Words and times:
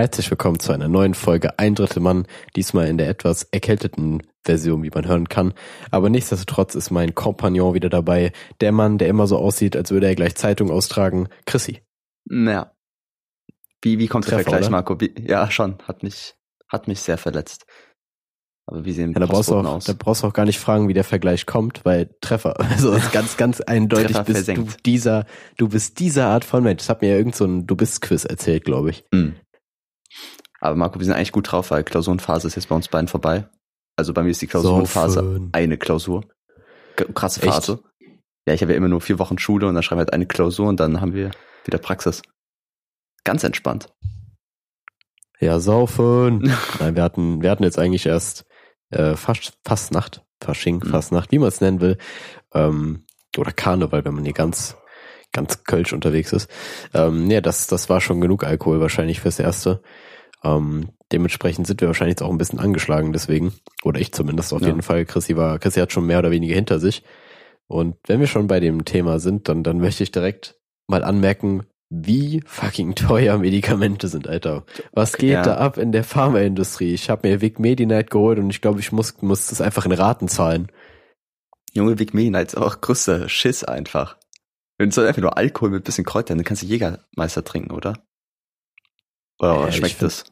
Herzlich 0.00 0.30
willkommen 0.30 0.58
zu 0.58 0.72
einer 0.72 0.88
neuen 0.88 1.12
Folge 1.12 1.58
Ein 1.58 1.74
Drittel 1.74 2.00
Mann, 2.00 2.26
diesmal 2.56 2.88
in 2.88 2.96
der 2.96 3.10
etwas 3.10 3.42
erkälteten 3.42 4.22
Version, 4.42 4.82
wie 4.82 4.88
man 4.88 5.06
hören 5.06 5.28
kann. 5.28 5.52
Aber 5.90 6.08
nichtsdestotrotz 6.08 6.74
ist 6.74 6.90
mein 6.90 7.14
Kompagnon 7.14 7.74
wieder 7.74 7.90
dabei, 7.90 8.32
der 8.62 8.72
Mann, 8.72 8.96
der 8.96 9.08
immer 9.08 9.26
so 9.26 9.36
aussieht, 9.36 9.76
als 9.76 9.90
würde 9.90 10.06
er 10.06 10.14
gleich 10.14 10.36
Zeitung 10.36 10.70
austragen, 10.70 11.28
Chrissy. 11.44 11.82
Naja. 12.24 12.72
Wie, 13.82 13.98
wie 13.98 14.06
kommt 14.06 14.24
der 14.24 14.38
Treffer, 14.38 14.44
Vergleich, 14.44 14.68
oder? 14.68 14.70
Marco? 14.70 14.98
Wie, 15.02 15.12
ja, 15.20 15.50
schon. 15.50 15.76
Hat 15.86 16.02
mich, 16.02 16.34
hat 16.66 16.88
mich 16.88 17.02
sehr 17.02 17.18
verletzt. 17.18 17.66
Aber 18.64 18.86
wie 18.86 18.92
sehen 18.92 19.12
Ja, 19.12 19.20
da 19.20 19.26
brauchst, 19.26 19.50
du 19.50 19.56
auch, 19.56 19.66
aus? 19.66 19.84
da 19.84 19.92
brauchst 19.92 20.22
du 20.22 20.28
auch 20.28 20.32
gar 20.32 20.46
nicht 20.46 20.60
fragen, 20.60 20.88
wie 20.88 20.94
der 20.94 21.04
Vergleich 21.04 21.44
kommt, 21.44 21.84
weil 21.84 22.08
Treffer, 22.22 22.58
also 22.70 22.94
ist 22.94 23.12
ganz, 23.12 23.36
ganz 23.36 23.60
eindeutig 23.60 24.16
Treffer 24.16 24.24
bist 24.24 24.48
du 24.48 24.54
versenkt. 24.54 24.86
dieser, 24.86 25.26
du 25.58 25.68
bist 25.68 25.98
dieser 25.98 26.28
Art 26.28 26.46
von 26.46 26.64
Mensch. 26.64 26.78
Das 26.78 26.88
hat 26.88 27.02
mir 27.02 27.10
ja 27.10 27.18
irgend 27.18 27.36
so 27.36 27.44
ein 27.44 27.66
Du 27.66 27.76
bist 27.76 28.00
Quiz 28.00 28.24
erzählt, 28.24 28.64
glaube 28.64 28.88
ich. 28.88 29.04
Hm. 29.12 29.34
Aber 30.60 30.76
Marco, 30.76 30.98
wir 30.98 31.06
sind 31.06 31.14
eigentlich 31.14 31.32
gut 31.32 31.50
drauf, 31.50 31.70
weil 31.70 31.84
Klausurenphase 31.84 32.46
ist 32.46 32.56
jetzt 32.56 32.68
bei 32.68 32.76
uns 32.76 32.88
beiden 32.88 33.08
vorbei. 33.08 33.48
Also 33.96 34.12
bei 34.12 34.22
mir 34.22 34.30
ist 34.30 34.42
die 34.42 34.46
Klausurenphase 34.46 35.20
schön. 35.20 35.48
eine 35.52 35.78
Klausur. 35.78 36.24
Krasse 37.14 37.42
Echt? 37.42 37.52
Phase. 37.52 37.82
Ja, 38.46 38.54
ich 38.54 38.62
habe 38.62 38.72
ja 38.72 38.78
immer 38.78 38.88
nur 38.88 39.00
vier 39.00 39.18
Wochen 39.18 39.38
Schule 39.38 39.66
und 39.68 39.74
dann 39.74 39.82
schreiben 39.82 39.98
wir 39.98 40.02
halt 40.04 40.12
eine 40.12 40.26
Klausur 40.26 40.68
und 40.68 40.80
dann 40.80 41.00
haben 41.00 41.14
wir 41.14 41.30
wieder 41.64 41.78
Praxis. 41.78 42.22
Ganz 43.24 43.44
entspannt. 43.44 43.92
Ja, 45.40 45.60
saufen. 45.60 46.40
Nein, 46.80 46.96
wir 46.96 47.02
hatten, 47.02 47.42
wir 47.42 47.50
hatten 47.50 47.62
jetzt 47.64 47.78
eigentlich 47.78 48.06
erst 48.06 48.44
äh, 48.90 49.16
Fast, 49.16 49.58
Fastnacht, 49.64 50.22
Fasching, 50.42 50.76
Mhm. 50.84 50.88
Fastnacht, 50.90 51.32
wie 51.32 51.38
man 51.38 51.48
es 51.48 51.60
nennen 51.60 51.80
will. 51.80 51.98
Ähm, 52.52 53.04
oder 53.38 53.52
Karneval, 53.52 54.04
wenn 54.04 54.14
man 54.14 54.24
hier 54.24 54.32
ganz, 54.32 54.76
ganz 55.32 55.64
kölsch 55.64 55.92
unterwegs 55.92 56.32
ist. 56.32 56.50
Ähm, 56.94 57.26
nee, 57.26 57.40
das, 57.40 57.66
das 57.66 57.88
war 57.88 58.00
schon 58.00 58.20
genug 58.20 58.44
Alkohol 58.44 58.80
wahrscheinlich 58.80 59.20
fürs 59.20 59.38
Erste. 59.38 59.82
Ähm, 60.42 60.90
dementsprechend 61.12 61.66
sind 61.66 61.80
wir 61.80 61.88
wahrscheinlich 61.88 62.14
jetzt 62.14 62.22
auch 62.22 62.30
ein 62.30 62.38
bisschen 62.38 62.58
angeschlagen 62.60 63.12
deswegen. 63.12 63.52
Oder 63.84 64.00
ich 64.00 64.12
zumindest 64.12 64.52
auf 64.52 64.60
Ja. 64.62 64.68
jeden 64.68 64.82
Fall. 64.82 65.04
Chrissy 65.04 65.36
war, 65.36 65.58
Chrissy 65.58 65.80
hat 65.80 65.92
schon 65.92 66.06
mehr 66.06 66.18
oder 66.18 66.30
weniger 66.30 66.54
hinter 66.54 66.78
sich. 66.78 67.02
Und 67.68 67.96
wenn 68.06 68.20
wir 68.20 68.26
schon 68.26 68.46
bei 68.48 68.58
dem 68.58 68.84
Thema 68.84 69.20
sind, 69.20 69.48
dann, 69.48 69.62
dann 69.62 69.78
möchte 69.78 70.02
ich 70.02 70.10
direkt 70.10 70.56
mal 70.88 71.04
anmerken, 71.04 71.66
wie 71.88 72.42
fucking 72.46 72.94
teuer 72.94 73.38
Medikamente 73.38 74.08
sind, 74.08 74.28
Alter. 74.28 74.64
Was 74.92 75.16
geht 75.16 75.30
Ja. 75.30 75.42
da 75.42 75.54
ab 75.56 75.76
in 75.78 75.92
der 75.92 76.04
Pharmaindustrie? 76.04 76.94
Ich 76.94 77.10
habe 77.10 77.28
mir 77.28 77.40
Vic 77.40 77.58
Medi-Night 77.58 78.10
geholt 78.10 78.38
und 78.38 78.50
ich 78.50 78.60
glaube, 78.60 78.80
ich 78.80 78.92
muss, 78.92 79.20
muss 79.22 79.46
das 79.48 79.60
einfach 79.60 79.86
in 79.86 79.92
Raten 79.92 80.28
zahlen. 80.28 80.68
Junge 81.72 81.98
Vic 81.98 82.14
Mean 82.14 82.34
ist 82.34 82.56
auch 82.56 82.80
größter 82.80 83.28
Schiss 83.28 83.62
einfach. 83.64 84.16
Wenn 84.80 84.88
du 84.88 84.94
so 84.94 85.02
einfach 85.02 85.20
nur 85.20 85.36
Alkohol 85.36 85.68
mit 85.68 85.84
bisschen 85.84 86.06
Kräutern, 86.06 86.38
dann 86.38 86.44
kannst 86.46 86.62
du 86.62 86.66
Jägermeister 86.66 87.44
trinken, 87.44 87.70
oder? 87.70 88.02
Oder 89.38 89.68
Äh, 89.68 89.72
schmeckt 89.72 89.96
find- 89.96 90.10
das? 90.10 90.24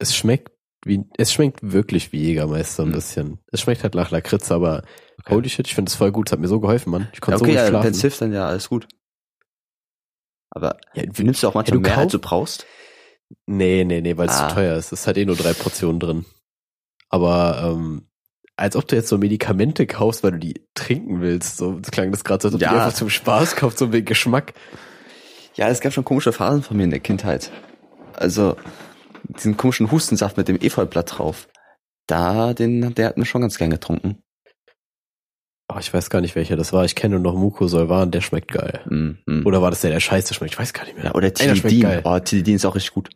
Es 0.00 0.16
schmeckt 0.16 0.50
wie, 0.84 1.04
es 1.16 1.32
schmeckt 1.32 1.60
wirklich 1.62 2.10
wie 2.10 2.20
Jägermeister 2.20 2.82
ein 2.82 2.86
Hm. 2.86 2.92
bisschen. 2.92 3.38
Es 3.52 3.60
schmeckt 3.60 3.84
halt 3.84 3.94
nach 3.94 4.10
Lakritz, 4.10 4.50
aber 4.50 4.82
Okay. 5.20 5.34
holy 5.36 5.48
shit, 5.48 5.68
ich 5.68 5.74
finde 5.76 5.88
es 5.88 5.94
voll 5.94 6.10
gut. 6.10 6.28
Es 6.28 6.32
hat 6.32 6.40
mir 6.40 6.48
so 6.48 6.58
geholfen, 6.58 6.90
Mann. 6.90 7.08
Ich 7.12 7.18
Ja, 7.18 7.20
konnte 7.20 7.36
okay, 7.36 7.52
so 7.52 7.52
gut 7.52 7.54
ja, 7.62 7.68
schlafen. 7.68 7.84
wenn 7.84 7.94
es 7.94 8.00
hilft, 8.00 8.20
dann 8.20 8.32
ja 8.32 8.48
alles 8.48 8.68
gut. 8.68 8.88
Aber 10.50 10.80
Ja, 10.94 11.04
wie 11.12 11.22
nimmst 11.22 11.44
du 11.44 11.46
auch 11.48 11.54
manchmal 11.54 11.78
du 11.78 11.82
mehr, 11.82 11.96
als 11.96 12.10
du 12.10 12.18
brauchst? 12.18 12.66
Nee, 13.46 13.84
nee, 13.84 14.00
nee, 14.00 14.16
weil 14.16 14.28
es 14.28 14.36
Ah. 14.36 14.48
zu 14.48 14.54
teuer 14.56 14.76
ist. 14.76 14.90
Es 14.90 15.06
hat 15.06 15.16
eh 15.16 15.24
nur 15.24 15.36
drei 15.36 15.52
Portionen 15.54 16.00
drin. 16.00 16.24
Aber 17.08 17.62
ähm, 17.72 18.08
als 18.56 18.76
ob 18.76 18.86
du 18.86 18.96
jetzt 18.96 19.08
so 19.08 19.18
Medikamente 19.18 19.86
kaufst, 19.86 20.22
weil 20.22 20.32
du 20.32 20.38
die 20.38 20.66
trinken 20.74 21.20
willst. 21.20 21.56
So 21.56 21.78
das 21.80 21.90
klang 21.90 22.10
das 22.12 22.24
gerade 22.24 22.42
so, 22.42 22.48
als 22.48 22.54
ob 22.54 22.60
du 22.60 22.64
Ja. 22.66 22.72
die 22.72 22.78
einfach 22.80 22.96
zum 22.96 23.10
Spaß 23.10 23.56
kaufst, 23.56 23.78
so 23.78 23.92
wegen 23.92 24.06
Geschmack. 24.06 24.52
Ja, 25.54 25.68
es 25.68 25.80
gab 25.80 25.92
schon 25.92 26.04
komische 26.04 26.32
Phasen 26.32 26.62
von 26.62 26.76
mir 26.76 26.84
in 26.84 26.90
der 26.90 27.00
Kindheit. 27.00 27.50
Also 28.14 28.56
diesen 29.24 29.56
komischen 29.56 29.90
Hustensaft 29.90 30.36
mit 30.36 30.48
dem 30.48 30.56
Efeublatt 30.60 31.18
drauf. 31.18 31.48
Da, 32.06 32.52
den, 32.54 32.94
der 32.94 33.06
hat 33.08 33.16
mir 33.16 33.24
schon 33.26 33.40
ganz 33.42 33.56
gern 33.58 33.70
getrunken. 33.70 34.22
Oh, 35.72 35.78
ich 35.78 35.94
weiß 35.94 36.10
gar 36.10 36.20
nicht, 36.20 36.34
welcher 36.34 36.56
das 36.56 36.72
war. 36.72 36.84
Ich 36.84 36.94
kenne 36.94 37.14
nur 37.18 37.32
noch 37.32 37.38
Mucosolvan, 37.38 38.10
der 38.10 38.20
schmeckt 38.20 38.50
geil. 38.52 38.80
Mm, 38.90 39.12
mm. 39.30 39.46
Oder 39.46 39.62
war 39.62 39.70
das 39.70 39.80
der, 39.80 39.90
der 39.92 40.00
scheiße 40.00 40.34
schmeckt? 40.34 40.52
Ich 40.52 40.58
weiß 40.58 40.72
gar 40.74 40.84
nicht 40.84 40.96
mehr. 40.96 41.06
ja, 41.06 41.14
oder 41.14 41.32
Tilidin. 41.32 42.00
Oh, 42.04 42.18
Tilidin 42.18 42.56
ist 42.56 42.66
auch 42.66 42.74
richtig 42.74 42.92
gut. 42.92 43.08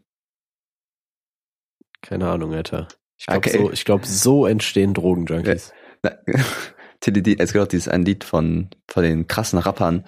Keine 2.00 2.28
Ahnung, 2.30 2.54
Alter. 2.54 2.88
Ich 3.18 3.26
glaube, 3.26 3.38
Okay. 3.38 3.58
so, 3.58 3.72
ich 3.72 3.84
glaub, 3.84 4.04
so 4.06 4.46
entstehen 4.46 4.94
Drogenjunkies. 4.94 5.72
Tilidin, 7.00 7.38
es 7.38 7.52
gibt 7.52 7.62
auch 7.64 7.68
dieses 7.68 7.88
ein 7.88 8.04
Lied 8.04 8.24
von, 8.24 8.70
von 8.88 9.02
den 9.02 9.26
krassen 9.26 9.58
Rappern. 9.58 10.06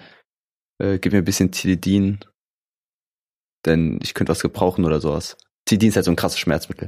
Äh, 0.79 0.99
gib 0.99 1.11
mir 1.13 1.19
ein 1.19 1.25
bisschen 1.25 1.51
Tilidin, 1.51 2.19
denn 3.65 3.99
ich 4.01 4.13
könnte 4.13 4.31
was 4.31 4.41
gebrauchen 4.41 4.85
oder 4.85 4.99
sowas. 4.99 5.37
Tilidin 5.65 5.89
ist 5.89 5.95
halt 5.95 6.05
so 6.05 6.11
ein 6.11 6.15
krasses 6.15 6.39
Schmerzmittel. 6.39 6.87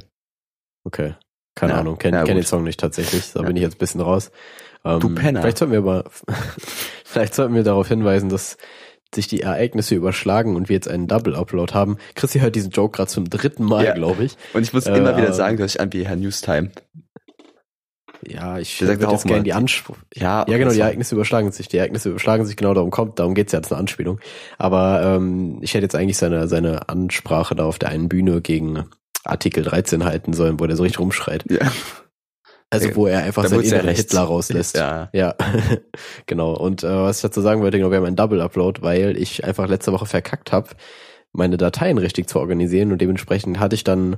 Okay. 0.84 1.16
Keine 1.56 1.74
Ja, 1.74 1.80
Ahnung, 1.80 1.98
kenne 1.98 2.18
ja, 2.18 2.24
kenn 2.24 2.38
den. 2.38 2.46
Song 2.46 2.64
nicht 2.64 2.80
tatsächlich. 2.80 3.32
Da 3.34 3.42
Ja. 3.42 3.48
bin 3.48 3.58
ich 3.58 3.62
jetzt 3.62 3.76
ein 3.76 3.80
bisschen 3.80 4.02
raus. 4.02 4.32
Ähm, 4.86 5.00
Du 5.00 5.14
Penner. 5.14 5.42
Vielleicht 5.42 5.58
sollten 5.58 5.74
wir 5.74 5.80
aber, 5.80 6.06
vielleicht 7.06 7.34
sollten 7.36 7.54
wir 7.54 7.64
darauf 7.64 7.88
hinweisen, 7.90 8.30
dass 8.30 8.58
sich 9.14 9.28
die 9.28 9.42
Ereignisse 9.42 9.96
überschlagen 9.96 10.56
und 10.56 10.70
wir 10.70 10.76
jetzt 10.76 10.88
einen 10.88 11.08
Double-Upload 11.08 11.74
haben. 11.74 11.98
Chrissy 12.16 12.40
hört 12.40 12.56
diesen 12.56 12.72
Joke 12.72 12.96
gerade 12.96 13.10
zum 13.10 13.30
dritten 13.30 13.64
Mal, 13.66 13.86
Ja. 13.86 13.94
glaube 13.94 14.24
ich. 14.24 14.38
Und 14.54 14.64
ich 14.64 14.72
muss 14.74 14.86
Äh, 14.86 14.98
immer 14.98 15.16
wieder 15.18 15.28
aber- 15.28 15.34
sagen, 15.34 15.58
dass 15.58 15.76
ich 15.76 15.82
an 15.82 15.92
wie 15.94 16.06
Herr 16.08 16.16
Newstime. 16.16 16.72
Ja, 18.28 18.60
ich 18.60 18.80
würde 18.82 19.08
auch 19.08 19.14
jetzt 19.14 19.26
gerne 19.26 19.42
die 19.44 19.54
Anspruch. 19.54 19.98
Ja, 20.14 20.46
Ja, 20.48 20.58
genau, 20.60 20.72
die 20.72 20.80
Ereignisse 20.80 21.16
überschlagen 21.16 21.52
sich. 21.52 21.68
Die 21.70 21.78
Ereignisse 21.78 22.10
überschlagen 22.10 22.46
sich, 22.46 22.56
genau 22.56 22.74
darum 22.76 22.92
kommt, 22.92 23.18
darum 23.18 23.34
geht's 23.34 23.52
ja 23.52 23.58
als 23.60 23.72
eine 23.72 23.80
Anspielung. 23.80 24.20
Aber 24.60 25.02
ähm, 25.04 25.58
ich 25.62 25.74
hätte 25.74 25.86
jetzt 25.86 25.96
eigentlich 25.96 26.18
seine, 26.18 26.48
seine 26.48 26.88
Ansprache 26.88 27.56
da 27.56 27.66
auf 27.66 27.80
der 27.80 27.90
einen 27.90 28.10
Bühne 28.10 28.42
gegen 28.42 28.86
Artikel 29.24 29.64
13 29.64 30.06
halten 30.06 30.34
sollen, 30.34 30.60
wo 30.60 30.68
der 30.68 30.76
so 30.76 30.84
richtig 30.84 31.00
rumschreit. 31.00 31.46
Ja. 31.50 31.72
Also 32.72 32.96
wo 32.96 33.06
er 33.06 33.24
einfach 33.24 33.46
sein 33.48 33.60
rechts. 33.60 34.02
Hitler 34.02 34.22
rauslässt. 34.22 34.78
Ja. 34.78 35.10
Ja, 35.12 35.36
genau. 36.26 36.54
Und 36.56 36.84
äh, 36.84 36.88
was 36.88 37.18
ich 37.18 37.22
dazu 37.22 37.42
sagen 37.42 37.62
wollte, 37.62 37.78
genau, 37.78 37.92
wir 37.92 37.98
haben 37.98 38.06
einen 38.06 38.16
Double-Upload, 38.16 38.82
weil 38.82 39.18
ich 39.18 39.44
einfach 39.44 39.68
letzte 39.68 39.92
Woche 39.92 40.06
verkackt 40.06 40.54
habe, 40.54 40.70
meine 41.34 41.58
Dateien 41.58 41.98
richtig 41.98 42.30
zu 42.30 42.40
organisieren 42.40 42.92
und 42.92 43.02
dementsprechend 43.02 43.60
hatte 43.60 43.76
ich 43.76 43.84
dann 43.84 44.18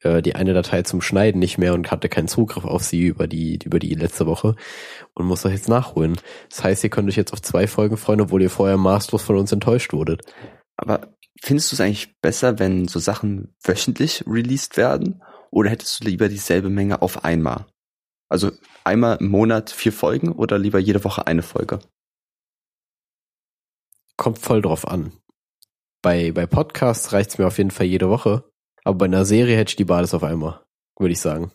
äh, 0.00 0.22
die 0.22 0.34
eine 0.34 0.54
Datei 0.54 0.82
zum 0.82 1.00
Schneiden 1.02 1.38
nicht 1.38 1.58
mehr 1.58 1.74
und 1.74 1.90
hatte 1.90 2.08
keinen 2.08 2.28
Zugriff 2.28 2.64
auf 2.64 2.82
sie 2.82 3.04
über 3.06 3.26
die 3.26 3.58
über 3.64 3.78
die 3.78 3.94
letzte 3.94 4.26
Woche 4.26 4.56
und 5.14 5.26
muss 5.26 5.42
das 5.42 5.52
jetzt 5.52 5.68
nachholen. 5.68 6.16
Das 6.48 6.64
heißt, 6.64 6.82
ihr 6.82 6.90
könnt 6.90 7.08
euch 7.08 7.16
jetzt 7.16 7.32
auf 7.32 7.42
zwei 7.42 7.66
Folgen 7.66 7.96
freuen, 7.96 8.22
obwohl 8.22 8.42
ihr 8.42 8.50
vorher 8.50 8.78
maßlos 8.78 9.22
von 9.22 9.36
uns 9.36 9.52
enttäuscht 9.52 9.92
wurdet. 9.92 10.22
Aber 10.76 11.14
findest 11.42 11.72
du 11.72 11.76
es 11.76 11.80
eigentlich 11.80 12.18
besser, 12.20 12.58
wenn 12.58 12.88
so 12.88 12.98
Sachen 12.98 13.54
wöchentlich 13.62 14.24
released 14.26 14.76
werden? 14.76 15.22
Oder 15.50 15.70
hättest 15.70 16.00
du 16.00 16.08
lieber 16.08 16.28
dieselbe 16.28 16.68
Menge 16.68 17.02
auf 17.02 17.24
einmal? 17.24 17.66
Also 18.28 18.50
einmal 18.84 19.18
im 19.18 19.28
Monat 19.28 19.70
vier 19.70 19.92
Folgen 19.92 20.32
oder 20.32 20.58
lieber 20.58 20.78
jede 20.78 21.04
Woche 21.04 21.26
eine 21.26 21.42
Folge? 21.42 21.78
Kommt 24.16 24.38
voll 24.38 24.62
drauf 24.62 24.86
an. 24.88 25.12
Bei 26.02 26.32
bei 26.32 26.46
Podcasts 26.46 27.12
reicht's 27.12 27.38
mir 27.38 27.46
auf 27.46 27.58
jeden 27.58 27.70
Fall 27.70 27.86
jede 27.86 28.08
Woche, 28.08 28.44
aber 28.84 28.98
bei 28.98 29.04
einer 29.06 29.24
Serie 29.24 29.56
hätte 29.56 29.70
ich 29.70 29.76
die 29.76 29.88
alles 29.92 30.14
auf 30.14 30.24
einmal, 30.24 30.64
würde 30.98 31.12
ich 31.12 31.20
sagen. 31.20 31.52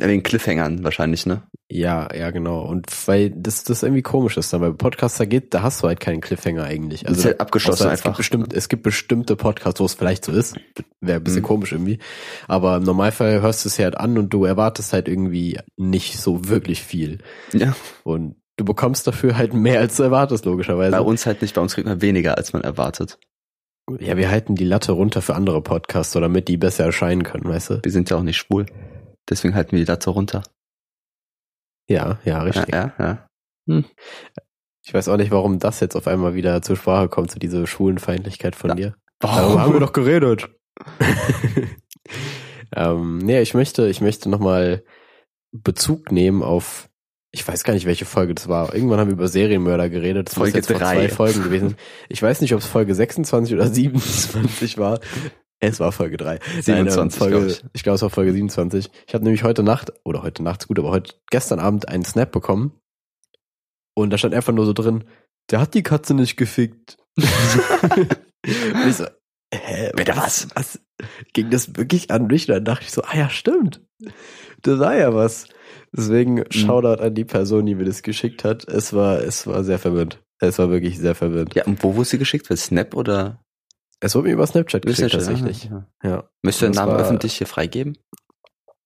Wegen 0.00 0.22
Cliffhangern 0.22 0.84
wahrscheinlich, 0.84 1.26
ne? 1.26 1.42
Ja, 1.68 2.08
ja, 2.14 2.30
genau. 2.30 2.62
Und 2.62 2.86
weil 3.08 3.30
das, 3.30 3.64
das 3.64 3.82
irgendwie 3.82 4.02
komisch 4.02 4.36
ist, 4.36 4.52
dann 4.52 4.60
bei 4.60 4.70
Podcaster 4.70 5.26
geht, 5.26 5.52
da 5.52 5.62
hast 5.62 5.82
du 5.82 5.88
halt 5.88 5.98
keinen 5.98 6.20
Cliffhanger 6.20 6.62
eigentlich. 6.62 7.06
Also, 7.08 7.18
ist 7.18 7.24
halt 7.26 7.40
abgeschlossen 7.40 7.82
außer 7.86 7.92
es 7.92 7.98
gibt 8.00 8.06
einfach. 8.06 8.16
bestimmt, 8.16 8.52
es 8.54 8.68
gibt 8.68 8.84
bestimmte 8.84 9.34
Podcasts, 9.34 9.80
wo 9.80 9.84
es 9.84 9.94
vielleicht 9.94 10.24
so 10.24 10.30
ist. 10.32 10.56
Wäre 11.00 11.18
ein 11.18 11.24
bisschen 11.24 11.40
Mhm. 11.42 11.46
komisch 11.46 11.72
irgendwie. 11.72 11.98
Aber 12.46 12.76
im 12.76 12.84
Normalfall 12.84 13.42
hörst 13.42 13.64
du 13.64 13.68
es 13.68 13.76
ja 13.76 13.84
halt 13.84 13.98
an 13.98 14.16
und 14.18 14.32
du 14.32 14.44
erwartest 14.44 14.92
halt 14.92 15.08
irgendwie 15.08 15.58
nicht 15.76 16.18
so 16.20 16.48
wirklich 16.48 16.82
viel. 16.84 17.18
Ja. 17.52 17.74
Und 18.04 18.36
du 18.56 18.64
bekommst 18.64 19.06
dafür 19.08 19.36
halt 19.36 19.52
mehr 19.52 19.80
als 19.80 19.96
du 19.96 20.04
erwartest, 20.04 20.44
logischerweise. 20.44 20.92
Bei 20.92 21.00
uns 21.00 21.26
halt 21.26 21.42
nicht, 21.42 21.56
bei 21.56 21.60
uns 21.60 21.74
kriegt 21.74 21.88
man 21.88 22.00
weniger, 22.00 22.36
als 22.38 22.52
man 22.52 22.62
erwartet. 22.62 23.18
ja, 23.98 24.16
wir 24.16 24.30
halten 24.30 24.54
die 24.54 24.64
Latte 24.64 24.92
runter 24.92 25.22
für 25.22 25.34
andere 25.34 25.60
Podcasts, 25.60 26.12
damit 26.12 26.46
die 26.46 26.56
besser 26.56 26.84
erscheinen 26.84 27.24
können, 27.24 27.44
weißt 27.48 27.70
du? 27.70 27.80
Wir 27.82 27.90
sind 27.92 28.10
ja 28.10 28.16
auch 28.16 28.22
nicht 28.22 28.36
schwul. 28.36 28.66
Deswegen 29.28 29.54
halten 29.54 29.72
wir 29.72 29.80
die 29.80 29.84
Latte 29.84 30.10
runter. 30.10 30.42
Ja, 31.88 32.18
ja, 32.24 32.42
richtig. 32.42 32.68
Ja, 32.72 32.92
ja, 32.98 33.28
ja. 33.66 33.82
Ich 34.84 34.94
weiß 34.94 35.08
auch 35.08 35.16
nicht, 35.16 35.30
warum 35.30 35.58
das 35.58 35.80
jetzt 35.80 35.96
auf 35.96 36.06
einmal 36.06 36.34
wieder 36.34 36.62
zur 36.62 36.76
Sprache 36.76 37.08
kommt, 37.08 37.30
so 37.30 37.38
diese 37.38 37.66
Schwulenfeindlichkeit 37.66 38.56
von 38.56 38.68
Na, 38.68 38.74
dir. 38.74 38.94
Darüber 39.18 39.60
haben 39.60 39.72
wir 39.74 39.80
doch 39.80 39.92
geredet. 39.92 40.48
ähm, 42.74 43.18
nee, 43.18 43.40
ich 43.40 43.52
möchte, 43.54 43.88
ich 43.88 44.00
möchte 44.00 44.30
nochmal 44.30 44.82
Bezug 45.52 46.12
nehmen 46.12 46.42
auf, 46.42 46.88
ich 47.32 47.46
weiß 47.46 47.64
gar 47.64 47.74
nicht, 47.74 47.84
welche 47.84 48.06
Folge 48.06 48.34
das 48.34 48.48
war. 48.48 48.74
Irgendwann 48.74 49.00
haben 49.00 49.08
wir 49.08 49.14
über 49.14 49.28
Serienmörder 49.28 49.90
geredet. 49.90 50.28
Das 50.28 50.36
muss 50.36 50.46
Folge 50.46 50.58
jetzt 50.58 50.70
vor 50.70 50.78
drei. 50.78 50.94
zwei 50.94 51.08
Folgen 51.14 51.42
gewesen. 51.42 51.76
Ich 52.08 52.22
weiß 52.22 52.40
nicht, 52.40 52.54
ob 52.54 52.60
es 52.60 52.66
Folge 52.66 52.94
26 52.94 53.54
oder 53.54 53.66
27 53.66 54.78
war. 54.78 55.00
Es 55.60 55.80
war 55.80 55.90
Folge 55.92 56.16
3. 56.16 56.38
27, 56.62 57.18
Folge, 57.18 57.36
glaub 57.36 57.50
ich. 57.50 57.64
ich 57.72 57.82
glaube, 57.82 57.96
es 57.96 58.02
war 58.02 58.10
Folge 58.10 58.32
27. 58.32 58.90
Ich 59.06 59.14
habe 59.14 59.24
nämlich 59.24 59.42
heute 59.42 59.62
Nacht, 59.62 59.92
oder 60.04 60.22
heute 60.22 60.42
Nacht 60.42 60.62
ist 60.62 60.68
gut, 60.68 60.78
aber 60.78 60.90
heute, 60.90 61.14
gestern 61.30 61.58
Abend 61.58 61.88
einen 61.88 62.04
Snap 62.04 62.30
bekommen. 62.30 62.72
Und 63.94 64.10
da 64.10 64.18
stand 64.18 64.34
einfach 64.34 64.52
nur 64.52 64.66
so 64.66 64.72
drin, 64.72 65.04
der 65.50 65.60
hat 65.60 65.74
die 65.74 65.82
Katze 65.82 66.14
nicht 66.14 66.36
gefickt. 66.36 66.96
Und 67.16 67.26
ich 68.86 68.96
so, 68.96 69.06
hä, 69.52 69.90
Bitte 69.96 70.16
was? 70.16 70.48
was? 70.54 70.78
ging 71.32 71.50
das 71.50 71.76
wirklich 71.76 72.10
an 72.10 72.26
mich. 72.26 72.48
Und 72.48 72.54
dann 72.54 72.64
dachte 72.64 72.84
ich 72.84 72.92
so, 72.92 73.02
ah 73.02 73.16
ja, 73.16 73.28
stimmt. 73.28 73.80
Da 74.62 74.78
war 74.78 74.96
ja 74.96 75.14
was. 75.14 75.48
Deswegen 75.92 76.44
Shoutout 76.50 77.02
an 77.02 77.14
die 77.14 77.24
Person, 77.24 77.66
die 77.66 77.74
mir 77.74 77.84
das 77.84 78.02
geschickt 78.02 78.44
hat. 78.44 78.68
Es 78.68 78.92
war, 78.92 79.20
es 79.20 79.46
war 79.46 79.64
sehr 79.64 79.78
verwirrend. 79.78 80.22
Es 80.40 80.58
war 80.58 80.70
wirklich 80.70 80.98
sehr 80.98 81.14
verwirrend. 81.14 81.54
Ja, 81.54 81.64
und 81.64 81.82
wo 81.82 81.96
wurde 81.96 82.08
sie 82.08 82.18
geschickt? 82.18 82.46
Für 82.46 82.56
Snap 82.56 82.94
oder? 82.94 83.42
Es 84.00 84.14
wurde 84.14 84.28
mir 84.28 84.34
über 84.34 84.46
Snapchat 84.46 84.84
geschickt, 84.86 85.12
tatsächlich. 85.12 85.64
Ja. 85.64 85.86
ja. 86.04 86.30
Möchtest 86.42 86.62
du 86.62 86.66
den 86.66 86.74
Namen 86.74 86.92
war- 86.92 87.00
öffentlich 87.00 87.34
hier 87.36 87.46
freigeben? 87.46 87.98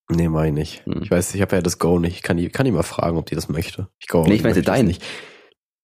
Nee, 0.09 0.27
mach 0.27 0.43
ich 0.43 0.51
nicht. 0.53 0.85
Hm. 0.85 1.01
Ich 1.03 1.11
weiß, 1.11 1.33
ich 1.33 1.41
habe 1.41 1.55
ja 1.55 1.61
das 1.61 1.79
Go 1.79 1.97
nicht. 1.99 2.15
Ich 2.15 2.21
kann 2.23 2.37
die, 2.37 2.49
kann 2.49 2.65
die 2.65 2.71
mal 2.71 2.83
fragen, 2.83 3.17
ob 3.17 3.25
die 3.27 3.35
das 3.35 3.47
möchte. 3.49 3.87
Ich 3.99 4.07
glaube, 4.07 4.27
Nee, 4.29 4.35
ich 4.35 4.43
meinte 4.43 4.61
deinen. 4.61 4.87
nicht. 4.87 5.03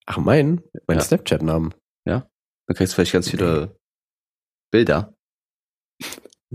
Ach, 0.06 0.18
mein? 0.18 0.62
Mein 0.88 0.98
Ja. 0.98 1.04
Snapchat-Namen. 1.04 1.74
Dann 2.06 2.76
kriegst 2.76 2.94
du 2.94 2.96
vielleicht 2.96 3.14
ganz 3.14 3.28
viele 3.30 3.76
Bilder. 4.72 5.16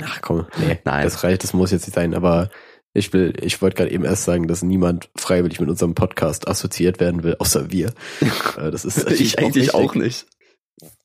Ach 0.00 0.20
komm, 0.22 0.46
nee, 0.58 0.78
Nein. 0.84 1.02
das 1.04 1.24
reicht, 1.24 1.42
das 1.42 1.52
muss 1.54 1.72
jetzt 1.72 1.86
nicht 1.86 1.94
sein, 1.96 2.14
aber 2.14 2.50
ich 2.92 3.12
will, 3.12 3.32
ich 3.42 3.60
wollte 3.60 3.76
gerade 3.76 3.90
eben 3.90 4.04
erst 4.04 4.22
sagen, 4.24 4.46
dass 4.46 4.62
niemand 4.62 5.10
freiwillig 5.16 5.58
mit 5.58 5.68
unserem 5.68 5.94
Podcast 5.96 6.46
assoziiert 6.46 7.00
werden 7.00 7.24
will, 7.24 7.34
außer 7.40 7.72
wir. 7.72 7.92
Äh, 8.56 8.70
Das 8.70 8.84
ist 8.84 9.10
ich 9.10 9.40
eigentlich 9.40 9.74
auch 9.74 9.94
nicht. 9.96 10.26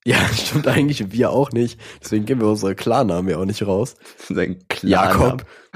Ja, 0.05 0.17
stimmt 0.33 0.67
eigentlich, 0.67 1.11
wir 1.11 1.29
auch 1.31 1.51
nicht. 1.51 1.79
Deswegen 2.01 2.25
geben 2.25 2.41
wir 2.41 2.47
unsere 2.47 2.75
Klarnamen 2.75 3.29
ja 3.29 3.37
auch 3.37 3.45
nicht 3.45 3.65
raus. 3.65 3.95
Sein 4.27 4.63
Jakob. 4.81 5.45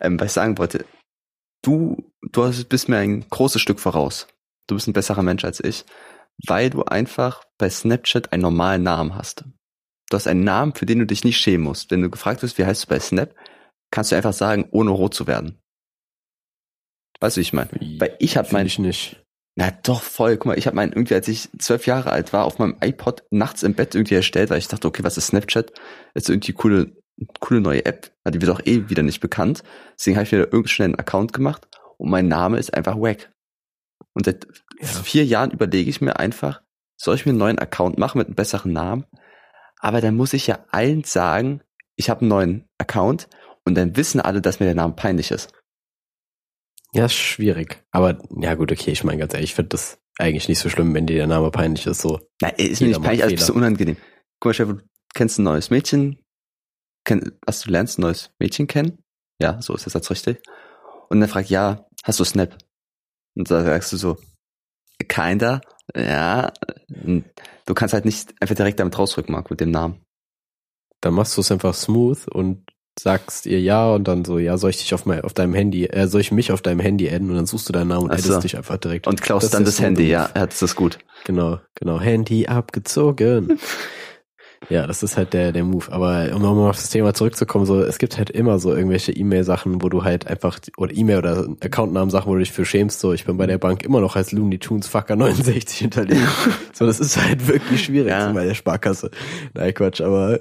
ähm, 0.00 0.20
was 0.20 0.26
ich 0.28 0.32
sagen 0.32 0.58
wollte, 0.58 0.84
du, 1.62 1.96
du 2.30 2.44
hast- 2.44 2.68
bist 2.68 2.88
mir 2.88 2.98
ein 2.98 3.28
großes 3.28 3.60
Stück 3.60 3.80
voraus. 3.80 4.28
Du 4.68 4.74
bist 4.76 4.86
ein 4.86 4.92
besserer 4.92 5.22
Mensch 5.22 5.44
als 5.44 5.60
ich, 5.60 5.84
weil 6.46 6.70
du 6.70 6.84
einfach 6.84 7.44
bei 7.58 7.68
Snapchat 7.68 8.32
einen 8.32 8.42
normalen 8.42 8.82
Namen 8.82 9.14
hast. 9.14 9.44
Du 10.08 10.16
hast 10.16 10.26
einen 10.28 10.44
Namen, 10.44 10.74
für 10.74 10.86
den 10.86 10.98
du 11.00 11.06
dich 11.06 11.24
nicht 11.24 11.38
schämen 11.38 11.64
musst. 11.64 11.90
Wenn 11.90 12.02
du 12.02 12.10
gefragt 12.10 12.42
wirst, 12.42 12.58
wie 12.58 12.66
heißt 12.66 12.84
du 12.84 12.88
bei 12.88 13.00
Snap, 13.00 13.34
kannst 13.90 14.12
du 14.12 14.16
einfach 14.16 14.32
sagen, 14.32 14.68
ohne 14.70 14.90
rot 14.90 15.14
zu 15.14 15.26
werden. 15.26 15.58
Weißt 17.20 17.36
du, 17.36 17.40
wie 17.40 17.42
ich 17.42 17.52
meine? 17.52 17.70
Weil 17.98 18.16
ich 18.18 18.36
habe 18.36 18.46
Find 18.46 18.52
mein, 18.58 18.66
ich 18.66 18.78
nicht. 18.78 19.21
Na 19.54 19.70
doch 19.82 20.02
voll, 20.02 20.36
guck 20.36 20.46
mal, 20.46 20.58
ich 20.58 20.66
habe 20.66 20.76
meinen 20.76 20.92
irgendwie, 20.92 21.14
als 21.14 21.28
ich 21.28 21.50
zwölf 21.58 21.86
Jahre 21.86 22.10
alt 22.10 22.32
war, 22.32 22.44
auf 22.44 22.58
meinem 22.58 22.76
iPod 22.80 23.22
nachts 23.30 23.62
im 23.62 23.74
Bett 23.74 23.94
irgendwie 23.94 24.14
erstellt, 24.14 24.50
weil 24.50 24.58
ich 24.58 24.68
dachte, 24.68 24.88
okay, 24.88 25.04
was 25.04 25.18
ist 25.18 25.26
Snapchat? 25.28 25.72
Ist 26.14 26.30
irgendwie 26.30 26.52
coole, 26.52 26.96
coole 27.40 27.60
neue 27.60 27.84
App, 27.84 28.10
die 28.28 28.40
wird 28.40 28.50
auch 28.50 28.64
eh 28.64 28.88
wieder 28.88 29.02
nicht 29.02 29.20
bekannt. 29.20 29.62
Deswegen 29.98 30.16
habe 30.16 30.24
ich 30.24 30.32
mir 30.32 30.38
da 30.38 30.44
irgendwie 30.44 30.68
schnell 30.68 30.86
einen 30.86 30.98
Account 30.98 31.32
gemacht 31.32 31.68
und 31.98 32.10
mein 32.10 32.28
Name 32.28 32.58
ist 32.58 32.72
einfach 32.72 32.96
Wack. 32.96 33.30
Und 34.14 34.24
seit 34.24 34.46
Ja. 34.80 34.86
vier 34.86 35.24
Jahren 35.24 35.50
überlege 35.50 35.90
ich 35.90 36.00
mir 36.00 36.18
einfach, 36.18 36.62
soll 36.96 37.14
ich 37.14 37.26
mir 37.26 37.30
einen 37.30 37.38
neuen 37.38 37.58
Account 37.58 37.98
machen 37.98 38.18
mit 38.18 38.28
einem 38.28 38.36
besseren 38.36 38.72
Namen? 38.72 39.04
Aber 39.80 40.00
dann 40.00 40.16
muss 40.16 40.32
ich 40.32 40.46
ja 40.46 40.64
allen 40.70 41.04
sagen, 41.04 41.60
ich 41.96 42.08
habe 42.08 42.20
einen 42.20 42.28
neuen 42.28 42.68
Account 42.78 43.28
und 43.64 43.74
dann 43.74 43.96
wissen 43.96 44.20
alle, 44.20 44.40
dass 44.40 44.60
mir 44.60 44.66
der 44.66 44.74
Name 44.74 44.94
peinlich 44.94 45.30
ist. 45.30 45.52
Ja, 46.94 47.06
ist 47.06 47.14
schwierig. 47.14 47.82
Aber, 47.90 48.18
ja 48.38 48.54
gut, 48.54 48.70
okay, 48.70 48.90
ich 48.90 49.04
meine 49.04 49.18
ganz 49.18 49.34
ehrlich, 49.34 49.50
ich 49.50 49.54
finde 49.54 49.70
das 49.70 49.98
eigentlich 50.18 50.48
nicht 50.48 50.58
so 50.58 50.68
schlimm, 50.68 50.94
wenn 50.94 51.06
dir 51.06 51.16
der 51.16 51.26
Name 51.26 51.50
peinlich 51.50 51.86
ist, 51.86 52.02
so. 52.02 52.20
Na, 52.40 52.48
ist 52.48 52.80
mir 52.80 52.88
nicht 52.88 53.02
peinlich, 53.02 53.22
also 53.22 53.34
bist 53.34 53.48
du 53.48 53.54
unangenehm. 53.54 53.96
Guck 54.40 54.50
mal, 54.50 54.54
Chef, 54.54 54.68
du 54.68 54.80
kennst 55.14 55.38
ein 55.38 55.44
neues 55.44 55.70
Mädchen, 55.70 56.18
kenn, 57.04 57.32
was 57.46 57.60
du 57.60 57.70
lernst 57.70 57.98
ein 57.98 58.02
neues 58.02 58.30
Mädchen 58.38 58.66
kennen. 58.66 58.98
Ja, 59.40 59.60
so 59.62 59.74
ist 59.74 59.86
das 59.86 59.94
jetzt 59.94 60.10
richtig. 60.10 60.42
Und 61.08 61.20
dann 61.20 61.28
fragt, 61.28 61.48
ja, 61.48 61.86
hast 62.04 62.20
du 62.20 62.24
Snap? 62.24 62.56
Und 63.34 63.50
da 63.50 63.64
sagst 63.64 63.92
du 63.92 63.96
so, 63.96 64.18
kinda, 65.08 65.62
ja. 65.94 66.52
Und 67.04 67.24
Du 67.66 67.74
kannst 67.74 67.94
halt 67.94 68.04
nicht 68.04 68.34
einfach 68.40 68.54
direkt 68.54 68.80
damit 68.80 68.98
rausrücken, 68.98 69.32
Marc, 69.32 69.50
mit 69.50 69.60
dem 69.60 69.70
Namen. 69.70 70.04
Dann 71.00 71.14
machst 71.14 71.36
du 71.36 71.40
es 71.40 71.50
einfach 71.50 71.74
smooth 71.74 72.28
und 72.28 72.66
sagst 72.98 73.46
ihr 73.46 73.60
ja 73.60 73.88
und 73.90 74.06
dann 74.06 74.24
so, 74.24 74.38
ja, 74.38 74.56
soll 74.58 74.70
ich 74.70 74.78
dich 74.78 74.92
auf, 74.94 75.06
mein, 75.06 75.22
auf 75.22 75.32
deinem 75.32 75.54
Handy, 75.54 75.86
äh, 75.86 76.06
soll 76.06 76.20
ich 76.20 76.30
mich 76.32 76.52
auf 76.52 76.60
deinem 76.62 76.80
Handy 76.80 77.08
adden 77.08 77.30
und 77.30 77.36
dann 77.36 77.46
suchst 77.46 77.68
du 77.68 77.72
deinen 77.72 77.88
Namen 77.88 78.04
und 78.04 78.10
Ach 78.10 78.14
addest 78.14 78.28
so. 78.28 78.40
dich 78.40 78.56
einfach 78.56 78.76
direkt. 78.76 79.06
Und 79.06 79.22
klaust 79.22 79.44
Das 79.44 79.50
dann 79.52 79.64
das 79.64 79.80
Handy, 79.80 80.08
ja, 80.08 80.28
das 80.34 80.60
ist 80.62 80.74
gut. 80.76 80.98
Genau, 81.24 81.58
genau. 81.74 82.00
Handy 82.00 82.46
abgezogen. 82.46 83.58
ja, 84.68 84.86
das 84.86 85.02
ist 85.02 85.16
halt 85.16 85.32
der, 85.32 85.52
der 85.52 85.64
Move. 85.64 85.90
Aber 85.90 86.30
um 86.34 86.42
nochmal 86.42 86.68
auf 86.70 86.76
das 86.76 86.90
Thema 86.90 87.14
zurückzukommen, 87.14 87.64
so, 87.64 87.80
es 87.82 87.98
gibt 87.98 88.18
halt 88.18 88.30
immer 88.30 88.58
so 88.58 88.74
irgendwelche 88.74 89.12
E-Mail-Sachen, 89.12 89.82
wo 89.82 89.88
du 89.88 90.04
halt 90.04 90.26
einfach, 90.26 90.58
oder 90.76 90.94
E-Mail 90.94 91.18
oder 91.18 91.46
Accountnamen-Sachen, 91.60 92.28
wo 92.28 92.34
du 92.34 92.40
dich 92.40 92.52
für 92.52 92.64
schämst, 92.64 93.00
so, 93.00 93.12
ich 93.12 93.24
bin 93.24 93.36
bei 93.38 93.46
der 93.46 93.58
Bank 93.58 93.84
immer 93.84 94.00
noch 94.00 94.16
als 94.16 94.32
Looney 94.32 94.58
Tunes 94.58 94.86
Fucker 94.88 95.16
69 95.16 95.78
hinterlegt. 95.78 96.20
so, 96.72 96.86
das 96.86 97.00
ist 97.00 97.16
halt 97.22 97.46
wirklich 97.48 97.84
schwierig 97.84 98.10
Ja. 98.10 98.28
so 98.28 98.34
bei 98.34 98.44
der 98.44 98.54
Sparkasse. 98.54 99.10
Nein, 99.54 99.72
Quatsch, 99.72 100.00
aber 100.00 100.40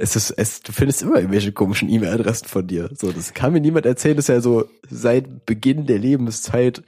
es 0.00 0.16
ist, 0.16 0.30
es, 0.30 0.62
du 0.62 0.72
findest 0.72 1.02
immer 1.02 1.16
irgendwelche 1.16 1.52
komischen 1.52 1.88
E-Mail-Adressen 1.88 2.48
von 2.48 2.66
dir. 2.66 2.90
So, 2.94 3.12
das 3.12 3.34
kann 3.34 3.52
mir 3.52 3.60
niemand 3.60 3.86
erzählen, 3.86 4.16
das 4.16 4.24
ist 4.24 4.28
ja 4.28 4.40
so 4.40 4.68
seit 4.88 5.46
Beginn 5.46 5.86
der 5.86 5.98
Lebenszeit 5.98 6.82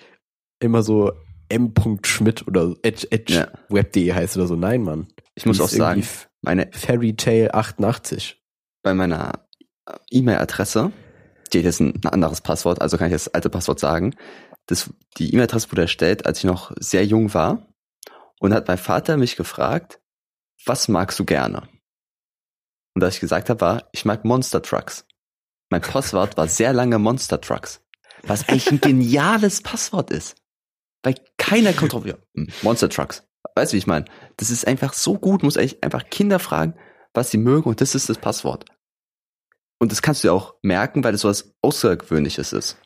immer 0.60 0.82
so 0.82 1.12
m.schmidt 1.48 2.46
oder 2.48 2.74
at, 2.84 3.06
at 3.12 3.30
Ja. 3.30 3.48
web.de 3.68 4.12
heißt 4.12 4.36
oder 4.36 4.46
so. 4.46 4.56
Nein, 4.56 4.82
Mann. 4.82 5.08
Ich 5.34 5.44
muss 5.44 5.60
auch 5.60 5.68
sagen, 5.68 6.04
meine 6.40 6.68
Fairytale 6.72 7.52
88. 7.52 8.40
bei 8.82 8.94
meiner 8.94 9.32
E-Mail-Adresse, 10.10 10.92
die 11.52 11.58
hat 11.58 11.64
jetzt 11.64 11.80
ein, 11.80 11.94
ein 12.04 12.08
anderes 12.08 12.40
Passwort, 12.40 12.80
also 12.80 12.96
kann 12.96 13.08
ich 13.08 13.12
das 13.12 13.28
alte 13.28 13.50
Passwort 13.50 13.78
sagen. 13.80 14.14
Das, 14.66 14.90
die 15.18 15.32
E-Mail-Adresse 15.32 15.70
wurde 15.70 15.82
erstellt, 15.82 16.24
als 16.24 16.38
ich 16.38 16.44
noch 16.44 16.72
sehr 16.78 17.04
jung 17.04 17.34
war. 17.34 17.66
Und 18.40 18.52
hat 18.54 18.66
mein 18.66 18.78
Vater 18.78 19.16
mich 19.16 19.36
gefragt, 19.36 20.00
was 20.64 20.88
magst 20.88 21.18
du 21.18 21.24
gerne? 21.24 21.68
Und 22.94 23.02
was 23.02 23.14
ich 23.14 23.20
gesagt 23.20 23.50
habe, 23.50 23.60
war, 23.60 23.88
ich 23.92 24.04
mag 24.04 24.24
Monster 24.24 24.62
Trucks. 24.62 25.06
Mein 25.70 25.80
Passwort 25.80 26.36
war 26.36 26.48
sehr 26.48 26.72
lange 26.72 26.98
Monster 26.98 27.40
Trucks. 27.40 27.80
Was 28.24 28.48
eigentlich 28.48 28.70
ein 28.70 28.80
geniales 28.80 29.62
Passwort 29.62 30.10
ist. 30.10 30.36
Weil 31.02 31.14
keiner 31.38 31.72
kommt 31.72 31.92
drauf, 31.94 32.06
ja, 32.06 32.14
Monster 32.62 32.88
Trucks. 32.88 33.26
Weißt 33.54 33.72
du, 33.72 33.74
wie 33.74 33.78
ich 33.78 33.86
meine? 33.86 34.04
Das 34.36 34.50
ist 34.50 34.66
einfach 34.66 34.92
so 34.92 35.18
gut, 35.18 35.42
muss 35.42 35.56
eigentlich 35.56 35.82
einfach 35.82 36.08
Kinder 36.10 36.38
fragen, 36.38 36.74
was 37.14 37.30
sie 37.30 37.38
mögen 37.38 37.68
und 37.68 37.80
das 37.80 37.94
ist 37.94 38.08
das 38.08 38.18
Passwort. 38.18 38.66
Und 39.80 39.90
das 39.90 40.00
kannst 40.00 40.22
du 40.22 40.28
ja 40.28 40.32
auch 40.32 40.54
merken, 40.62 41.02
weil 41.02 41.12
das 41.12 41.22
so 41.22 41.28
was 41.28 41.54
Außergewöhnliches 41.60 42.52
ist. 42.52 42.78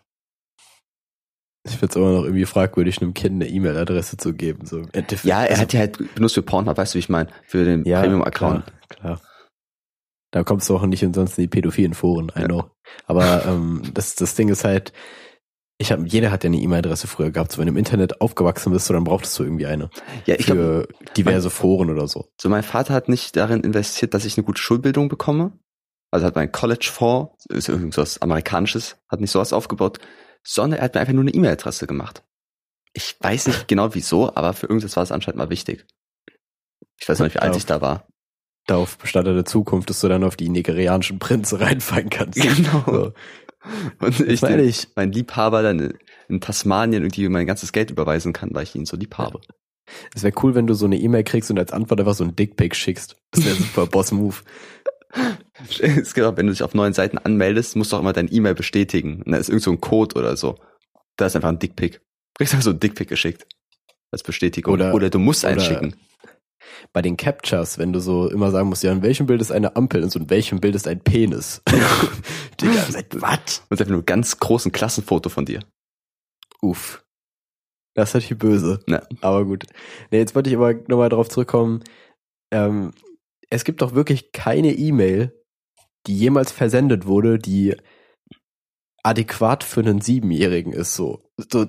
Ich 1.65 1.73
finde 1.73 1.87
es 1.91 1.97
immer 1.97 2.13
noch 2.13 2.25
irgendwie 2.25 2.47
fragwürdig, 2.47 3.03
einem 3.03 3.13
Kind 3.13 3.43
eine 3.43 3.51
E-Mail-Adresse 3.51 4.17
zu 4.17 4.33
geben. 4.33 4.67
So. 4.67 4.83
Ja, 5.25 5.43
er 5.43 5.51
Also, 5.51 5.63
hat 5.63 5.73
die 5.73 5.79
halt 5.79 6.15
benutzt 6.15 6.35
für 6.35 6.43
Pornhub, 6.43 6.77
weißt 6.77 6.95
du, 6.95 6.97
wie 6.97 7.01
ich 7.01 7.09
meine? 7.09 7.29
Für 7.45 7.65
den 7.65 7.85
ja, 7.85 8.01
Premium-Account. 8.01 8.65
Klar, 8.89 9.19
klar. 9.19 9.21
Da 10.37 10.45
kommst 10.45 10.69
du 10.69 10.77
auch 10.77 10.85
nicht 10.85 11.03
umsonst 11.03 11.39
in 11.39 11.45
die 11.45 11.49
pädophilen 11.49 11.95
Foren, 11.95 12.31
I 12.37 12.41
Ja. 12.41 12.47
know. 12.47 12.71
Aber 13.07 13.47
ähm, 13.47 13.81
das, 13.95 14.17
das 14.17 14.35
Ding 14.35 14.51
ist 14.51 14.65
halt, 14.65 14.93
ich 15.79 15.91
hab, 15.91 16.01
jeder 16.05 16.31
hat 16.31 16.45
ja 16.45 16.49
eine 16.49 16.59
E-Mail-Adresse 16.59 17.07
früher 17.07 17.31
gehabt. 17.31 17.53
So, 17.53 17.59
wenn 17.59 17.69
du 17.69 17.73
im 17.73 17.79
Internet 17.79 18.21
aufgewachsen 18.21 18.71
bist, 18.71 18.85
so, 18.85 18.93
dann 18.93 19.05
brauchtest 19.05 19.39
du 19.39 19.45
irgendwie 19.45 19.65
eine. 19.65 19.89
Ja, 20.27 20.35
ich 20.39 20.45
für 20.45 20.89
diverse 21.17 21.49
Foren 21.49 21.89
oder 21.89 22.07
so. 22.07 22.29
so 22.39 22.51
mein 22.51 22.63
Vater 22.63 22.93
hat 22.93 23.09
nicht 23.09 23.35
darin 23.35 23.63
investiert, 23.63 24.13
dass 24.13 24.27
ich 24.27 24.37
eine 24.37 24.45
gute 24.45 24.61
Schulbildung 24.61 25.09
bekomme. 25.09 25.53
Also 26.11 26.27
hat 26.27 26.35
mein 26.37 26.53
College-Fonds, 26.53 27.47
ist 27.47 27.71
irgendwas 27.71 28.21
Amerikanisches, 28.21 28.99
hat 29.09 29.23
nicht 29.23 29.31
sowas 29.31 29.55
aufgebaut, 29.55 30.01
sondern 30.47 30.81
er 30.81 30.85
hat 30.85 30.95
mir 30.95 31.01
einfach 31.01 31.15
nur 31.15 31.23
eine 31.23 31.33
E-Mail-Adresse 31.33 31.87
gemacht. 31.87 32.25
Ich 32.93 33.17
weiß 33.21 33.47
nicht 33.47 33.69
genau 33.69 33.95
wieso, 33.95 34.37
aber 34.37 34.53
für 34.53 34.67
irgendwas 34.67 34.97
war 34.97 35.03
es 35.03 35.13
anscheinend 35.13 35.39
mal 35.39 35.49
wichtig. 35.49 35.87
Ich 37.01 37.09
weiß 37.09 37.21
noch 37.21 37.25
nicht, 37.27 37.37
wie 37.37 37.41
alt 37.41 37.57
ich 37.57 37.65
da 37.65 37.81
war. 37.81 38.07
Darauf 38.67 38.99
bestand 38.99 39.27
deine 39.29 39.45
Zukunft, 39.45 39.91
dass 39.91 40.01
du 40.01 40.09
dann 40.09 40.25
auf 40.25 40.37
die 40.37 40.49
nigerianischen 40.49 41.19
Prinzen 41.19 41.59
reinfallen 41.63 42.11
kannst. 42.11 42.41
Genau. 42.41 42.83
So. 42.87 43.13
Und 44.01 44.21
ich, 44.21 44.43
Ich 44.43 44.89
mein 44.97 45.13
Liebhaber 45.13 45.63
dann 45.63 45.95
in 46.29 46.41
Tasmanien 46.41 47.03
irgendwie 47.03 47.29
mein 47.29 47.47
ganzes 47.47 47.73
Geld 47.73 47.91
überweisen 47.91 48.33
kann, 48.33 48.51
weil 48.53 48.65
ich 48.65 48.75
ihn 48.75 48.87
so 48.87 48.97
lieb 48.97 49.19
habe. 49.19 49.41
es 50.15 50.23
wäre 50.23 50.35
cool, 50.43 50.55
wenn 50.55 50.67
du 50.67 50.75
so 50.75 50.87
eine 50.87 50.97
E-Mail 50.99 51.25
kriegst 51.25 51.51
und 51.51 51.59
als 51.59 51.73
Antwort 51.73 52.01
einfach 52.01 52.15
so 52.15 52.25
ein 52.25 52.35
Dickpic 52.37 52.75
schickst. 52.77 53.17
Das 53.33 53.45
wäre 53.45 53.55
super 53.57 53.87
Boss-Move. 53.91 54.37
Es 55.81 56.13
auch, 56.21 56.37
wenn 56.37 56.47
du 56.47 56.53
dich 56.53 56.63
auf 56.63 56.75
neuen 56.75 56.93
Seiten 56.93 57.19
anmeldest, 57.19 57.77
musst 57.77 57.93
du 57.93 57.97
auch 57.97 58.01
immer 58.01 58.13
dein 58.13 58.33
E-Mail 58.33 58.55
bestätigen. 58.55 59.23
Und 59.23 59.33
da 59.33 59.39
ist 59.39 59.49
irgend 59.49 59.63
so 59.63 59.71
ein 59.71 59.81
Code 59.81 60.17
oder 60.17 60.37
so. 60.37 60.57
Da 61.17 61.27
ist 61.27 61.37
einfach 61.37 61.49
ein 61.49 61.59
Dickpick. 61.59 61.95
Du 61.95 62.01
kriegst 62.39 62.53
einfach 62.53 62.65
so 62.65 62.71
ein 62.71 62.81
Dickpick 62.81 63.09
geschickt. 63.09 63.47
Als 64.11 64.23
Bestätigung. 64.23 64.75
Oder- 64.75 64.95
Oder, 64.95 65.11
du 65.11 65.19
musst 65.19 65.45
einen 65.45 65.59
oder- 65.59 65.67
schicken. 65.67 65.97
Bei 66.93 67.03
den 67.03 67.17
Captchas, 67.17 67.79
wenn 67.79 67.93
du 67.93 68.01
so 68.01 68.29
immer 68.29 68.51
sagen 68.51 68.69
musst, 68.69 68.83
ja, 68.83 68.93
in 68.93 69.03
welchem 69.03 69.27
Bild 69.27 69.41
ist 69.41 69.53
eine 69.53 69.77
Ampel 69.77 70.03
und 70.03 70.11
so 70.11 70.19
in 70.19 70.31
welchem 70.31 70.61
Bild 70.61 70.75
ist 70.75 70.89
ein 70.89 71.01
Penis. 71.01 71.63
Digga, 72.61 72.83
seit 72.91 73.21
was? 73.21 73.63
Und 73.71 73.81
einfach 73.81 73.93
nur 73.93 74.05
ganz 74.05 74.39
großen 74.39 74.73
Klassenfoto 74.73 75.29
von 75.29 75.45
dir. 75.45 75.61
Uff. 76.63 77.05
Das 77.95 78.11
ist 78.11 78.15
natürlich 78.15 78.39
böse. 78.39 78.81
Ja. 78.87 79.03
Aber 79.21 79.45
gut. 79.45 79.65
Nee, 80.11 80.19
jetzt 80.19 80.35
wollte 80.35 80.51
ich 80.51 80.57
aber 80.57 80.75
nochmal 80.89 81.09
darauf 81.09 81.29
zurückkommen. 81.29 81.83
Ähm, 82.53 82.93
es 83.51 83.65
gibt 83.65 83.83
doch 83.83 83.95
wirklich 83.95 84.33
keine 84.33 84.75
E-Mail, 84.75 85.33
die 86.07 86.17
jemals 86.17 86.53
versendet 86.53 87.07
wurde, 87.07 87.39
die 87.39 87.75
adäquat 89.03 89.63
für 89.63 89.81
einen 89.81 90.01
Siebenjährigen 90.01 90.73
ist. 90.73 90.95
So, 90.95 91.23
so 91.51 91.67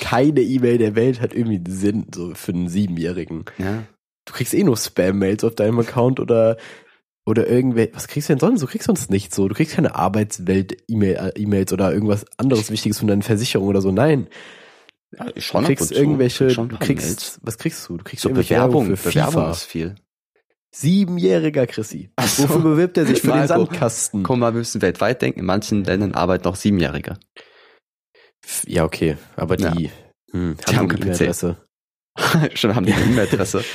keine 0.00 0.40
E-Mail 0.40 0.78
der 0.78 0.94
Welt 0.96 1.20
hat 1.20 1.34
irgendwie 1.34 1.62
Sinn 1.70 2.06
so 2.14 2.34
für 2.34 2.52
einen 2.52 2.68
Siebenjährigen. 2.68 3.44
Ja. 3.58 3.84
Du 4.28 4.34
kriegst 4.34 4.52
eh 4.52 4.62
nur 4.62 4.76
Spam-Mails 4.76 5.42
auf 5.44 5.54
deinem 5.54 5.78
Account 5.78 6.20
oder 6.20 6.56
oder 7.26 7.46
irgendwelche, 7.46 7.94
was 7.94 8.08
kriegst 8.08 8.28
du 8.28 8.32
denn 8.34 8.40
sonst? 8.40 8.60
Du 8.62 8.66
kriegst 8.66 8.86
sonst 8.86 9.10
nichts 9.10 9.34
so. 9.36 9.48
Du 9.48 9.54
kriegst 9.54 9.74
keine 9.74 9.94
Arbeitswelt-E-Mails 9.94 11.72
oder 11.72 11.92
irgendwas 11.92 12.24
anderes 12.38 12.70
Wichtiges 12.70 12.98
von 12.98 13.08
deinen 13.08 13.22
Versicherungen 13.22 13.70
oder 13.70 13.80
so. 13.82 13.90
Nein. 13.92 14.28
Ja, 15.18 15.24
Du 15.30 15.40
schon 15.40 15.60
ab 15.64 15.66
kriegst 15.68 15.92
irgendwelche, 15.92 16.50
Schon 16.50 16.68
du 16.68 16.78
kriegst, 16.78 17.38
was 17.42 17.56
kriegst 17.58 17.86
du? 17.88 17.96
Du 17.96 18.04
kriegst 18.04 18.22
so 18.22 18.30
Bewerbung, 18.30 18.96
für 18.96 19.08
Bewerbung 19.10 19.32
FIFA. 19.42 19.50
ist 19.50 19.64
viel. 19.64 19.94
Siebenjähriger 20.74 21.66
Chrissy. 21.66 22.10
So. 22.20 22.42
Wofür 22.44 22.60
bewirbt 22.60 22.96
er 22.98 23.06
sich 23.06 23.20
für 23.22 23.28
den 23.28 23.36
Marco, 23.46 23.46
Sandkasten? 23.64 24.22
Guck 24.22 24.36
mal, 24.38 24.52
wir 24.52 24.58
müssen 24.58 24.82
weltweit 24.82 25.22
denken. 25.22 25.40
In 25.40 25.46
manchen 25.46 25.84
Ländern 25.84 26.12
arbeiten 26.12 26.44
noch 26.44 26.56
Siebenjährige. 26.56 27.18
Ja, 28.66 28.84
okay. 28.84 29.16
Aber 29.36 29.58
Ja. 29.58 29.70
die, 29.70 29.90
hm, 30.32 30.56
Die 30.68 30.76
haben 30.76 30.90
eine 30.90 30.98
kein 30.98 31.12
PC. 31.12 31.20
E-Mail-Adresse. 31.22 31.56
Schon 32.54 32.74
haben 32.74 32.86
die 32.86 32.92
eine 32.92 33.04
E-Mail-Adresse. 33.04 33.64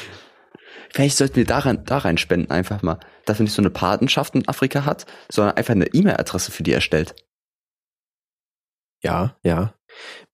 Vielleicht 0.94 1.18
sollten 1.18 1.36
wir 1.38 1.46
daran, 1.46 1.84
da 1.86 1.98
rein 1.98 2.18
spenden 2.18 2.52
einfach 2.52 2.84
mal, 2.84 3.00
dass 3.26 3.40
man 3.40 3.46
nicht 3.46 3.54
so 3.54 3.62
eine 3.62 3.72
Patenschaft 3.72 4.36
in 4.36 4.48
Afrika 4.48 4.86
hat, 4.86 5.06
sondern 5.32 5.56
einfach 5.58 5.74
eine 5.74 5.88
E-Mail-Adresse 5.88 6.52
für 6.52 6.62
die 6.64 6.72
erstellt. 6.74 7.16
Ja, 9.02 9.36
ja. 9.44 9.74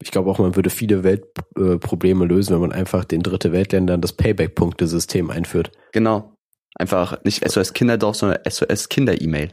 Ich 0.02 0.12
glaube 0.12 0.30
auch, 0.30 0.40
man 0.40 0.56
würde 0.56 0.70
viele 0.70 1.04
Weltprobleme 1.04 2.26
äh, 2.26 2.28
lösen, 2.28 2.54
wenn 2.54 2.62
man 2.62 2.72
einfach 2.72 3.04
den 3.06 3.22
dritte 3.22 3.52
Weltländern 3.52 4.02
das 4.02 4.14
Payback-Punkte-System 4.14 5.30
einführt. 5.30 5.72
Genau. 5.92 6.34
Einfach 6.76 7.24
nicht 7.24 7.50
SOS 7.50 7.74
Kinderdorf, 7.74 8.16
sondern 8.16 8.40
SOS 8.48 8.90
Kinder-E-Mail. 8.90 9.52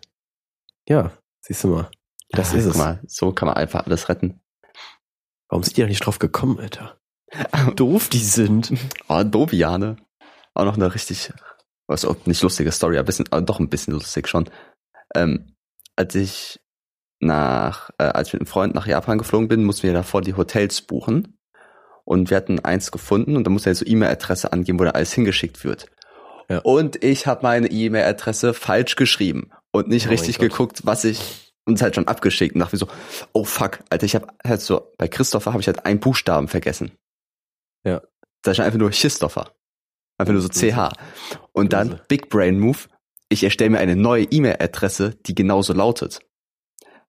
Ja, 0.89 1.13
siehst 1.41 1.65
du 1.65 1.69
mal. 1.69 1.91
Das 2.31 2.53
Ah, 2.53 2.57
ist 2.57 2.67
es. 2.67 2.77
Mal, 2.77 3.01
so 3.07 3.33
kann 3.33 3.47
man 3.47 3.57
einfach 3.57 3.87
alles 3.87 4.09
retten. 4.09 4.41
Warum 5.49 5.63
sind 5.63 5.77
die 5.77 5.81
da 5.83 5.87
nicht 5.87 6.05
drauf 6.05 6.19
gekommen, 6.19 6.59
Alter? 6.59 6.99
Doof 7.77 8.09
die 8.09 8.19
sind. 8.19 8.73
Oh, 9.09 9.23
Dobiane. 9.23 9.97
Auch 10.57 10.65
noch 10.65 10.77
eine 10.77 10.95
richtig, 10.95 11.33
was 11.87 12.05
auch 12.05 12.17
nicht 12.27 12.43
lustige 12.43 12.73
Story, 12.73 12.97
aber 12.99 13.07
bisschen, 13.07 13.27
aber 13.31 13.43
doch 13.43 13.61
ein 13.61 13.69
bisschen 13.69 13.95
lustig 13.95 14.29
schon. 14.29 14.49
Ähm, 15.15 15.55
als 15.97 16.15
ich 16.15 16.61
nach, 17.21 17.91
äh, 17.99 18.05
als 18.05 18.29
ich 18.29 18.35
mit 18.35 18.43
einem 18.43 18.47
Freund 18.47 18.75
nach 18.75 18.87
Japan 18.87 19.19
geflogen 19.19 19.49
bin, 19.49 19.65
mussten 19.65 19.85
wir 19.85 19.93
davor 19.93 20.23
die 20.23 20.35
Hotels 20.35 20.83
buchen. 20.83 21.39
Und 22.05 22.31
wir 22.31 22.37
hatten 22.37 22.61
eins 22.61 22.93
gefunden 22.93 23.37
und 23.37 23.45
da 23.45 23.51
musste 23.51 23.71
er 23.71 23.75
so 23.75 23.85
E-Mail-Adresse 23.85 24.53
angeben, 24.53 24.79
wo 24.79 24.85
da 24.85 24.93
alles 24.93 25.13
hingeschickt 25.13 25.65
wird. 25.65 25.89
Ja. 26.49 26.61
Und 26.61 27.03
ich 27.03 27.27
habe 27.27 27.41
meine 27.43 27.67
E-Mail-Adresse 27.67 28.55
falsch 28.55 28.95
geschrieben 28.95 29.51
und 29.73 29.89
nicht 29.89 30.07
Oh 30.07 30.11
richtig 30.11 30.39
geguckt, 30.39 30.83
was 30.85 31.05
ich 31.05 31.53
uns 31.65 31.83
halt 31.83 31.97
schon 31.97 32.07
abgeschickt 32.07 32.55
und 32.55 32.61
dachte 32.61 32.77
so, 32.77 32.87
oh 33.33 33.45
fuck, 33.45 33.81
Alter, 33.91 34.07
ich 34.07 34.15
habe 34.15 34.29
halt 34.47 34.61
so, 34.61 34.93
bei 34.99 35.09
Christopher 35.09 35.53
habe 35.53 35.61
ich 35.61 35.67
halt 35.67 35.85
einen 35.85 35.99
Buchstaben 35.99 36.47
vergessen. 36.47 36.93
Ja. 37.85 38.03
Da 38.43 38.55
stand 38.55 38.67
einfach 38.67 38.79
nur 38.79 38.91
Christopher. 38.91 39.53
Einfach 40.19 40.33
nur 40.33 40.43
so 40.43 40.49
Böse. 40.49 40.73
CH. 40.73 40.93
Und 41.53 41.73
dann. 41.73 42.01
Big 42.09 42.29
Brain 42.29 42.59
Move. 42.59 42.79
Ich 43.29 43.43
erstelle 43.43 43.71
mir 43.71 43.79
eine 43.79 43.97
neue 43.97 44.25
E-Mail-Adresse, 44.25 45.17
die 45.27 45.35
genauso 45.35 45.73
lautet. 45.73 46.21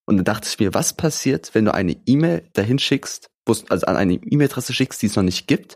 Und 0.06 0.18
dann 0.18 0.26
dachte 0.26 0.48
ich 0.48 0.60
mir, 0.60 0.74
was 0.74 0.94
passiert, 0.94 1.54
wenn 1.54 1.66
du 1.66 1.74
eine 1.74 1.98
E-Mail 2.06 2.50
dahin 2.54 2.80
schickst, 2.80 3.30
also 3.46 3.86
an 3.86 3.96
eine 3.96 4.14
E-Mail-Adresse 4.14 4.74
schickst, 4.74 5.02
die 5.02 5.08
es 5.08 5.16
noch 5.16 5.24
nicht 5.24 5.48
gibt, 5.48 5.76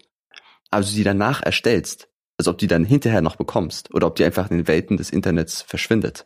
aber 0.72 0.84
du 0.84 0.92
die 0.92 1.04
danach 1.04 1.44
erstellst. 1.44 2.08
Also 2.38 2.52
ob 2.52 2.58
die 2.58 2.68
dann 2.68 2.86
hinterher 2.86 3.22
noch 3.22 3.36
bekommst 3.36 3.94
oder 3.94 4.08
ob 4.08 4.16
die 4.16 4.24
einfach 4.24 4.50
in 4.50 4.58
den 4.58 4.68
Welten 4.68 4.98
des 4.98 5.12
Internets 5.12 5.62
verschwindet. 5.62 6.26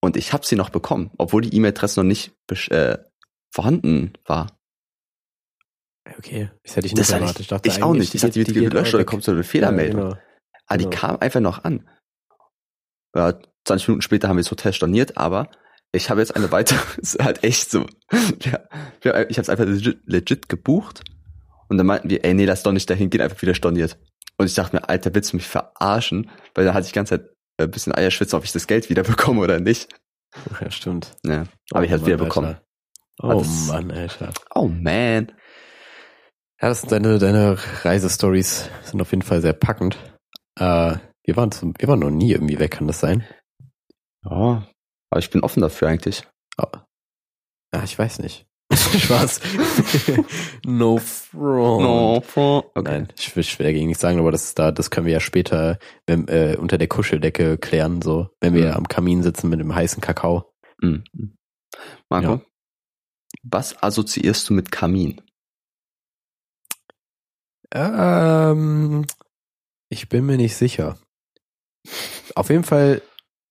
Und 0.00 0.16
ich 0.16 0.32
habe 0.32 0.46
sie 0.46 0.56
noch 0.56 0.70
bekommen, 0.70 1.10
obwohl 1.18 1.42
die 1.42 1.56
E-Mail-Adresse 1.56 2.00
noch 2.00 2.06
nicht 2.06 2.32
äh, 2.70 2.98
vorhanden 3.50 4.12
war. 4.24 4.58
Okay, 6.18 6.50
das 6.64 6.76
hätte 6.76 6.86
ich 6.86 6.94
nicht 6.94 7.10
erwartet. 7.10 7.40
ich, 7.40 7.46
dachte 7.48 7.68
ich 7.68 7.82
auch 7.82 7.92
nicht. 7.94 8.14
Ich 8.14 8.20
dachte, 8.22 8.42
die 8.42 8.54
wird 8.54 8.70
gelöscht 8.72 8.94
oder 8.94 9.04
kommt 9.04 9.22
so 9.24 9.32
eine 9.32 9.44
Fehlermeldung. 9.44 10.00
Ja, 10.00 10.08
genau. 10.08 10.20
Aber 10.66 10.78
die 10.78 10.84
Genau. 10.84 10.96
kam 10.96 11.16
einfach 11.18 11.40
noch 11.40 11.64
an. 11.64 11.88
Ja, 13.14 13.34
20 13.66 13.88
Minuten 13.88 14.02
später 14.02 14.28
haben 14.28 14.36
wir 14.36 14.42
das 14.42 14.50
Hotel 14.50 14.72
storniert, 14.72 15.16
aber 15.16 15.50
ich 15.92 16.10
habe 16.10 16.20
jetzt 16.20 16.34
eine 16.34 16.50
weitere, 16.50 16.78
ist 17.00 17.22
halt 17.22 17.44
echt 17.44 17.70
so. 17.70 17.86
Ja, 18.42 18.60
ich 19.28 19.36
habe 19.38 19.42
es 19.42 19.48
einfach 19.48 19.66
legit, 19.66 20.00
legit 20.06 20.48
gebucht 20.48 21.02
und 21.68 21.76
dann 21.78 21.86
meinten 21.86 22.10
wir, 22.10 22.24
ey, 22.24 22.34
nee, 22.34 22.44
lass 22.46 22.62
doch 22.62 22.72
nicht 22.72 22.88
dahin 22.90 23.10
gehen, 23.10 23.20
einfach 23.20 23.40
wieder 23.42 23.54
storniert. 23.54 23.98
Und 24.38 24.46
ich 24.46 24.54
dachte 24.54 24.76
mir, 24.76 24.88
Alter, 24.88 25.14
willst 25.14 25.32
du 25.32 25.36
mich 25.36 25.46
verarschen? 25.46 26.30
Weil 26.54 26.64
da 26.64 26.74
hatte 26.74 26.86
ich 26.86 26.92
die 26.92 26.96
ganze 26.96 27.18
Zeit 27.20 27.28
ein 27.58 27.70
bisschen 27.70 27.94
Eierschwitze, 27.94 28.36
ob 28.36 28.44
ich 28.44 28.52
das 28.52 28.66
Geld 28.66 28.88
wieder 28.90 29.02
bekomme 29.02 29.40
oder 29.42 29.60
nicht. 29.60 29.88
Ja, 30.60 30.70
stimmt. 30.70 31.14
Ja, 31.24 31.44
aber 31.70 31.80
Oh 31.80 31.82
ich 31.82 31.92
habe 31.92 32.00
es 32.00 32.06
wieder 32.06 32.16
bekommen. 32.16 32.56
Ah, 33.20 33.34
Oh 33.34 33.44
Mann, 33.68 33.90
Alter. 33.90 34.32
Oh 34.54 34.66
man. 34.66 35.30
Ja, 36.62 36.68
das 36.68 36.80
sind 36.82 36.92
deine, 36.92 37.18
deine 37.18 37.56
Reisestories 37.84 38.68
sind 38.84 39.00
auf 39.02 39.10
jeden 39.10 39.22
Fall 39.22 39.40
sehr 39.40 39.52
packend. 39.52 39.98
Äh, 40.58 40.96
wir 41.24 41.36
waren 41.36 41.50
zum, 41.50 41.74
wir 41.78 41.88
waren 41.88 41.98
noch 41.98 42.10
nie 42.10 42.32
irgendwie 42.32 42.58
weg, 42.58 42.72
kann 42.72 42.86
das 42.86 43.00
sein? 43.00 43.24
Ja, 44.24 44.66
aber 45.10 45.18
ich 45.18 45.30
bin 45.30 45.42
offen 45.42 45.60
dafür 45.60 45.88
eigentlich. 45.88 46.22
Oh. 46.58 46.66
Ja, 47.74 47.82
ich 47.82 47.98
weiß 47.98 48.20
nicht. 48.20 48.46
Spaß. 48.72 49.40
no 50.64 50.98
front. 50.98 52.66
Okay. 52.74 52.82
Nein, 52.82 53.08
ich 53.18 53.34
will 53.34 53.42
schwer 53.42 53.66
dagegen 53.66 53.86
nichts 53.88 54.00
sagen, 54.00 54.18
aber 54.18 54.30
das 54.30 54.54
da, 54.54 54.70
das 54.70 54.90
können 54.90 55.06
wir 55.06 55.12
ja 55.14 55.20
später 55.20 55.78
wenn, 56.06 56.28
äh, 56.28 56.56
unter 56.58 56.78
der 56.78 56.88
Kuscheldecke 56.88 57.58
klären, 57.58 58.00
so, 58.02 58.30
wenn 58.40 58.54
wir 58.54 58.68
Mhm. 58.70 58.76
am 58.76 58.88
Kamin 58.88 59.22
sitzen 59.22 59.50
mit 59.50 59.60
dem 59.60 59.74
heißen 59.74 60.00
Kakao. 60.00 60.52
Mhm. 60.80 61.04
Marco, 62.08 62.32
Ja. 62.34 62.40
was 63.42 63.82
assoziierst 63.82 64.48
du 64.48 64.54
mit 64.54 64.70
Kamin? 64.70 65.20
Ähm, 67.72 69.06
ich 69.88 70.08
bin 70.08 70.26
mir 70.26 70.36
nicht 70.36 70.56
sicher. 70.56 70.98
Auf 72.34 72.50
jeden 72.50 72.64
Fall, 72.64 73.02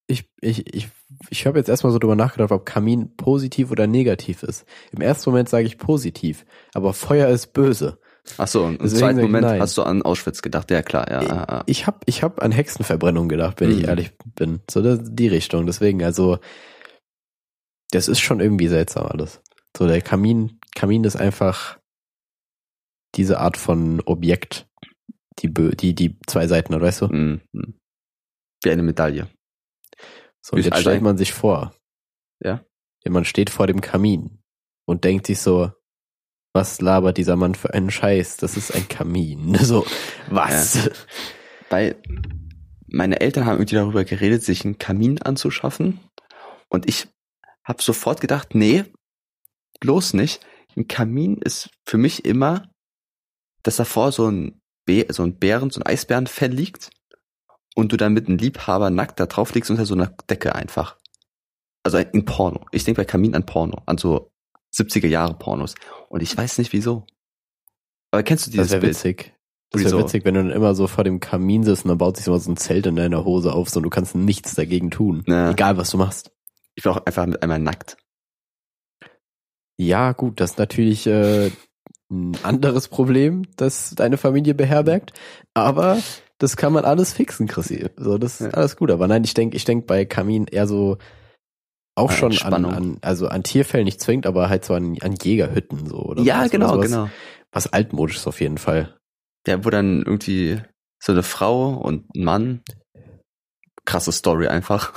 ich, 0.07 0.29
ich, 0.41 0.73
ich, 0.73 0.89
ich 1.29 1.45
habe 1.45 1.57
jetzt 1.57 1.69
erstmal 1.69 1.91
so 1.91 1.99
drüber 1.99 2.15
nachgedacht, 2.15 2.51
ob 2.51 2.65
Kamin 2.65 3.15
positiv 3.15 3.71
oder 3.71 3.87
negativ 3.87 4.43
ist. 4.43 4.65
Im 4.91 5.01
ersten 5.01 5.29
Moment 5.29 5.49
sage 5.49 5.65
ich 5.65 5.77
positiv, 5.77 6.45
aber 6.73 6.93
Feuer 6.93 7.29
ist 7.29 7.53
böse. 7.53 7.99
Ach 8.37 8.47
so, 8.47 8.63
und 8.63 8.75
im 8.75 8.83
Deswegen 8.83 8.99
zweiten 8.99 9.19
ich 9.19 9.23
Moment 9.23 9.45
nein. 9.47 9.61
hast 9.61 9.77
du 9.77 9.83
an 9.83 10.03
Auschwitz 10.03 10.41
gedacht. 10.43 10.69
Ja, 10.69 10.83
klar, 10.83 11.09
ja. 11.09 11.23
ja, 11.23 11.35
ja. 11.49 11.63
Ich 11.65 11.87
habe 11.87 11.99
ich 12.05 12.21
hab 12.21 12.41
an 12.43 12.51
Hexenverbrennung 12.51 13.27
gedacht, 13.27 13.59
wenn 13.59 13.71
ich 13.71 13.79
Mhm. 13.83 13.85
ehrlich 13.89 14.11
bin. 14.35 14.61
So 14.69 14.81
das, 14.81 14.99
die 15.03 15.27
Richtung. 15.27 15.65
Deswegen, 15.65 16.03
also, 16.03 16.37
das 17.89 18.07
ist 18.07 18.19
schon 18.19 18.39
irgendwie 18.39 18.67
seltsam 18.67 19.07
alles. 19.07 19.41
So 19.75 19.87
der 19.87 20.01
Kamin, 20.01 20.59
Kamin 20.75 21.03
ist 21.03 21.15
einfach 21.15 21.79
diese 23.15 23.39
Art 23.39 23.57
von 23.57 24.01
Objekt, 24.01 24.67
die 25.39 25.53
die 25.53 25.93
die 25.95 26.19
zwei 26.27 26.47
Seiten 26.47 26.73
hat, 26.73 26.81
weißt 26.81 27.01
du? 27.01 27.07
Mhm. 27.07 27.41
Wie 28.63 28.71
eine 28.71 28.83
Medaille. 28.83 29.27
So, 30.41 30.53
und 30.55 30.63
jetzt 30.63 30.73
also- 30.73 30.81
stellt 30.89 31.01
man 31.01 31.17
sich 31.17 31.33
vor. 31.33 31.75
Ja. 32.43 32.63
Man 33.07 33.25
steht 33.25 33.49
vor 33.49 33.67
dem 33.67 33.81
Kamin 33.81 34.39
und 34.85 35.03
denkt 35.03 35.27
sich 35.27 35.39
so, 35.39 35.71
was 36.53 36.81
labert 36.81 37.17
dieser 37.17 37.35
Mann 37.35 37.55
für 37.55 37.73
einen 37.73 37.89
Scheiß? 37.91 38.37
Das 38.37 38.57
ist 38.57 38.75
ein 38.75 38.87
Kamin. 38.87 39.55
So, 39.61 39.85
was? 40.29 40.89
Weil 41.69 41.95
meine 42.87 43.21
Eltern 43.21 43.45
haben 43.45 43.55
irgendwie 43.57 43.75
darüber 43.75 44.03
geredet, 44.03 44.43
sich 44.43 44.65
einen 44.65 44.77
Kamin 44.77 45.21
anzuschaffen. 45.21 45.99
Und 46.69 46.87
ich 46.87 47.07
habe 47.63 47.81
sofort 47.81 48.21
gedacht, 48.21 48.53
nee, 48.53 48.83
bloß 49.79 50.13
nicht. 50.13 50.45
Ein 50.75 50.87
Kamin 50.87 51.37
ist 51.37 51.69
für 51.85 51.97
mich 51.97 52.25
immer, 52.25 52.70
dass 53.63 53.75
davor 53.77 54.11
so 54.11 54.29
ein, 54.29 54.61
Bär, 54.85 55.05
so 55.09 55.23
ein 55.23 55.37
Bären, 55.37 55.69
so 55.69 55.79
ein 55.79 55.85
Eisbärenfell 55.85 56.51
liegt 56.51 56.89
und 57.75 57.91
du 57.91 57.97
dann 57.97 58.13
mit 58.13 58.27
einem 58.27 58.37
Liebhaber 58.37 58.89
nackt 58.89 59.19
da 59.19 59.25
drauf 59.25 59.53
liegst 59.53 59.69
unter 59.71 59.85
so 59.85 59.93
einer 59.93 60.13
Decke 60.29 60.55
einfach. 60.55 60.97
Also 61.83 61.97
in 61.97 62.25
Porno. 62.25 62.65
Ich 62.71 62.83
denke 62.83 63.01
bei 63.01 63.05
Kamin 63.05 63.35
an 63.35 63.45
Porno, 63.45 63.81
an 63.85 63.97
so 63.97 64.31
70er 64.73 65.07
Jahre 65.07 65.33
Pornos. 65.33 65.75
Und 66.09 66.21
ich 66.21 66.35
weiß 66.35 66.57
nicht 66.57 66.73
wieso. 66.73 67.05
Aber 68.11 68.23
kennst 68.23 68.45
du 68.47 68.49
Das 68.51 68.53
dieses 68.53 68.71
wäre 68.71 68.81
Bild? 68.81 68.93
witzig. 68.95 69.33
Das 69.71 69.83
wäre 69.85 69.99
witzig, 69.99 70.25
wenn 70.25 70.33
du 70.33 70.43
dann 70.43 70.51
immer 70.51 70.75
so 70.75 70.87
vor 70.87 71.05
dem 71.05 71.21
Kamin 71.21 71.63
sitzt 71.63 71.85
und 71.85 71.89
dann 71.89 71.97
baut 71.97 72.17
sich 72.17 72.27
immer 72.27 72.39
so 72.39 72.51
ein 72.51 72.57
Zelt 72.57 72.85
in 72.85 72.97
deiner 72.97 73.23
Hose 73.23 73.53
auf 73.53 73.69
so, 73.69 73.79
und 73.79 73.83
du 73.83 73.89
kannst 73.89 74.15
nichts 74.15 74.53
dagegen 74.53 74.91
tun. 74.91 75.23
Ja. 75.27 75.51
Egal, 75.51 75.77
was 75.77 75.91
du 75.91 75.97
machst. 75.97 76.31
Ich 76.75 76.83
war 76.83 76.97
auch 76.97 77.05
einfach 77.05 77.25
mit 77.25 77.41
einmal 77.41 77.59
nackt. 77.59 77.97
Ja, 79.77 80.11
gut, 80.11 80.39
das 80.39 80.51
ist 80.51 80.59
natürlich 80.59 81.07
äh, 81.07 81.51
ein 82.11 82.37
anderes 82.43 82.87
Problem, 82.89 83.43
das 83.55 83.91
deine 83.95 84.17
Familie 84.17 84.53
beherbergt. 84.53 85.13
Aber 85.53 85.97
das 86.37 86.57
kann 86.57 86.73
man 86.73 86.85
alles 86.85 87.13
fixen, 87.13 87.47
Chrissy. 87.47 87.89
So, 87.97 88.17
das 88.17 88.41
ist 88.41 88.47
Ja. 88.51 88.53
alles 88.57 88.75
gut. 88.75 88.91
Aber 88.91 89.07
nein, 89.07 89.23
ich 89.23 89.33
denke, 89.33 89.55
ich 89.55 89.63
denk 89.65 89.87
bei 89.87 90.05
Kamin 90.05 90.45
eher 90.47 90.67
so 90.67 90.97
auch 91.95 92.11
schon 92.11 92.37
an, 92.39 92.65
an, 92.65 92.97
also 93.01 93.27
an 93.27 93.43
Tierfällen 93.43 93.85
nicht 93.85 94.01
zwingend, 94.01 94.25
aber 94.25 94.49
halt 94.49 94.63
so 94.65 94.73
an, 94.73 94.97
an 95.01 95.15
Jägerhütten 95.21 95.87
so. 95.87 95.97
Oder 95.97 96.21
ja, 96.23 96.37
sowas, 96.39 96.51
genau, 96.51 96.73
sowas. 96.73 96.85
genau. 96.85 97.09
Was 97.51 97.67
altmodisches 97.71 98.27
auf 98.27 98.39
jeden 98.41 98.57
Fall. 98.57 98.97
Ja, 99.47 99.63
wo 99.65 99.69
dann 99.69 100.03
irgendwie 100.03 100.61
so 101.03 101.11
eine 101.11 101.23
Frau 101.23 101.73
und 101.73 102.13
ein 102.15 102.23
Mann. 102.23 102.61
Krasse 103.85 104.11
Story 104.11 104.47
einfach. 104.47 104.93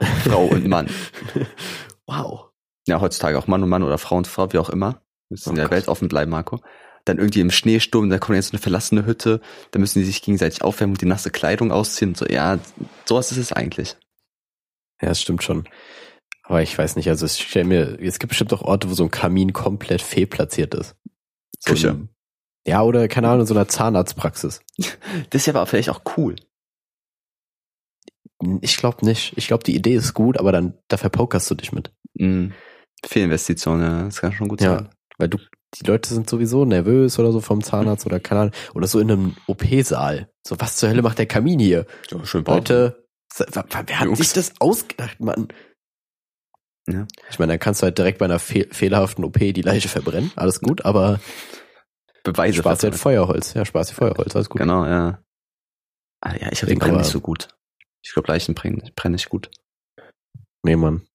Frau 0.24 0.44
und 0.46 0.66
Mann. 0.66 0.88
Wow. 2.06 2.50
Ja, 2.86 3.00
heutzutage 3.00 3.38
auch 3.38 3.46
Mann 3.48 3.62
und 3.62 3.68
Mann 3.68 3.82
oder 3.82 3.98
Frau 3.98 4.16
und 4.16 4.26
Frau, 4.26 4.52
wie 4.52 4.58
auch 4.58 4.70
immer. 4.70 5.02
Müssen 5.30 5.48
Oh 5.48 5.50
in 5.50 5.56
der 5.56 5.64
Gott. 5.66 5.72
Welt 5.72 5.88
offen 5.88 6.08
bleiben, 6.08 6.30
Marco. 6.30 6.60
Dann 7.04 7.18
irgendwie 7.18 7.40
im 7.40 7.50
Schneesturm, 7.50 8.10
da 8.10 8.18
kommt 8.18 8.36
jetzt 8.36 8.48
so 8.48 8.52
eine 8.52 8.60
verlassene 8.62 9.06
Hütte, 9.06 9.40
da 9.70 9.78
müssen 9.78 9.98
die 10.00 10.04
sich 10.04 10.20
gegenseitig 10.22 10.62
aufwärmen 10.62 10.94
und 10.94 11.00
die 11.00 11.06
nasse 11.06 11.30
Kleidung 11.30 11.72
ausziehen. 11.72 12.14
So, 12.14 12.26
ja, 12.26 12.58
sowas 13.06 13.30
ist 13.32 13.38
es 13.38 13.52
eigentlich. 13.52 13.96
Ja, 15.00 15.08
das 15.08 15.20
stimmt 15.20 15.42
schon. 15.42 15.68
Aber 16.42 16.62
ich 16.62 16.76
weiß 16.76 16.96
nicht, 16.96 17.08
also 17.08 17.26
ich 17.26 17.32
stell 17.48 17.64
mir, 17.64 17.98
es 18.00 18.18
gibt 18.18 18.30
bestimmt 18.30 18.52
auch 18.52 18.62
Orte, 18.62 18.90
wo 18.90 18.94
so 18.94 19.04
ein 19.04 19.10
Kamin 19.10 19.52
komplett 19.52 20.02
fehlplatziert 20.02 20.74
ist. 20.74 20.96
So 21.60 21.72
Küche. 21.72 21.90
einem- 21.90 22.08
ja, 22.66 22.82
oder 22.82 23.08
keine 23.08 23.28
Ahnung, 23.28 23.42
in 23.42 23.46
so 23.46 23.54
einer 23.54 23.68
Zahnarztpraxis. 23.68 24.60
Das 25.30 25.42
ist 25.42 25.46
ja 25.46 25.54
aber 25.54 25.66
vielleicht 25.66 25.90
auch 25.90 26.02
cool. 26.16 26.36
Ich 28.60 28.76
glaube 28.76 29.04
nicht. 29.04 29.32
Ich 29.36 29.46
glaube, 29.48 29.64
die 29.64 29.74
Idee 29.74 29.94
ist 29.94 30.14
gut, 30.14 30.38
aber 30.38 30.52
dann, 30.52 30.74
da 30.88 30.96
verpokerst 30.96 31.50
du 31.50 31.54
dich 31.54 31.72
mit. 31.72 31.92
Mhm. 32.14 32.52
Fehlinvestition, 33.04 33.80
ja, 33.80 34.04
das 34.04 34.20
kann 34.20 34.32
schon 34.32 34.48
gut 34.48 34.60
Ja. 34.60 34.76
sein. 34.78 34.88
Weil 35.18 35.28
du, 35.28 35.38
die 35.74 35.84
Leute 35.84 36.08
sind 36.14 36.30
sowieso 36.30 36.64
nervös 36.64 37.18
oder 37.18 37.32
so 37.32 37.40
vom 37.40 37.62
Zahnarzt 37.62 38.06
oder 38.06 38.20
keine 38.20 38.40
Ahnung. 38.40 38.54
Oder 38.74 38.86
so 38.86 39.00
in 39.00 39.10
einem 39.10 39.36
OP-Saal. 39.46 40.30
So, 40.46 40.58
was 40.60 40.76
zur 40.76 40.88
Hölle 40.88 41.02
macht 41.02 41.18
der 41.18 41.26
Kamin 41.26 41.58
hier? 41.58 41.86
Ja, 42.10 42.24
schön 42.24 42.44
Leute, 42.44 43.04
wer 43.36 43.98
hat 44.00 44.06
Jungs. 44.06 44.18
sich 44.18 44.32
das 44.32 44.52
ausgedacht, 44.60 45.20
Mann? 45.20 45.48
Ja. 46.88 47.06
Ich 47.28 47.38
meine, 47.38 47.52
dann 47.52 47.58
kannst 47.60 47.82
du 47.82 47.84
halt 47.84 47.98
direkt 47.98 48.18
bei 48.18 48.24
einer 48.24 48.38
fehl 48.38 48.66
fehlerhaften 48.72 49.24
OP 49.24 49.38
die 49.38 49.60
Leiche 49.62 49.88
verbrennen. 49.88 50.32
Alles 50.36 50.60
gut, 50.60 50.84
aber 50.86 51.20
Beweise. 52.24 52.58
Spaß 52.58 52.78
dir 52.78 52.90
halt. 52.90 52.98
Feuerholz. 52.98 53.52
Ja, 53.54 53.64
Spaß 53.64 53.88
dir 53.88 53.94
Feuerholz, 53.94 54.34
alles 54.34 54.48
gut. 54.48 54.60
Genau, 54.60 54.86
ja. 54.86 55.22
Ah, 56.20 56.34
ja, 56.36 56.50
ich 56.50 56.62
habe 56.62 56.72
den 56.72 56.80
aber- 56.82 56.98
nicht 56.98 57.10
so 57.10 57.20
gut. 57.20 57.48
Ich 58.02 58.12
glaube, 58.12 58.28
Leichen 58.28 58.54
brennen, 58.54 58.90
brennen 58.96 59.14
nicht 59.16 59.28
gut. 59.28 59.50
Nee, 60.62 60.76
Mann. 60.76 61.06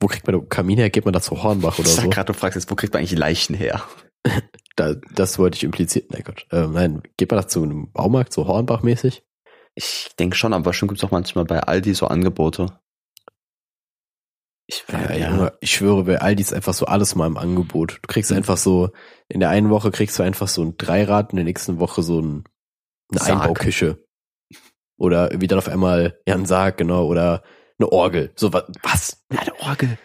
Wo 0.00 0.06
kriegt 0.06 0.26
man 0.26 0.38
den 0.38 0.48
Kamin 0.48 0.78
her? 0.78 0.90
Geht 0.90 1.04
man 1.04 1.12
da 1.12 1.20
zu 1.20 1.42
Hornbach 1.42 1.78
oder 1.78 1.88
ich 1.88 1.94
sag 1.94 2.04
so? 2.04 2.10
gerade, 2.10 2.32
du 2.32 2.38
fragst 2.38 2.56
jetzt, 2.56 2.70
wo 2.70 2.74
kriegt 2.74 2.92
man 2.92 3.00
eigentlich 3.00 3.18
Leichen 3.18 3.54
her? 3.54 3.82
Da, 4.76 4.94
das 5.12 5.40
wollte 5.40 5.56
ich 5.56 5.64
implizieren. 5.64 6.06
Nein, 6.12 6.22
Gott. 6.24 6.46
Ähm, 6.52 6.72
nein, 6.72 7.02
geht 7.16 7.32
man 7.32 7.40
da 7.40 7.48
zu 7.48 7.64
einem 7.64 7.90
Baumarkt, 7.90 8.32
so 8.32 8.46
Hornbach-mäßig? 8.46 9.24
Ich 9.74 10.10
denke 10.20 10.36
schon, 10.36 10.52
aber 10.52 10.72
schon 10.72 10.86
gibt's 10.86 11.02
auch 11.02 11.10
manchmal 11.10 11.44
bei 11.46 11.58
Aldi 11.58 11.94
so 11.94 12.06
Angebote. 12.06 12.78
Ich, 14.68 14.84
Ja, 14.92 15.12
ja. 15.14 15.52
Ich 15.60 15.72
schwöre, 15.72 16.04
bei 16.04 16.20
Aldi 16.20 16.42
ist 16.42 16.52
einfach 16.52 16.74
so 16.74 16.86
alles 16.86 17.16
mal 17.16 17.26
im 17.26 17.38
Angebot. 17.38 17.98
Du 18.02 18.06
kriegst 18.06 18.30
einfach 18.30 18.56
so, 18.56 18.90
in 19.28 19.40
der 19.40 19.48
einen 19.48 19.70
Woche 19.70 19.90
kriegst 19.90 20.16
du 20.18 20.22
einfach 20.22 20.46
so 20.46 20.62
ein 20.62 20.76
Dreirad, 20.76 21.32
in 21.32 21.36
der 21.36 21.44
nächsten 21.44 21.80
Woche 21.80 22.02
so 22.02 22.20
ein, 22.20 22.44
eine 23.10 23.20
Sarg. 23.20 23.42
Einbauküche. 23.42 23.98
Oder 24.96 25.30
wie 25.40 25.46
dann 25.46 25.58
auf 25.58 25.68
einmal, 25.68 26.20
ja, 26.26 26.34
ein 26.34 26.46
Sarg, 26.46 26.76
genau, 26.76 27.06
oder 27.06 27.42
eine 27.78 27.92
Orgel. 27.92 28.32
So 28.36 28.52
was, 28.52 28.64
was? 28.82 29.24
Ja, 29.32 29.40
eine 29.40 29.60
Orgel. 29.60 29.98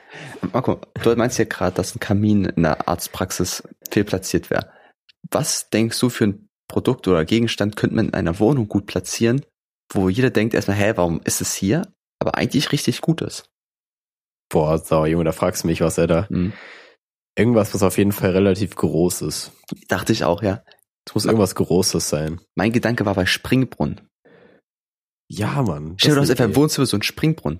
Marco, 0.51 0.79
du 1.01 1.15
meinst 1.15 1.39
ja 1.39 1.45
gerade, 1.45 1.75
dass 1.75 1.95
ein 1.95 1.99
Kamin 1.99 2.45
in 2.45 2.63
der 2.63 2.87
Arztpraxis 2.87 3.63
fehlplatziert 3.89 4.49
wäre. 4.49 4.71
Was 5.31 5.69
denkst 5.69 5.99
du 5.99 6.09
für 6.09 6.25
ein 6.25 6.49
Produkt 6.67 7.07
oder 7.07 7.25
Gegenstand 7.25 7.75
könnte 7.75 7.95
man 7.95 8.07
in 8.07 8.13
einer 8.13 8.39
Wohnung 8.39 8.67
gut 8.67 8.85
platzieren, 8.85 9.45
wo 9.91 10.09
jeder 10.09 10.29
denkt 10.29 10.53
erstmal, 10.53 10.77
hä, 10.77 10.93
warum 10.95 11.21
ist 11.23 11.41
es 11.41 11.53
hier? 11.53 11.87
Aber 12.19 12.35
eigentlich 12.35 12.71
richtig 12.71 13.01
gut 13.01 13.21
ist. 13.21 13.49
Boah, 14.49 14.77
sauer, 14.77 15.07
Junge, 15.07 15.23
da 15.23 15.31
fragst 15.31 15.63
du 15.63 15.67
mich, 15.67 15.81
was 15.81 15.97
er 15.97 16.07
da. 16.07 16.27
Hm. 16.29 16.53
Irgendwas, 17.35 17.73
was 17.73 17.83
auf 17.83 17.97
jeden 17.97 18.11
Fall 18.11 18.31
relativ 18.31 18.75
groß 18.75 19.23
ist. 19.23 19.51
Dachte 19.87 20.13
ich 20.13 20.23
auch, 20.23 20.43
ja. 20.43 20.63
Es 21.05 21.15
muss 21.15 21.25
irgendwas 21.25 21.55
Großes 21.55 22.07
sein. 22.07 22.39
Mein 22.55 22.71
Gedanke 22.71 23.05
war 23.05 23.15
bei 23.15 23.25
Springbrunnen. 23.25 24.07
Ja, 25.37 25.61
Mann. 25.61 25.95
Stell 25.97 26.13
dir 26.15 26.21
das 26.21 26.29
einfach 26.29 26.45
im 26.45 26.51
Idee. 26.51 26.59
Wohnzimmer 26.59 26.85
so 26.85 26.95
einen 26.97 27.03
Springbrunnen. 27.03 27.59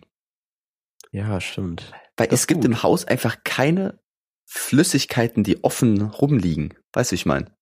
Ja, 1.12 1.40
stimmt. 1.42 1.92
Weil 2.18 2.28
Das 2.28 2.42
es 2.42 2.48
gibt 2.48 2.62
gut. 2.62 2.66
im 2.72 2.84
Haus 2.84 3.06
einfach 3.06 3.38
keine 3.44 4.00
Flüssigkeiten, 4.48 5.44
die 5.44 5.64
offen 5.64 6.02
rumliegen. 6.02 6.74
Weißt 6.94 7.12
du, 7.12 7.14
wie 7.14 7.16
ich 7.16 7.26
meine? 7.26 7.56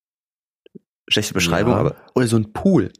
Schlechte 1.09 1.33
Beschreibung, 1.33 1.73
Ja. 1.73 1.79
aber. 1.79 1.95
Oder 2.15 2.27
so 2.27 2.37
ein 2.37 2.53
Pool. 2.53 2.91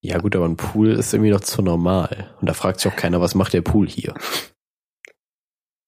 Ja, 0.00 0.18
gut, 0.18 0.36
aber 0.36 0.46
ein 0.46 0.56
Pool 0.56 0.90
ist 0.92 1.12
irgendwie 1.12 1.30
noch 1.32 1.40
zu 1.40 1.60
normal. 1.62 2.36
Und 2.40 2.48
da 2.48 2.54
fragt 2.54 2.80
sich 2.80 2.90
auch 2.92 2.96
keiner, 2.96 3.20
was 3.20 3.34
macht 3.34 3.52
der 3.52 3.62
Pool 3.62 3.88
hier? 3.88 4.14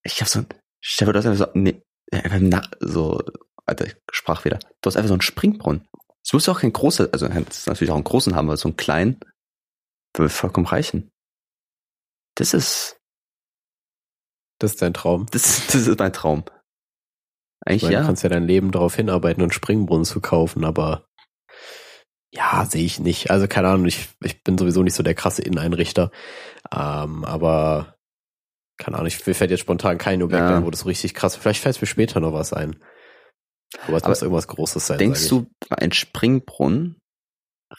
Ich 0.03 0.21
hab 0.21 0.29
so 0.29 0.41
ein. 0.41 0.47
Stell 0.81 1.07
dir 1.07 1.12
das 1.12 1.27
einfach 1.27 1.47
so. 1.47 1.59
Nee, 1.59 1.83
einfach 2.12 2.38
na, 2.40 2.62
so. 2.81 3.21
Alter, 3.66 3.87
ich 3.87 3.97
sprach 4.11 4.44
wieder. 4.44 4.59
Du 4.81 4.87
hast 4.88 4.97
einfach 4.97 5.09
so 5.09 5.14
einen 5.14 5.21
Springbrunnen. 5.21 5.87
Es 6.25 6.33
muss 6.33 6.49
auch 6.49 6.61
kein 6.61 6.73
großer, 6.73 7.09
also 7.12 7.29
das 7.29 7.59
ist 7.59 7.66
natürlich 7.66 7.90
auch 7.90 7.97
einen 7.97 8.05
großen 8.05 8.35
haben, 8.35 8.49
aber 8.49 8.57
so 8.57 8.68
einen 8.68 8.77
kleinen 8.77 9.21
würde 10.20 10.33
vollkommen 10.33 10.66
reichen. 10.66 11.11
Das 12.37 12.54
ist, 12.54 12.96
Das 14.59 14.72
ist 14.72 14.83
dein 14.83 14.94
Traum. 14.94 15.26
das, 15.33 15.66
das 15.66 15.87
ist 15.87 15.98
mein 15.98 16.12
Traum. 16.12 16.44
Ich 16.46 16.52
Eigentlich 17.66 17.83
meine, 17.83 17.94
ja. 17.94 18.00
Du 18.00 18.06
kannst 18.06 18.22
ja 18.22 18.28
dein 18.30 18.46
Leben 18.46 18.70
darauf 18.70 18.94
hinarbeiten, 18.96 19.42
einen 19.42 19.52
Springbrunnen 19.52 20.04
zu 20.06 20.20
kaufen, 20.20 20.64
aber 20.64 21.06
ja, 22.33 22.64
sehe 22.64 22.85
ich 22.85 23.00
nicht. 23.00 23.30
Also 23.30 23.48
keine 23.48 23.68
Ahnung, 23.68 23.87
ich, 23.87 24.09
ich 24.22 24.42
bin 24.44 24.56
sowieso 24.56 24.83
nicht 24.83 24.94
so 24.94 25.02
der 25.02 25.14
krasse 25.14 25.42
Inneneinrichter. 25.42 26.11
Ähm, 26.72 27.24
aber 27.24 27.96
keine 28.78 28.96
Ahnung, 28.96 29.09
ich 29.09 29.26
mir 29.26 29.35
fällt 29.35 29.50
jetzt 29.50 29.61
spontan 29.61 29.98
kein 29.98 30.22
Objekt 30.22 30.40
Ja. 30.48 30.56
ein, 30.59 30.64
wo 30.64 30.70
das 30.70 30.80
so 30.80 30.87
richtig 30.87 31.12
krass. 31.14 31.37
Vielleicht 31.37 31.61
fällt 31.61 31.80
mir 31.80 31.87
später 31.88 32.20
noch 32.20 32.33
was 32.33 32.52
ein. 32.52 32.83
Aber 33.87 33.96
es 33.96 34.04
Aber 34.04 34.11
muss 34.11 34.22
irgendwas 34.22 34.48
Großes 34.48 34.87
sein. 34.87 34.98
Denkst 34.98 35.28
du, 35.28 35.46
einen 35.70 35.92
Springbrunnen 35.92 36.98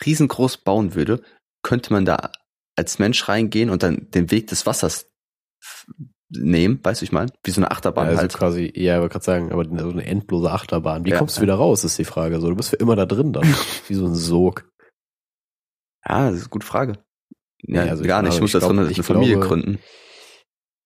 riesengroß 0.05 0.57
bauen 0.57 0.93
würde, 0.95 1.23
könnte 1.63 1.93
man 1.93 2.05
da 2.05 2.31
als 2.75 2.99
Mensch 2.99 3.27
reingehen 3.27 3.69
und 3.69 3.83
dann 3.83 4.09
den 4.11 4.31
Weg 4.31 4.47
des 4.47 4.65
Wassers 4.65 5.07
nehmen, 6.29 6.79
weißt 6.81 7.01
du, 7.01 7.03
ich 7.05 7.11
meine? 7.11 7.31
Wie 7.43 7.51
so 7.51 7.59
eine 7.59 7.71
Achterbahn 7.71 8.05
Ja, 8.05 8.09
also 8.11 8.21
halt. 8.21 8.33
quasi, 8.33 8.71
ja, 8.75 8.95
ich 8.95 9.01
wollte 9.01 9.13
gerade 9.13 9.25
sagen, 9.25 9.51
aber 9.51 9.65
so 9.65 9.89
eine 9.89 10.05
endlose 10.05 10.49
Achterbahn. 10.51 11.03
Wie 11.05 11.09
Ja. 11.09 11.17
kommst 11.17 11.37
du 11.37 11.41
wieder 11.41 11.55
raus, 11.55 11.83
ist 11.83 11.97
die 11.97 12.05
Frage. 12.05 12.39
So, 12.39 12.49
du 12.49 12.55
bist 12.55 12.69
für 12.69 12.77
immer 12.77 12.95
da 12.95 13.05
drin 13.05 13.33
dann. 13.33 13.43
Wie 13.87 13.93
so 13.95 14.05
ein 14.05 14.15
Sog. 14.15 14.69
Ja, 16.07 16.27
das 16.29 16.35
ist 16.37 16.41
eine 16.43 16.49
gute 16.49 16.65
Frage. 16.65 16.93
Ja, 17.63 17.83
Nee, 17.83 17.89
also 17.91 18.03
gar 18.03 18.21
ich 18.21 18.25
nicht. 18.27 18.35
Ich 18.35 18.41
muss 18.41 18.53
da 18.53 18.59
drin 18.59 18.79
eine 18.79 19.03
Familie 19.03 19.35
glaube- 19.35 19.47
gründen. 19.47 19.79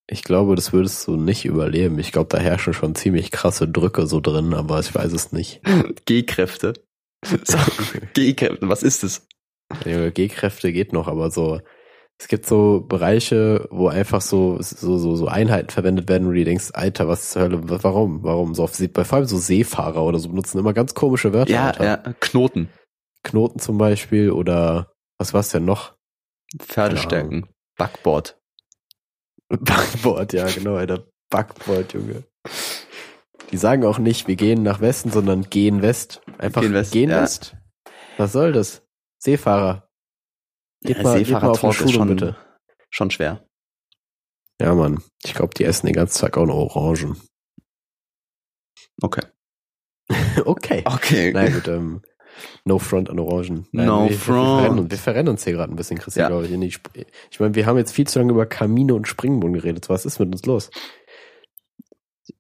Ich 0.08 0.24
glaube, 0.24 0.56
das 0.56 0.72
würdest 0.74 1.08
du 1.08 1.16
nicht 1.16 1.46
überleben. 1.46 1.98
Ich 2.00 2.12
glaube, 2.12 2.28
da 2.30 2.38
herrschen 2.38 2.74
schon 2.74 2.94
ziemlich 2.94 3.32
krasse 3.32 3.68
Drücke 3.68 4.06
so 4.08 4.20
drin, 4.20 4.54
aber 4.54 4.80
ich 4.80 4.94
weiß 4.94 5.12
es 5.14 5.32
nicht. 5.32 5.62
G-Kräfte. 6.06 6.74
G-Kräfte, 8.14 8.68
was 8.70 8.84
ist 8.84 9.04
das? 9.04 9.28
Ja, 9.86 10.10
G-Kräfte 10.10 10.72
geht 10.72 10.94
noch, 10.94 11.08
aber 11.08 11.32
so, 11.32 11.60
es 12.20 12.28
gibt 12.28 12.46
so 12.46 12.82
Bereiche, 12.88 13.68
wo 13.72 13.88
einfach 13.88 14.22
so, 14.22 14.58
so, 14.62 14.98
so, 14.98 15.16
so 15.16 15.28
Einheiten 15.28 15.70
verwendet 15.70 16.08
werden, 16.08 16.28
wo 16.28 16.32
du 16.32 16.38
dir 16.38 16.46
denkst, 16.46 16.70
Alter, 16.74 17.08
was 17.08 17.32
zur 17.32 17.42
Hölle, 17.44 17.70
wa- 17.70 17.80
warum, 17.82 18.24
warum? 18.24 18.54
So 18.56 18.64
auf, 18.64 18.78
bei 18.94 19.04
vor 19.04 19.18
allem 19.18 19.28
so 19.28 19.38
Seefahrer 19.38 20.04
oder 20.04 20.20
so 20.20 20.30
benutzen 20.30 20.60
immer 20.60 20.74
ganz 20.74 20.94
komische 20.94 21.34
Wörter. 21.34 21.52
Ja, 21.52 21.68
Alter. 21.68 21.84
ja, 21.84 21.98
Knoten, 22.20 22.70
Knoten 23.24 23.60
zum 23.60 23.78
Beispiel 23.78 24.32
oder 24.32 24.92
was 25.18 25.34
war's 25.34 25.50
denn 25.50 25.66
noch? 25.66 25.96
Pferdestärken, 26.60 27.48
Backboard. 27.78 28.38
Backboard, 29.50 30.34
ja, 30.34 30.48
genau, 30.48 30.76
Alter. 30.76 31.06
Backboard, 31.30 31.94
Junge. 31.94 32.24
Die 33.52 33.58
sagen 33.58 33.84
auch 33.84 33.98
nicht, 34.00 34.28
wir 34.28 34.36
gehen 34.36 34.64
nach 34.64 34.80
Westen, 34.80 35.12
sondern 35.12 35.50
gehen 35.50 35.82
West. 35.82 36.22
Einfach 36.38 36.62
Gehen 36.62 36.72
gehen 36.72 36.80
West, 36.80 36.94
West. 36.94 37.12
ja. 37.12 37.22
West. 37.22 37.56
Was 38.18 38.32
soll 38.32 38.54
das? 38.54 38.84
Seefahrer. 39.26 39.90
Geht 40.82 41.02
mal, 41.04 41.18
geht 41.18 41.30
mal 41.32 41.44
auf 41.44 41.64
eine 41.64 41.74
Seefahrertalk 41.74 41.82
ist 41.82 41.92
schon, 41.94 42.08
bitte. 42.08 42.38
schon 42.90 43.12
schwer. 43.12 43.46
Ja, 44.62 44.74
Mann. 44.74 45.02
Ich 45.26 45.34
glaube, 45.34 45.54
die 45.54 45.64
essen 45.66 45.88
den 45.88 45.96
ganzen 45.96 46.22
Tag 46.22 46.38
auch 46.38 46.46
noch 46.46 46.56
Orangen. 46.76 47.18
Okay. 49.02 49.24
okay. 50.46 50.84
Okay. 50.86 51.32
Na 51.34 51.50
gut, 51.50 51.68
ähm, 51.68 52.02
no 52.66 52.78
front 52.80 53.10
an 53.10 53.20
Orangen. 53.20 53.68
No 53.72 54.08
wir, 54.10 54.18
front. 54.18 54.38
Wir 54.38 54.46
verrennen, 54.46 54.80
uns- 54.80 54.92
wir 54.92 54.98
verrennen 54.98 55.30
uns 55.30 55.44
hier 55.44 55.54
gerade 55.54 55.74
ein 55.74 55.76
bisschen, 55.76 55.98
Christian, 55.98 56.24
Ja. 56.24 56.28
glaube 56.40 56.46
ich. 56.48 56.74
Sp 56.78 56.88
ich 57.32 57.40
meine, 57.40 57.56
wir 57.56 57.66
haben 57.66 57.78
jetzt 57.78 57.92
viel 57.94 58.08
zu 58.08 58.20
lange 58.20 58.32
über 58.32 58.46
Kamine 58.46 58.94
und 58.94 59.08
Springbrunnen 59.08 59.56
geredet. 59.60 59.90
Was 59.90 60.06
ist 60.06 60.20
mit 60.20 60.32
uns 60.32 60.46
los? 60.46 60.70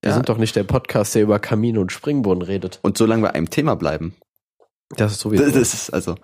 Wir 0.01 0.09
Ja. 0.11 0.13
sind 0.13 0.29
doch 0.29 0.37
nicht 0.37 0.55
der 0.55 0.63
Podcast, 0.63 1.15
der 1.15 1.23
über 1.23 1.39
Kamine 1.39 1.79
und 1.79 1.91
Springbrunnen 1.91 2.43
redet. 2.43 2.79
Und 2.83 2.97
solange 2.97 3.23
wir 3.23 3.33
einem 3.35 3.49
Thema 3.49 3.75
bleiben, 3.75 4.15
Das 4.89 5.13
ist 5.13 5.19
sowieso. 5.21 5.45
Das 5.45 5.55
ist 5.73 5.89
also 5.91 6.15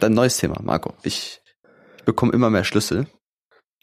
dann 0.00 0.14
neues 0.14 0.36
Thema, 0.38 0.60
Marco. 0.62 0.94
Ich 1.02 1.40
bekomme 2.04 2.32
immer 2.32 2.50
mehr 2.50 2.64
Schlüssel. 2.64 3.06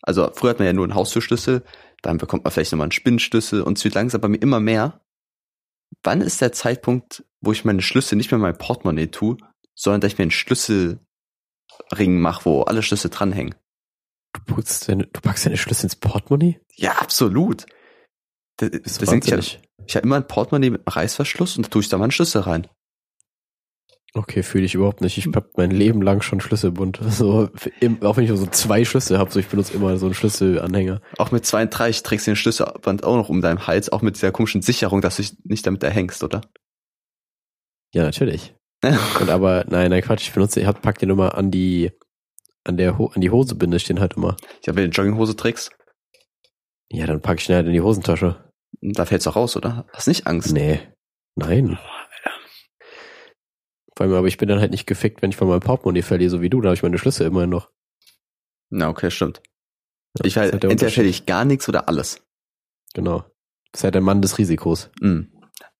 Also 0.02 0.32
früher 0.34 0.52
hat 0.52 0.60
man 0.60 0.68
ja 0.68 0.74
nur 0.74 0.86
einen 0.86 0.96
Haustürschlüssel, 0.96 1.64
dann 2.02 2.18
bekommt 2.18 2.44
man 2.44 2.52
vielleicht 2.52 2.72
nochmal 2.72 2.86
einen 2.86 2.92
Spinnenschlüssel 2.92 3.62
und 3.62 3.78
es 3.78 3.84
wird 3.84 3.96
langsam 3.96 4.22
bei 4.22 4.28
mir 4.28 4.42
immer 4.42 4.60
mehr. 4.60 5.02
Wann 6.04 6.22
ist 6.22 6.42
der 6.42 6.52
Zeitpunkt, 6.52 7.24
wo 7.42 7.52
ich 7.52 7.66
meine 7.66 7.82
Schlüssel 7.82 8.16
nicht 8.16 8.32
mehr 8.32 8.38
in 8.38 8.42
mein 8.44 8.58
Portemonnaie 8.58 9.08
tue, 9.08 9.38
sondern 9.76 10.02
dass 10.02 10.14
ich 10.14 10.18
mir 10.18 10.24
einen 10.24 10.32
Schlüsselring 10.32 11.00
mache, 12.20 12.46
wo 12.46 12.62
alle 12.64 12.84
Schlüssel 12.84 13.10
dranhängen? 13.10 13.56
du, 14.34 14.54
putzt 14.54 14.90
deine, 14.90 15.08
du 15.08 15.22
packst 15.22 15.46
deine 15.46 15.58
Schlüssel 15.58 15.86
ins 15.86 15.96
Portemonnaie? 15.96 16.60
Ja, 16.76 16.94
absolut. 16.94 17.66
Das, 18.58 18.70
du 18.72 18.80
deswegen, 18.80 19.22
ich, 19.24 19.32
wahnsinnig? 19.32 19.62
hab- 19.80 19.96
habe 19.96 20.06
immer 20.06 20.16
ein 20.18 20.28
Portemonnaie 20.28 20.70
mit 20.72 20.82
einem 20.82 20.94
Reißverschluss 20.94 21.58
und 21.58 21.66
da 21.66 21.70
tue 21.70 21.82
ich 21.82 21.90
da 21.90 21.98
meinen 21.98 22.12
Schlüssel 22.12 22.42
rein. 22.42 22.68
Okay, 24.14 24.42
fühle 24.42 24.66
ich 24.66 24.74
überhaupt 24.74 25.02
nicht. 25.02 25.18
Ich 25.18 25.28
habe 25.36 25.50
mein 25.58 25.70
Leben 25.70 26.02
lang 26.02 26.22
schon 26.22 26.40
Schlüsselbund. 26.42 27.00
So, 27.10 27.50
im, 27.82 28.02
auch 28.04 28.18
wenn 28.18 28.24
ich 28.24 28.30
nur 28.30 28.38
so 28.38 28.48
zwei 28.48 28.84
Schlüssel 28.86 29.18
habe, 29.20 29.32
so 29.32 29.40
ich 29.40 29.48
benutze 29.48 29.74
immer 29.74 29.98
so 29.98 30.06
einen 30.06 30.16
Schlüsselanhänger. 30.16 31.02
Auch 31.18 31.32
mit 31.32 31.46
32 31.46 32.04
trägst 32.04 32.26
du 32.28 32.32
den 32.32 32.36
Schlüsselband 32.36 33.04
auch 33.04 33.16
noch 33.16 33.30
um 33.30 33.42
deinem 33.42 33.68
Hals, 33.68 33.90
auch 33.92 34.02
mit 34.02 34.16
dieser 34.16 34.32
komischen 34.32 34.62
Sicherung, 34.62 35.02
dass 35.02 35.18
du 35.18 35.22
dich 35.24 35.34
nicht 35.44 35.68
damit 35.68 35.84
erhängst, 35.84 36.24
oder? 36.24 36.42
Ja, 37.94 38.04
natürlich. 38.04 38.56
Und 39.20 39.30
aber, 39.30 39.66
nein, 39.70 39.90
nein, 39.90 40.02
Quatsch, 40.02 40.24
ich 40.28 40.34
benutze, 40.34 40.60
ich 40.62 40.66
hab, 40.68 40.82
pack 40.82 41.00
den 41.00 41.10
immer 41.10 41.36
an 41.36 41.52
die, 41.52 41.92
an 42.64 42.78
der 42.78 42.98
Ho 42.98 43.08
an 43.14 43.22
die 43.22 43.32
Hose 43.32 43.56
binde 43.56 43.78
ich 43.78 43.86
den 43.86 44.00
halt 44.00 44.16
immer. 44.18 44.38
Ja, 44.66 44.76
wenn 44.76 44.90
du 44.90 44.96
Jogginghose 44.96 45.36
trägst, 45.36 45.72
Ja, 46.90 47.06
dann 47.08 47.22
packe 47.22 47.40
ich 47.40 47.48
den 47.48 47.56
halt 47.56 47.68
in 47.68 47.74
die 47.74 47.82
Hosentasche. 47.82 48.52
da 48.82 49.06
fällt's 49.06 49.26
doch 49.26 49.36
raus, 49.36 49.56
oder? 49.58 49.86
Hast 49.94 50.08
nicht 50.08 50.28
Angst? 50.28 50.54
Nee. 50.54 50.80
Nein. 51.36 51.78
Vor 53.98 54.06
allem, 54.06 54.14
aber 54.14 54.28
ich 54.28 54.38
bin 54.38 54.48
dann 54.48 54.60
halt 54.60 54.70
nicht 54.70 54.86
gefickt, 54.86 55.24
wenn 55.24 55.32
ich 55.32 55.38
von 55.38 55.48
meinem 55.48 55.62
Portemonnaie 55.62 56.04
verliere, 56.04 56.30
so 56.30 56.40
wie 56.40 56.52
du, 56.52 56.62
da 56.62 56.68
habe 56.68 56.76
ich 56.76 56.84
meine 56.84 57.00
Schlüssel 57.00 57.26
immerhin 57.26 57.50
noch. 57.50 57.72
Na, 58.70 58.90
okay, 58.90 59.10
stimmt. 59.10 59.42
Ja, 60.20 60.26
Ich 60.26 60.38
halt, 60.38 60.52
halt 60.52 60.62
der 60.62 60.70
entweder 60.70 60.92
fäll 60.92 61.08
ich 61.08 61.26
gar 61.26 61.46
nichts 61.46 61.68
oder 61.68 61.90
alles. 61.90 62.22
Genau. 62.94 63.26
Das 63.72 63.80
ist 63.80 63.84
halt 63.86 63.96
der 63.96 64.04
Mann 64.04 64.22
des 64.22 64.38
Risikos. 64.38 64.92
Mhm. 65.02 65.32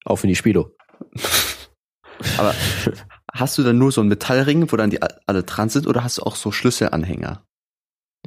Auf 0.04 0.24
in 0.24 0.30
die 0.30 0.36
Spilo. 0.36 0.76
Aber 2.40 2.56
hast 3.32 3.60
du 3.60 3.62
dann 3.62 3.78
nur 3.78 3.92
so 3.92 4.02
einen 4.02 4.10
Metallring, 4.10 4.72
wo 4.72 4.78
dann 4.78 4.90
die 4.90 5.00
alle 5.00 5.44
dran 5.44 5.70
sind, 5.70 5.86
oder 5.86 6.04
hast 6.04 6.18
du 6.18 6.24
auch 6.24 6.38
so 6.38 6.52
Schlüsselanhänger? 6.52 7.46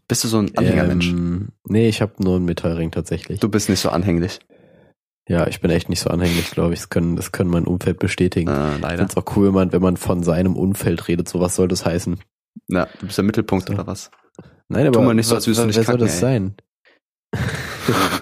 Bist 0.07 0.23
du 0.23 0.29
so 0.29 0.39
ein 0.39 0.57
Anhängermensch? 0.57 1.09
Ähm, 1.09 1.49
nee, 1.65 1.89
ich 1.89 2.01
habe 2.01 2.13
nur 2.23 2.37
einen 2.37 2.45
Metallring 2.45 2.93
tatsächlich. 2.93 3.41
Du 3.41 3.49
bist 3.49 3.69
nicht 3.69 3.81
so 3.81 3.89
anhänglich. 3.89 4.39
Ja, 5.29 5.47
ich 5.47 5.61
bin 5.61 5.71
echt 5.71 5.89
nicht 5.89 6.01
so 6.01 6.11
anhänglich, 6.11 6.51
glaube 6.51 6.75
ich. 6.75 6.81
Das 6.81 6.89
können, 6.89 7.15
das 7.17 7.31
können 7.31 7.51
mein 7.51 7.65
Umfeld 7.67 7.99
bestätigen. 7.99 8.51
Ich 8.51 8.81
leider. 8.81 8.99
finde 8.99 9.13
es 9.13 9.17
auch 9.17 9.37
cool, 9.37 9.47
wenn 9.49 9.55
man, 9.55 9.73
wenn 9.73 9.83
man 9.83 9.97
von 9.97 10.23
seinem 10.23 10.57
Umfeld 10.57 11.07
redet. 11.09 11.29
So 11.29 11.41
was 11.41 11.55
soll 11.55 11.69
das 11.69 11.85
heißen? 11.87 12.19
Na, 12.69 12.89
du 12.99 13.07
bist 13.07 13.17
der 13.19 13.25
Mittelpunkt 13.25 13.69
So. 13.69 13.75
oder 13.75 13.87
was? 13.87 14.11
Nein, 14.69 14.87
aber 14.87 14.99
Tu 14.99 15.03
mal 15.03 15.15
nicht 15.15 15.27
so, 15.27 15.35
als 15.37 15.47
würdest 15.47 15.63
du 15.63 15.67
nicht 15.67 15.77
wer 15.77 15.85
soll 15.85 15.95
kacken, 15.99 16.07
das 16.07 16.15
ey. 16.15 16.21
sein? 16.21 16.55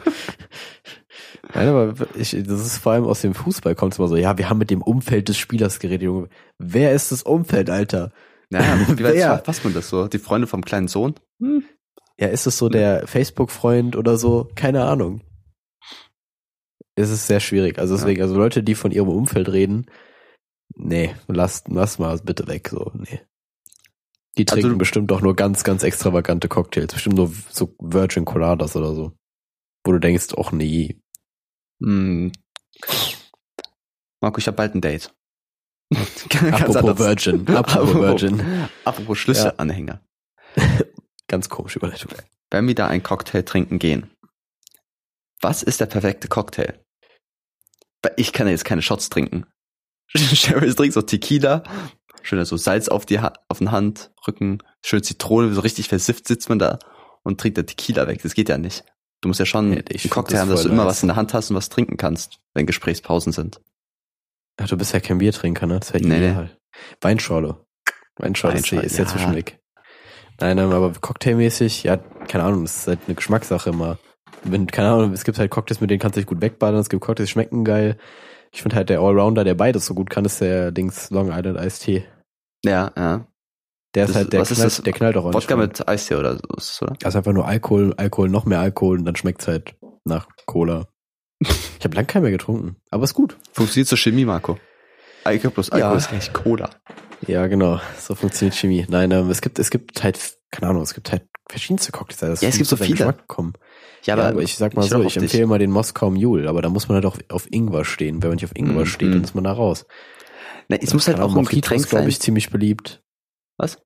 Nein, 1.55 1.69
aber 1.69 1.95
ich, 2.15 2.31
das 2.47 2.61
ist 2.67 2.79
vor 2.79 2.93
allem 2.93 3.05
aus 3.05 3.23
dem 3.23 3.35
Fußball 3.35 3.75
kommt 3.75 3.95
es 3.95 3.99
immer 3.99 4.09
so, 4.09 4.17
ja, 4.17 4.37
wir 4.37 4.51
haben 4.51 4.59
mit 4.59 4.71
dem 4.71 4.83
Umfeld 4.83 5.29
des 5.29 5.39
Spielers 5.39 5.79
geredet, 5.79 6.03
Junge. 6.03 6.29
Wer 6.59 6.93
ist 6.93 7.11
das 7.11 7.23
Umfeld, 7.23 7.71
Alter? 7.71 8.13
Naja, 8.51 8.79
wie 8.87 9.03
weit 9.03 9.15
Wer? 9.15 9.43
was 9.47 9.65
man 9.65 9.73
das 9.75 9.89
so? 9.89 10.09
Die 10.09 10.19
Freunde 10.19 10.47
vom 10.47 10.63
kleinen 10.65 10.89
Sohn? 10.89 11.15
Hm. 11.41 11.65
Ja, 12.21 12.29
ist 12.29 12.47
es 12.47 12.59
so 12.59 12.69
der 12.69 13.07
Facebook-Freund 13.07 13.97
oder 13.97 14.19
so? 14.19 14.49
Keine 14.57 14.85
Ahnung. 14.85 15.23
Es 16.99 17.11
ist 17.11 17.27
sehr 17.27 17.41
schwierig. 17.41 17.79
Also 17.79 17.97
deswegen, 17.97 18.23
also 18.23 18.37
Leute, 18.37 18.63
die 18.63 18.75
von 18.75 18.91
ihrem 18.91 19.09
Umfeld 19.09 19.49
reden, 19.51 19.87
nee, 20.75 21.15
lass, 21.29 21.63
lass 21.69 21.99
mal 21.99 22.19
bitte 22.19 22.47
weg, 22.49 22.69
so, 22.71 22.91
nee. 22.95 23.21
Die 24.37 24.43
Also 24.47 24.55
trinken 24.55 24.71
du- 24.71 24.79
bestimmt 24.79 25.13
auch 25.13 25.21
nur 25.21 25.37
ganz, 25.37 25.65
ganz 25.65 25.83
extravagante 25.83 26.49
Cocktails. 26.49 26.93
Bestimmt 26.95 27.17
nur 27.17 27.33
so 27.51 27.75
Virgin 27.81 28.25
Coladas 28.25 28.75
oder 28.77 28.95
so. 28.95 29.13
Wo 29.85 29.93
du 29.93 29.99
denkst, 29.99 30.29
ach 30.37 30.53
nee. 30.53 31.01
Hm. 31.83 32.33
Marco, 34.21 34.39
ich 34.39 34.47
habe 34.47 34.57
bald 34.57 34.75
ein 34.75 34.81
Date. 34.81 35.15
Apropos. 36.53 36.99
Virgin, 36.99 37.49
apropos 37.49 37.95
Virgin. 37.95 38.69
Apropos 38.85 39.19
Schlüsselanhänger. 39.19 40.03
Ganz 41.29 41.49
komische 41.49 41.79
Überleitung. 41.79 42.13
Wenn 42.51 42.67
wir 42.67 42.75
da 42.75 42.89
einen 42.89 43.03
Cocktail 43.03 43.43
trinken 43.43 43.79
gehen, 43.79 44.11
was 45.41 45.63
ist 45.63 45.81
der 45.81 45.87
perfekte 45.87 46.29
Cocktail? 46.29 46.85
Weil 48.03 48.13
ich 48.17 48.33
kann 48.33 48.47
ja 48.47 48.53
jetzt 48.53 48.65
keine 48.65 48.83
Shots 48.83 49.11
trinken. 49.11 49.47
Cheryl 50.17 50.75
trinkt 50.75 50.95
so 50.95 51.03
Tequila, 51.03 51.63
schön 52.23 52.43
so 52.45 52.57
Salz 52.57 52.89
auf 52.89 53.05
die 53.07 53.21
ha 53.21 53.33
auf 53.49 53.59
den 53.59 53.73
Hand, 53.73 54.11
Rücken, 54.27 54.63
schön 54.83 55.03
Zitrone, 55.03 55.53
so 55.53 55.61
richtig 55.61 55.89
versifft 55.89 56.27
sitzt 56.27 56.49
man 56.49 56.59
da 56.59 56.79
und 57.23 57.41
trinkt 57.41 57.57
der 57.59 57.67
Tequila 57.67 58.07
weg. 58.07 58.23
Das 58.23 58.35
geht 58.35 58.49
ja 58.49 58.59
nicht. 58.59 58.85
Du 59.21 59.29
musst 59.29 59.41
ja 59.41 59.47
schon 59.47 59.73
ich 59.73 60.05
einen 60.05 60.11
Cocktail 60.11 60.39
haben, 60.39 60.51
dass 60.51 60.63
du 60.63 60.69
immer 60.69 60.87
was 60.87 61.03
in 61.03 61.09
der 61.09 61.17
Hand 61.17 61.35
hast 61.35 61.51
und 61.51 61.57
was 61.57 61.69
trinken 61.69 61.97
kannst, 61.97 62.39
wenn 62.55 62.67
Gesprächspausen 62.67 63.33
sind. 63.33 63.61
Ach, 64.57 64.69
du 64.69 64.77
bist 64.77 64.93
ja 64.93 65.01
kein 65.01 65.19
Biertrinker, 65.19 65.67
ne? 65.67 65.81
Das 65.81 65.91
ist 65.91 66.01
ja 66.01 66.07
Nee, 66.07 66.33
nee. 66.33 66.49
Weinschorle. 67.01 67.65
Weinschorle 68.17 68.57
ist, 68.57 68.73
Weinschorle, 68.73 68.87
ist 68.87 68.99
ja 68.99 69.05
ja. 69.05 69.11
zwischenweg. 69.11 69.59
Nein, 70.41 70.57
nein, 70.57 70.73
aber 70.73 70.93
cocktailmäßig, 70.93 71.83
ja, 71.83 71.97
keine 71.97 72.45
Ahnung, 72.45 72.63
das 72.65 72.79
ist 72.79 72.87
halt 72.87 73.01
eine 73.07 73.17
Geschmackssache 73.17 73.71
immer. 73.71 73.99
Wenn, 74.45 74.67
keine 74.67 74.91
Ahnung, 74.91 75.13
es 75.13 75.25
gibt 75.25 75.39
halt 75.39 75.51
Cocktails, 75.51 75.81
mit 75.81 75.91
denen 75.91 75.99
kannst 76.01 76.17
du 76.17 76.21
dich 76.21 76.27
gut 76.27 76.41
wegballern, 76.41 76.81
es 76.81 76.89
gibt 76.89 77.03
Cocktails, 77.03 77.29
die 77.29 77.33
schmecken 77.33 77.65
geil. 77.65 77.99
Ich 78.53 78.63
finde 78.63 78.77
halt 78.77 78.89
der 78.89 79.01
Allrounder, 79.01 79.45
der 79.45 79.55
beides 79.55 79.85
so 79.87 79.95
gut 79.95 80.09
kann, 80.11 80.25
ist 80.25 80.41
der 80.41 80.71
Dings 80.73 81.11
Long 81.11 81.29
Island 81.31 81.59
Iced 81.61 81.83
Tea. 81.83 82.05
Ja, 82.65 82.91
ja. 82.97 83.27
Der 83.95 84.03
Das- 84.05 84.11
ist 84.11 84.17
halt, 84.17 84.33
der 84.33 84.41
was 84.41 84.51
ist 84.51 84.59
knallt, 84.59 84.73
das? 84.79 84.83
der 84.83 84.93
knallt 84.93 85.17
auch 85.17 85.25
ordentlich. 85.25 85.45
Wodka 85.45 85.55
rein. 85.55 85.69
mit 85.69 85.89
Eistee 85.89 86.15
oder 86.15 86.35
so, 86.35 86.43
ist 86.57 86.71
es, 86.73 86.83
oder? 86.83 86.95
Also 87.05 87.19
einfach 87.19 87.33
nur 87.33 87.47
Alkohol, 87.47 87.95
Alkohol, 87.97 88.29
noch 88.29 88.45
mehr 88.47 88.61
Alkohol 88.61 88.99
und 88.99 89.05
dann 89.05 89.17
schmeckt's 89.17 89.49
halt 89.49 89.75
nach 90.05 90.29
Cola. 90.47 90.87
Ich 91.41 91.85
habe 91.85 91.95
lang 91.95 92.07
keinen 92.07 92.23
mehr 92.23 92.31
getrunken, 92.33 92.77
aber 92.91 93.05
ist 93.05 93.15
gut. 93.15 93.37
Funktioniert 93.53 93.89
zur 93.89 93.99
Chemie, 93.99 94.25
Marco. 94.25 94.59
Alkohol 95.25 95.51
plus 95.53 95.71
Alkohol 95.71 95.93
Ja. 95.93 95.99
ist 95.99 96.11
eigentlich 96.13 96.33
Cola. 96.33 96.71
Ja, 97.27 97.47
genau. 97.49 97.81
So 97.99 98.15
funktioniert 98.15 98.55
Chemie. 98.57 98.87
Nein, 98.89 99.11
ähm, 99.11 99.31
es 99.31 99.41
gibt, 99.41 99.59
es 99.59 99.71
gibt 99.71 100.03
halt, 100.03 100.38
keine 100.51 100.71
Ahnung, 100.71 100.83
es 100.83 100.95
gibt 100.95 101.11
halt 101.13 101.27
verschiedenste 101.49 101.93
Cocktails. 101.93 102.33
Das 102.35 102.41
Ja, 102.43 102.49
es 102.49 102.57
gibt 102.57 102.69
so 102.69 102.77
viele. 102.77 103.13
Kommen. 103.27 103.55
Ja, 104.05 104.17
Ja, 104.17 104.29
aber, 104.29 104.43
ich 104.43 104.57
sag 104.57 104.75
mal 104.75 104.85
ich 104.85 104.91
so, 104.91 105.01
ich 105.01 105.07
auf 105.07 105.13
dich. 105.15 105.23
empfehle 105.25 105.47
mal 105.47 105.59
den 105.59 105.71
Moskau 105.71 106.11
Mule, 106.11 106.49
aber 106.49 106.63
da 106.63 106.69
muss 106.69 106.89
man 106.89 106.97
halt 106.97 107.07
auch 107.07 107.19
auf 107.31 107.47
Ingwer 107.53 107.85
stehen. 107.85 108.23
Wenn 108.23 108.31
man 108.31 108.37
nicht 108.37 108.45
auf 108.45 108.55
Ingwer 108.57 108.83
Mhm. 108.83 108.87
steht, 108.87 109.13
dann 109.15 109.25
ist 109.25 109.35
man 109.35 109.45
da 109.45 109.53
raus. 109.53 109.87
Na, 110.69 110.77
es 110.77 110.93
muss 110.95 111.09
halt 111.09 111.21
auch 111.21 111.35
ein 111.35 111.45
Getränk 111.45 111.81
ist, 111.81 111.89
glaube 111.89 112.03
sein. 112.05 112.09
ich, 112.11 112.21
ziemlich 112.21 112.51
beliebt. 112.51 113.03
Was? 113.57 113.79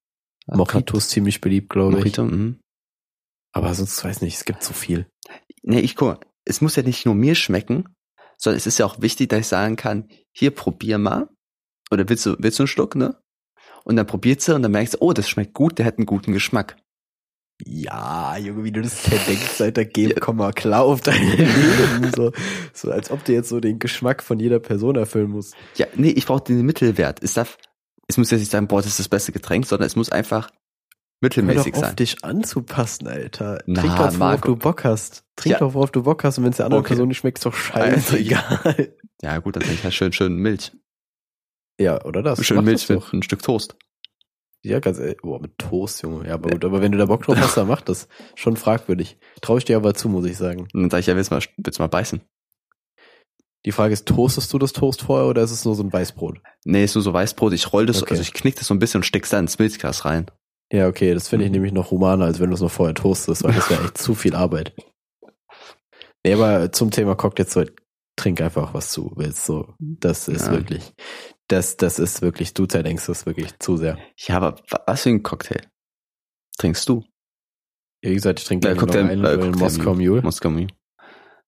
Mojito 0.49 0.97
ist 0.99 1.11
ziemlich 1.11 1.41
beliebt, 1.41 1.71
glaube 1.71 1.93
ich. 1.99 1.99
Mojito, 2.05 2.25
mhm. 2.25 2.61
Aber 3.53 3.75
sonst 3.75 4.03
weiß 4.03 4.23
nicht, 4.23 4.37
es 4.37 4.45
gibt 4.45 4.63
so 4.65 4.73
viel. 4.73 5.07
Nee, 5.63 5.81
ich 5.81 5.95
guck 5.95 6.09
mal, 6.09 6.21
es 6.45 6.61
muss 6.61 6.75
ja 6.77 6.83
nicht 6.83 7.07
nur 7.07 7.15
mir 7.15 7.35
schmecken, 7.37 7.85
sondern 8.39 8.57
es 8.57 8.67
ist 8.67 8.79
ja 8.79 8.87
auch 8.87 9.01
wichtig, 9.01 9.29
dass 9.29 9.41
ich 9.41 9.47
sagen 9.47 9.77
kann, 9.77 10.09
hier 10.33 10.51
probier 10.51 10.99
mal. 10.99 11.29
Oder 11.93 12.09
willst 12.09 12.27
du, 12.27 12.35
willst 12.41 12.59
du 12.59 12.63
einen 12.65 12.69
Schluck, 12.69 12.97
ne? 12.97 13.22
Und 13.85 13.97
dann 13.97 14.07
probierst 14.07 14.47
du 14.49 14.55
und 14.55 14.63
dann 14.63 14.73
merkst 14.73 14.95
du, 14.95 14.99
oh, 15.01 15.13
das 15.13 15.29
schmeckt 15.29 15.55
gut, 15.55 15.79
der 15.79 15.87
hat 15.87 15.99
einen 15.99 16.07
guten 16.07 16.33
Geschmack. 16.33 16.77
Ja, 17.65 18.37
Junge, 18.39 18.65
wie 18.65 18.73
du 18.73 18.83
das 18.83 19.07
ja 19.11 19.19
denkst, 19.27 19.61
Alter, 19.61 19.85
gib, 19.85 20.21
komm 20.21 20.37
mal 20.39 20.53
klar 20.53 20.83
auf 20.83 21.01
dein 21.01 21.23
Leben. 21.23 22.11
So, 22.17 22.33
so 22.73 22.91
als 22.91 23.11
ob 23.11 23.25
du 23.25 23.33
jetzt 23.33 23.49
so 23.49 23.61
den 23.61 23.79
Geschmack 23.79 24.23
von 24.23 24.41
jeder 24.41 24.59
Person 24.59 24.97
erfüllen 24.97 25.31
musst. 25.31 25.55
Ja, 25.77 25.87
nee, 25.95 26.11
ich 26.11 26.27
brauche 26.27 26.43
den 26.43 26.63
Mittelwert. 26.67 27.23
Es 27.23 27.35
darf, 27.35 27.59
es 28.09 28.17
muss 28.17 28.31
jetzt 28.31 28.41
nicht 28.41 28.51
sagen, 28.51 28.67
boah, 28.67 28.79
das 28.79 28.87
ist 28.93 28.99
das 28.99 29.09
beste 29.09 29.31
Getränk, 29.33 29.67
sondern 29.67 29.87
es 29.87 29.95
muss 29.97 30.11
einfach 30.11 30.49
Hör 30.51 30.59
mittelmäßig 31.21 31.73
doch 31.75 31.81
auf, 31.83 31.87
sein. 31.87 31.97
dich 31.97 32.25
anzupassen, 32.25 33.07
Alter. 33.07 33.63
Na, 33.67 33.81
Trink 33.81 33.95
doch, 33.95 34.01
worauf 34.01 34.19
Marco. 34.19 34.49
du 34.49 34.57
Bock 34.57 34.83
hast. 34.85 35.25
Trink 35.37 35.53
Ja. 35.53 35.59
doch, 35.61 35.75
worauf 35.75 35.93
du 35.93 36.03
Bock 36.03 36.25
hast. 36.25 36.39
Und 36.39 36.45
wenn 36.45 36.51
es 36.51 36.57
der 36.57 36.67
anderen 36.67 36.81
Okay. 36.81 36.95
Person 36.95 37.09
nicht 37.09 37.19
schmeckt, 37.19 37.39
ist 37.39 37.47
doch 37.47 37.55
Also, 37.75 38.17
scheißegal. 38.17 38.97
Ja, 39.23 39.39
gut, 39.39 39.55
dann 39.55 39.63
trinke 39.63 39.79
ich 39.79 39.85
halt 39.85 39.95
schön, 39.95 40.13
schön 40.13 40.35
Milch. 40.35 40.73
Ja, 41.83 42.05
oder 42.05 42.23
das? 42.23 42.45
schön 42.45 42.65
Milch 42.65 42.89
mit 42.89 43.13
ein 43.13 43.23
Stück 43.23 43.43
Toast. 43.43 43.77
Ja, 44.65 44.79
ganz 44.79 44.99
ehrlich. 45.01 45.17
Boah, 45.23 45.41
mit 45.41 45.59
Toast, 45.59 46.03
Junge. 46.03 46.27
Ja, 46.29 46.35
aber 46.35 46.51
gut. 46.51 46.65
Aber 46.65 46.81
wenn 46.81 46.93
du 46.93 46.99
da 46.99 47.07
Bock 47.07 47.25
drauf 47.25 47.37
hast, 47.37 47.57
dann 47.57 47.67
mach 47.67 47.81
das. 47.81 48.07
Schon 48.37 48.57
fragwürdig. 48.57 49.19
Traue 49.41 49.59
ich 49.59 49.65
dir 49.65 49.77
aber 49.77 49.95
zu, 49.95 50.09
muss 50.09 50.25
ich 50.25 50.37
sagen. 50.37 50.69
Dann 50.73 50.89
sage 50.89 51.01
ich, 51.01 51.07
ja, 51.09 51.17
willst 51.17 51.31
du 51.33 51.35
mal, 51.35 51.43
willst 51.57 51.79
du 51.79 51.83
mal 51.83 51.89
beißen? 51.89 52.21
Die 53.65 53.73
Frage 53.73 53.93
ist, 53.93 54.07
toastest 54.07 54.53
du 54.53 54.59
das 54.59 54.73
Toast 54.73 55.03
vorher 55.03 55.27
oder 55.29 55.43
ist 55.43 55.51
es 55.53 55.65
nur 55.65 55.75
so 55.75 55.83
ein 55.83 55.93
Weißbrot? 55.93 56.39
Nee, 56.65 56.85
ist 56.85 56.95
nur 56.95 57.03
so 57.03 57.13
Weißbrot, 57.13 57.53
ich 57.53 57.73
roll 57.73 57.87
das, 57.87 58.03
Okay. 58.03 58.13
also 58.13 58.23
ich 58.23 58.33
knick 58.33 58.57
das 58.57 58.67
so 58.69 58.75
ein 58.75 58.79
bisschen 58.81 58.99
und 58.99 59.05
steck's 59.05 59.31
da 59.31 59.39
ins 59.39 59.59
Milchglas 59.59 60.05
rein. 60.05 60.27
Ja, 60.73 60.89
okay, 60.89 61.13
das 61.15 61.29
finde 61.29 61.45
ich 61.45 61.51
Mhm. 61.51 61.55
nämlich 61.57 61.73
noch 61.73 61.91
humaner, 61.91 62.25
als 62.25 62.41
wenn 62.41 62.49
du 62.51 62.55
es 62.55 62.61
noch 62.61 62.71
vorher 62.73 62.95
toastest, 62.95 63.45
weil 63.45 63.53
das 63.53 63.69
wäre 63.71 63.83
echt 63.85 63.99
zu 63.99 64.15
viel 64.15 64.35
Arbeit. 64.35 64.75
Nee, 66.25 66.35
aber 66.35 66.73
zum 66.73 66.91
Thema 66.91 67.15
Cocktails, 67.15 67.53
so, 67.53 67.65
trink 68.17 68.41
einfach, 68.41 68.75
was 68.75 68.93
du 68.95 69.13
willst, 69.17 69.45
so. 69.45 69.75
Das 69.79 70.29
ist 70.29 70.47
Ja. 70.47 70.53
wirklich, 70.53 70.93
das, 71.53 71.77
das 71.77 71.99
ist 71.99 72.23
wirklich, 72.23 72.55
du 72.55 72.67
zerdenkst 72.67 73.07
das 73.07 73.27
wirklich 73.27 73.59
zu 73.59 73.77
sehr. 73.77 73.99
Ja, 74.17 74.37
aber 74.39 74.57
wa- 74.71 74.81
was 74.87 75.03
für 75.03 75.11
ein 75.11 75.23
Cocktail 75.23 75.61
trinkst 76.59 76.89
du? 76.89 77.05
Wie 78.03 78.15
gesagt, 78.15 78.41
ich 78.41 78.47
trinke 78.47 78.69
Äh, 78.69 78.73
ja, 78.73 78.77
Cocktail, 78.79 79.03
Cocktail- 79.03 79.13
Island 79.19 79.25
äh, 79.25 79.35
oder 79.37 79.43
einen 79.45 79.53
Cocktail 79.53 79.65
Moskau 79.79 79.95
Mule. 79.95 80.23
Moskau 80.23 80.51
Mule. 80.51 80.67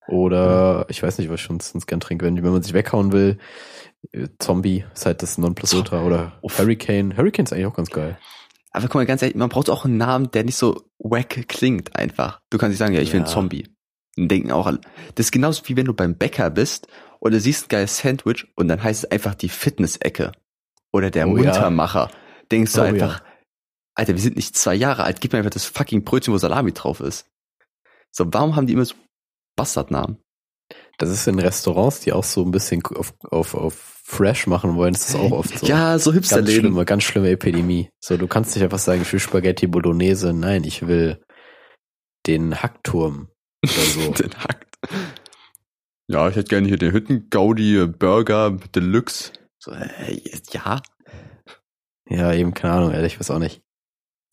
Oder, 0.07 0.85
ich 0.91 1.03
weiß 1.03 1.19
nicht, 1.19 1.31
was 1.31 1.41
ich 1.41 1.47
sonst, 1.47 1.73
sonst 1.73 1.87
gern 1.87 2.01
trinke, 2.01 2.27
wenn, 2.27 2.37
wenn 2.43 2.53
man 2.53 2.63
sich 2.63 2.75
weghauen 2.75 3.13
will. 3.13 3.39
äh, 4.13 4.29
Zombie 4.39 4.85
ist 4.95 5.07
halt 5.07 5.23
das 5.23 5.39
Nonplusultra 5.39 6.05
oder 6.05 6.39
Uff. 6.43 6.59
Hurricane. 6.59 7.17
Hurricane 7.17 7.45
ist 7.47 7.53
eigentlich 7.53 7.67
auch 7.67 7.75
ganz 7.77 7.91
geil. 7.91 8.19
Aber 8.71 8.83
guck 8.89 8.97
mal, 8.97 9.07
ganz 9.07 9.23
ehrlich, 9.23 9.37
man 9.37 9.49
braucht 9.49 9.71
auch 9.71 9.85
einen 9.85 9.97
Namen, 9.97 10.31
der 10.33 10.45
nicht 10.45 10.57
so 10.57 10.83
wack 10.99 11.49
klingt 11.49 11.97
einfach. 11.97 12.41
Du 12.51 12.59
kannst 12.59 12.71
nicht 12.73 12.79
sagen, 12.79 12.93
ja, 12.93 13.01
ich 13.01 13.13
will 13.13 13.21
Ja. 13.21 13.27
ein 13.27 13.31
Zombie. 13.33 13.69
Denken 14.17 14.53
auch 14.53 14.67
alle. 14.67 14.81
Das 15.17 15.27
ist 15.27 15.33
genauso 15.33 15.63
wie 15.67 15.77
wenn 15.77 15.87
du 15.87 15.95
beim 15.95 16.17
Bäcker 16.17 16.51
bist 16.51 16.87
oder 17.21 17.41
siehst 17.41 17.65
ein 17.67 17.69
geiles 17.69 17.99
Sandwich 17.99 18.47
und 18.57 18.69
dann 18.69 18.83
heißt 18.83 19.05
es 19.05 19.11
einfach 19.11 19.35
die 19.35 19.49
Fitness-Ecke. 19.49 20.33
Oder 20.93 21.11
der 21.11 21.27
Oh 21.29 21.37
ja. 21.37 21.45
Muntermacher. 21.53 22.11
Denkst 22.53 22.73
du 22.75 22.81
Oh 22.81 22.85
einfach, 22.85 23.19
ja. 23.21 23.27
Alter, 23.97 24.15
wir 24.15 24.21
sind 24.21 24.37
nicht 24.37 24.57
zwei 24.57 24.75
Jahre 24.75 25.05
alt, 25.05 25.21
gib 25.21 25.33
mir 25.33 25.39
einfach 25.39 25.51
das 25.51 25.67
fucking 25.67 26.05
Brötchen, 26.05 26.33
wo 26.35 26.39
Salami 26.39 26.73
drauf 26.73 27.01
ist. 27.01 27.27
So, 28.13 28.27
warum 28.33 28.55
haben 28.55 28.67
die 28.67 28.73
immer 28.75 28.85
so 28.85 28.95
Bastardnamen? 29.57 30.19
Das 30.99 31.11
ist 31.11 31.27
in 31.27 31.39
Restaurants, 31.41 32.01
die 32.01 32.13
auch 32.13 32.23
so 32.25 32.43
ein 32.45 32.53
bisschen 32.53 32.83
auf, 32.87 33.13
auf, 33.31 33.55
auf 33.55 33.75
fresh 34.05 34.47
machen 34.47 34.77
wollen, 34.77 34.95
ist 34.95 35.09
das 35.09 35.17
auch 35.21 35.33
oft 35.33 35.59
so. 35.59 35.67
Ja, 35.67 35.99
so 35.99 36.11
Ganz 36.11 36.17
Hipsterläden. 36.27 36.61
schlimme, 36.61 36.85
ganz 36.85 37.03
schlimme 37.03 37.31
Epidemie. 37.31 37.89
So, 38.01 38.17
du 38.17 38.27
kannst 38.29 38.55
nicht 38.55 38.63
einfach 38.63 38.79
sagen, 38.79 39.03
ich 39.03 39.13
will 39.13 39.19
Spaghetti 39.21 39.67
Bolognese. 39.67 40.33
Nein, 40.33 40.63
ich 40.65 40.87
will 40.87 41.21
den 42.27 42.63
Hackturm 42.63 43.29
so. 43.67 44.11
Den 44.23 44.35
Hackt. 44.35 44.79
Ja, 46.09 46.29
ich 46.29 46.37
hätte 46.37 46.49
gerne 46.51 46.69
hier 46.69 46.77
den 46.77 46.93
Hütten-Gaudi 46.93 47.87
Burger 47.87 48.51
Deluxe. 48.75 49.33
So, 49.59 49.71
äh, 49.73 50.21
ja. 50.51 50.83
ja, 52.09 52.33
eben, 52.35 52.53
keine 52.53 52.75
Ahnung, 52.75 52.91
ehrlich, 52.93 53.15
ich 53.15 53.21
weiß 53.21 53.31
auch 53.31 53.39
nicht. 53.39 53.63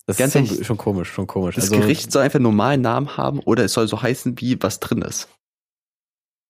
Das 0.06 0.18
Ganz 0.18 0.34
ist 0.34 0.54
schon, 0.56 0.64
schon 0.64 0.76
komisch, 0.76 1.10
schon 1.10 1.26
komisch. 1.26 1.54
Das 1.54 1.70
also, 1.70 1.80
Gericht 1.80 2.12
soll 2.12 2.22
einfach 2.24 2.36
einen 2.36 2.42
normalen 2.42 2.82
Namen 2.82 3.16
haben 3.16 3.38
oder 3.40 3.64
es 3.64 3.72
soll 3.72 3.88
so 3.88 4.02
heißen, 4.02 4.38
wie 4.40 4.62
was 4.62 4.80
drin 4.80 5.00
ist. 5.00 5.28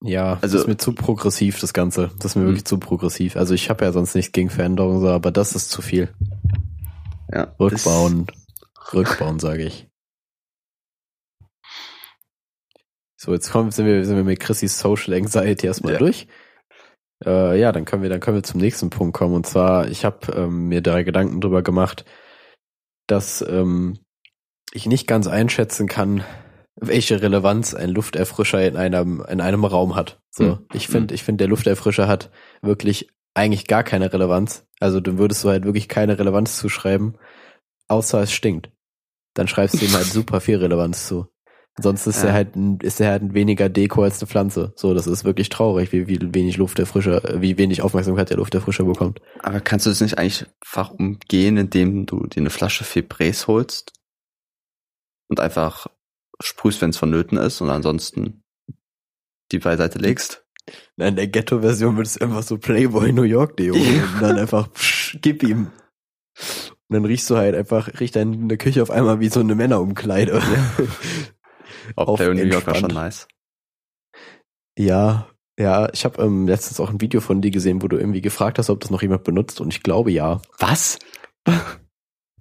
Ja, 0.03 0.33
Also- 0.41 0.57
das 0.57 0.63
ist 0.63 0.67
mir 0.67 0.75
zu 0.77 0.93
progressiv, 0.93 1.59
das 1.61 1.71
Ganze. 1.71 2.11
Das 2.17 2.31
ist 2.31 2.35
mir 2.35 2.41
Hm. 2.41 2.47
wirklich 2.49 2.65
zu 2.65 2.77
progressiv. 2.77 3.37
Also 3.37 3.53
ich 3.53 3.69
habe 3.69 3.85
ja 3.85 3.93
sonst 3.93 4.15
nichts 4.15 4.33
gegen 4.33 4.49
Veränderungen, 4.49 4.99
so, 4.99 5.07
aber 5.07 5.31
das 5.31 5.55
ist 5.55 5.69
zu 5.69 5.81
viel. 5.81 6.13
Ja. 7.31 7.55
Rückbauen, 7.59 8.27
rückbauen, 8.93 9.39
sage 9.39 9.63
ich. 9.63 9.87
So, 13.23 13.31
jetzt 13.31 13.51
kommen, 13.51 13.71
sind 13.71 13.85
wir, 13.85 14.03
sind 14.03 14.17
wir 14.17 14.25
mit 14.25 14.41
Chrissys 14.41 14.77
Social 14.77 15.13
Anxiety 15.13 15.65
erstmal 15.65 15.93
Ja. 15.93 15.99
durch. 15.99 16.27
Äh, 17.25 17.57
ja, 17.57 17.71
dann 17.71 17.85
können 17.85 18.03
wir, 18.03 18.09
dann 18.09 18.19
können 18.19 18.35
wir 18.35 18.43
zum 18.43 18.59
nächsten 18.59 18.89
Punkt 18.89 19.15
kommen. 19.15 19.33
Und 19.33 19.47
zwar, 19.47 19.87
ich 19.87 20.03
habe 20.03 20.33
ähm, 20.33 20.67
mir 20.67 20.81
da 20.81 21.01
Gedanken 21.03 21.39
drüber 21.39 21.61
gemacht, 21.61 22.03
dass 23.07 23.41
ähm, 23.47 23.97
ich 24.73 24.87
nicht 24.87 25.07
ganz 25.07 25.27
einschätzen 25.27 25.87
kann, 25.87 26.25
welche 26.75 27.21
Relevanz 27.21 27.73
ein 27.73 27.91
Lufterfrischer 27.91 28.67
in 28.67 28.75
einem, 28.75 29.23
in 29.29 29.39
einem 29.39 29.63
Raum 29.63 29.95
hat. 29.95 30.19
So, 30.29 30.57
Hm. 30.57 30.65
ich 30.73 30.89
finde, 30.89 31.15
ich 31.15 31.23
finde, 31.23 31.43
der 31.43 31.47
Lufterfrischer 31.47 32.09
hat 32.09 32.29
wirklich 32.61 33.07
eigentlich 33.35 33.67
gar 33.67 33.83
keine 33.85 34.11
Relevanz. 34.11 34.65
Also 34.81 34.99
du 34.99 35.17
würdest 35.17 35.45
du 35.45 35.49
halt 35.49 35.63
wirklich 35.63 35.87
keine 35.87 36.19
Relevanz 36.19 36.57
zuschreiben, 36.57 37.17
außer 37.87 38.21
es 38.21 38.33
stinkt. 38.33 38.69
Dann 39.33 39.47
schreibst 39.47 39.81
du 39.81 39.85
ihm 39.85 39.93
halt 39.93 40.03
super 40.11 40.41
viel 40.41 40.57
Relevanz 40.57 41.07
zu. 41.07 41.27
Sonst 41.81 42.05
ist 42.05 42.21
Ja. 42.21 42.29
er 42.29 42.33
halt 42.33 42.55
ein, 42.55 42.77
ist 42.81 42.99
er 43.01 43.09
halt 43.09 43.23
ein 43.23 43.33
weniger 43.33 43.67
Deko 43.67 44.03
als 44.03 44.21
eine 44.21 44.27
Pflanze. 44.27 44.73
So, 44.75 44.93
das 44.93 45.07
ist 45.07 45.23
wirklich 45.23 45.49
traurig, 45.49 45.91
wie, 45.91 46.07
wie 46.07 46.19
wenig 46.33 46.57
Lufterfrischer, 46.57 47.23
äh, 47.27 47.41
wie 47.41 47.57
wenig 47.57 47.81
Aufmerksamkeit 47.81 48.29
der 48.29 48.37
Lufterfrischer 48.37 48.83
bekommt. 48.83 49.21
Aber 49.39 49.59
kannst 49.59 49.85
du 49.85 49.89
das 49.89 49.99
nicht 50.01 50.17
einfach 50.19 50.91
umgehen, 50.91 51.57
indem 51.57 52.05
du 52.05 52.27
dir 52.27 52.41
eine 52.41 52.51
Flasche 52.51 52.83
Febrés 52.83 53.47
holst 53.47 53.91
und 55.29 55.39
einfach 55.39 55.87
sprühst, 56.41 56.81
wenn 56.81 56.91
es 56.91 56.97
vonnöten 56.97 57.37
ist 57.39 57.59
und 57.61 57.69
ansonsten 57.71 58.43
die 59.51 59.59
beiseite 59.59 59.97
legst? 59.97 60.45
Nein, 60.95 61.09
in 61.09 61.15
der 61.15 61.27
Ghetto-Version 61.27 61.97
würdest 61.97 62.21
du 62.21 62.25
einfach 62.25 62.43
so 62.43 62.57
Playboy 62.59 63.11
New 63.13 63.23
York 63.23 63.57
Deo 63.57 63.73
holen 63.73 64.03
und 64.13 64.21
dann 64.21 64.37
einfach 64.37 64.71
psch, 64.73 65.17
gib 65.21 65.41
ihm. 65.41 65.71
Und 66.87 66.95
dann 66.97 67.05
riechst 67.05 67.29
du 67.31 67.35
halt 67.37 67.55
einfach, 67.55 67.99
riecht 67.99 68.15
deine 68.15 68.57
Küche 68.57 68.83
auf 68.83 68.91
einmal 68.91 69.19
wie 69.19 69.29
so 69.29 69.39
eine 69.39 69.55
Männerumkleide. 69.55 70.39
Auch 71.95 72.07
Auf 72.07 72.17
Player 72.17 72.33
New 72.33 72.43
York 72.43 72.67
war 72.67 72.75
schon 72.75 72.93
nice. 72.93 73.27
Ja, 74.77 75.27
ja, 75.59 75.87
ich 75.93 76.03
habe 76.03 76.21
ähm, 76.21 76.47
letztens 76.47 76.79
auch 76.79 76.89
ein 76.89 76.99
Video 76.99 77.21
von 77.21 77.41
dir 77.41 77.51
gesehen, 77.51 77.81
wo 77.83 77.87
du 77.87 77.97
irgendwie 77.97 78.21
gefragt 78.21 78.57
hast, 78.57 78.69
ob 78.69 78.79
das 78.79 78.89
noch 78.89 79.01
jemand 79.01 79.23
benutzt 79.23 79.61
und 79.61 79.71
ich 79.73 79.83
glaube 79.83 80.11
ja. 80.11 80.41
Was? 80.59 80.99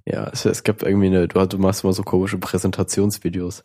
Ja, 0.05 0.29
es, 0.33 0.45
es 0.45 0.65
gibt 0.65 0.83
irgendwie 0.83 1.07
eine, 1.07 1.29
du, 1.29 1.47
du 1.47 1.59
machst 1.59 1.85
immer 1.85 1.93
so 1.93 2.03
komische 2.03 2.37
Präsentationsvideos 2.37 3.65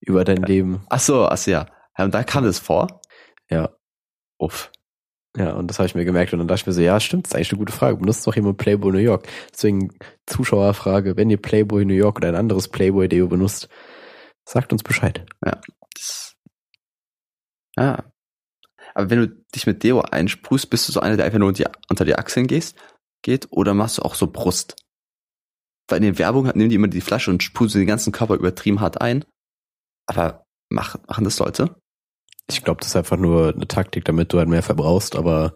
über 0.00 0.24
dein 0.24 0.42
Leben. 0.42 0.84
Ach 0.88 0.98
so, 0.98 1.26
ach 1.26 1.36
so, 1.36 1.52
ja. 1.52 1.66
Und 1.96 2.12
da 2.12 2.24
kam 2.24 2.42
das 2.42 2.58
vor? 2.58 3.00
Ja. 3.48 3.70
Uff. 4.38 4.72
Ja, 5.36 5.52
und 5.52 5.68
das 5.68 5.78
habe 5.78 5.86
ich 5.86 5.94
mir 5.94 6.04
gemerkt 6.04 6.32
und 6.32 6.40
dann 6.40 6.48
dachte 6.48 6.62
ich 6.62 6.66
mir 6.66 6.72
so, 6.72 6.80
ja, 6.80 6.98
stimmt, 6.98 7.26
das 7.26 7.30
ist 7.30 7.36
eigentlich 7.36 7.52
eine 7.52 7.58
gute 7.60 7.72
Frage. 7.72 7.98
Benutzt 7.98 8.26
noch 8.26 8.34
jemand 8.34 8.58
Playboy 8.58 8.90
New 8.90 8.98
York? 8.98 9.28
Deswegen 9.52 9.92
Zuschauerfrage, 10.26 11.16
wenn 11.16 11.30
ihr 11.30 11.40
Playboy 11.40 11.84
New 11.84 11.94
York 11.94 12.16
oder 12.16 12.28
ein 12.28 12.34
anderes 12.34 12.66
Playboy 12.66 13.08
Deo 13.08 13.28
benutzt, 13.28 13.68
sagt 14.48 14.72
uns 14.72 14.82
Bescheid. 14.82 15.26
Das, 15.40 16.36
ja. 17.76 18.04
Aber 18.94 19.10
wenn 19.10 19.20
du 19.20 19.28
dich 19.54 19.66
mit 19.66 19.82
Deo 19.82 20.00
einsprühst, 20.00 20.70
bist 20.70 20.88
du 20.88 20.92
so 20.92 21.00
einer, 21.00 21.16
der 21.16 21.26
einfach 21.26 21.38
nur 21.38 21.48
unter 21.48 21.64
die, 21.64 21.70
unter 21.88 22.04
die 22.04 22.16
Achseln 22.16 22.46
gehst, 22.46 22.76
geht, 23.22 23.48
oder 23.50 23.74
machst 23.74 23.98
du 23.98 24.02
auch 24.02 24.14
so 24.14 24.26
Brust? 24.26 24.76
Weil 25.88 25.98
in 25.98 26.04
den 26.04 26.18
Werbungen 26.18 26.52
nehmen 26.56 26.70
die 26.70 26.76
immer 26.76 26.88
die 26.88 27.00
Flasche 27.00 27.30
und 27.30 27.42
sprudeln 27.42 27.80
den 27.80 27.88
ganzen 27.88 28.12
Körper 28.12 28.34
übertrieben 28.34 28.80
hart 28.80 29.00
ein. 29.00 29.24
Aber 30.06 30.46
mach, 30.68 30.96
machen 31.06 31.24
das 31.24 31.38
Leute? 31.38 31.76
Ich 32.48 32.64
glaube, 32.64 32.80
das 32.80 32.88
ist 32.88 32.96
einfach 32.96 33.16
nur 33.16 33.54
eine 33.54 33.68
Taktik, 33.68 34.04
damit 34.04 34.32
du 34.32 34.38
halt 34.38 34.48
mehr 34.48 34.62
verbrauchst, 34.62 35.14
aber 35.14 35.54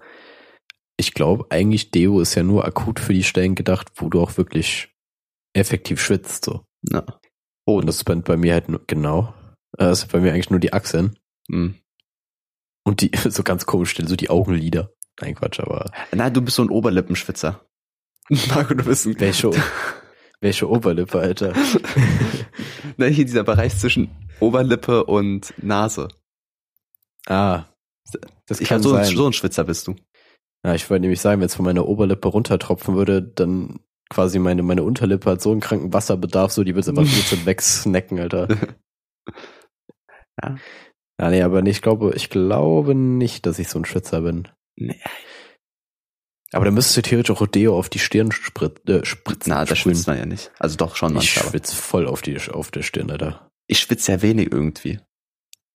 ich 0.97 1.12
glaube, 1.12 1.47
eigentlich 1.51 1.90
Deo 1.90 2.20
ist 2.20 2.37
ja 2.37 2.44
nur 2.44 2.64
akut 2.64 3.01
für 3.01 3.12
die 3.12 3.25
Stellen 3.25 3.57
gedacht, 3.57 3.90
wo 3.97 4.09
du 4.09 4.20
auch 4.20 4.37
wirklich 4.37 4.94
effektiv 5.53 6.01
schwitzt, 6.01 6.44
so. 6.44 6.64
Ja. 6.90 7.05
Oh, 7.66 7.79
und 7.79 7.87
das 7.87 7.96
ist 7.96 8.05
bei, 8.05 8.37
mir 8.37 8.53
halt 8.53 8.68
nur, 8.68 8.83
genau. 8.87 9.35
Äh, 9.79 9.85
Das 9.85 10.03
ist 10.03 10.12
bei 10.12 10.20
mir 10.20 10.33
eigentlich 10.33 10.50
nur 10.50 10.61
die 10.61 10.72
Achseln. 10.72 11.18
Hm. 11.50 11.77
Und 12.85 13.00
die, 13.00 13.11
so 13.29 13.42
ganz 13.42 13.66
komisch 13.66 13.96
so 13.96 14.16
die 14.16 14.31
Augenlider. 14.31 14.90
Nein, 15.20 15.35
Quatsch, 15.35 15.61
aber 15.61 15.90
Nein, 16.12 16.35
du 16.35 16.42
bist 16.42 16.57
so 16.57 16.62
ein 16.62 16.70
Oberlippenschwitzer. 16.70 17.61
Marco, 18.48 18.74
du 18.74 18.85
bist 18.85 19.07
ein 19.07 19.18
welche, 19.20 19.50
welche 20.40 20.68
Oberlippe, 20.68 21.18
Alter. 21.18 21.53
Na, 22.96 23.07
hier 23.07 23.24
dieser 23.24 23.44
Bereich 23.44 23.79
zwischen 23.79 24.11
Oberlippe 24.40 25.05
und 25.05 25.55
Nase. 25.62 26.09
Ah, 27.27 27.64
das 28.46 28.61
Ich 28.61 28.68
kann 28.68 28.83
so, 28.83 28.94
ein, 28.94 29.05
sein. 29.05 29.16
so 29.16 29.27
ein 29.27 29.33
Schwitzer 29.33 29.64
bist 29.64 29.87
du. 29.87 29.94
Ja, 30.64 30.74
ich 30.74 30.88
wollte 30.88 31.03
nämlich 31.03 31.20
sagen, 31.20 31.40
wenn 31.40 31.46
es 31.46 31.55
von 31.55 31.64
meiner 31.64 31.87
Oberlippe 31.87 32.29
runtertropfen 32.29 32.96
würde, 32.96 33.22
dann 33.22 33.81
quasi 34.14 34.38
meine, 34.38 34.62
meine 34.62 34.85
Unterlippe 34.85 35.31
hat 35.31 35.42
so 35.42 35.50
einen 35.50 35.61
kranken 35.61 35.92
Wasserbedarf, 35.92 36.53
so 36.53 36.62
die 36.64 36.74
wird 36.74 36.88
einfach 36.88 37.05
so 37.05 37.44
wegsnacken, 37.44 38.20
Alter. 38.20 38.48
Ja. 40.42 40.57
Ja, 41.20 41.31
nee, 41.31 41.42
aber 41.42 41.62
nee, 41.62 41.70
ich 41.70 41.83
glaube, 41.83 42.12
ich 42.16 42.29
glaube 42.29 42.94
nicht, 42.94 43.46
dass 43.46 43.59
ich 43.59 43.68
so 43.68 43.79
ein 43.79 43.85
Schwitzer 43.85 44.22
bin. 44.22 44.48
Nee. 44.77 45.00
Aber 46.53 46.64
dann 46.64 46.74
müsstest 46.74 46.96
du 46.96 47.03
theoretisch 47.03 47.35
auch 47.35 47.40
Rodeo 47.40 47.77
auf 47.79 47.88
die 47.88 47.98
Stirn 47.98 48.33
sprit, 48.33 48.88
äh, 48.88 49.05
spritzen. 49.05 49.53
Na, 49.53 49.64
da 49.64 49.74
schwitzt 49.74 50.07
man 50.07 50.18
ja 50.18 50.27
nicht. 50.27 50.53
Also 50.59 50.77
doch 50.77 50.96
schon 50.96 51.11
Ich 51.11 51.14
manchmal. 51.14 51.44
aber 51.44 51.50
schwitz 51.50 51.72
voll 51.72 52.07
auf 52.07 52.22
die, 52.22 52.37
auf 52.50 52.70
der 52.70 52.83
Stirn, 52.83 53.11
Alter. 53.11 53.48
Ich 53.66 53.81
schwitze 53.81 54.12
ja 54.12 54.22
wenig 54.22 54.53
irgendwie. 54.53 55.00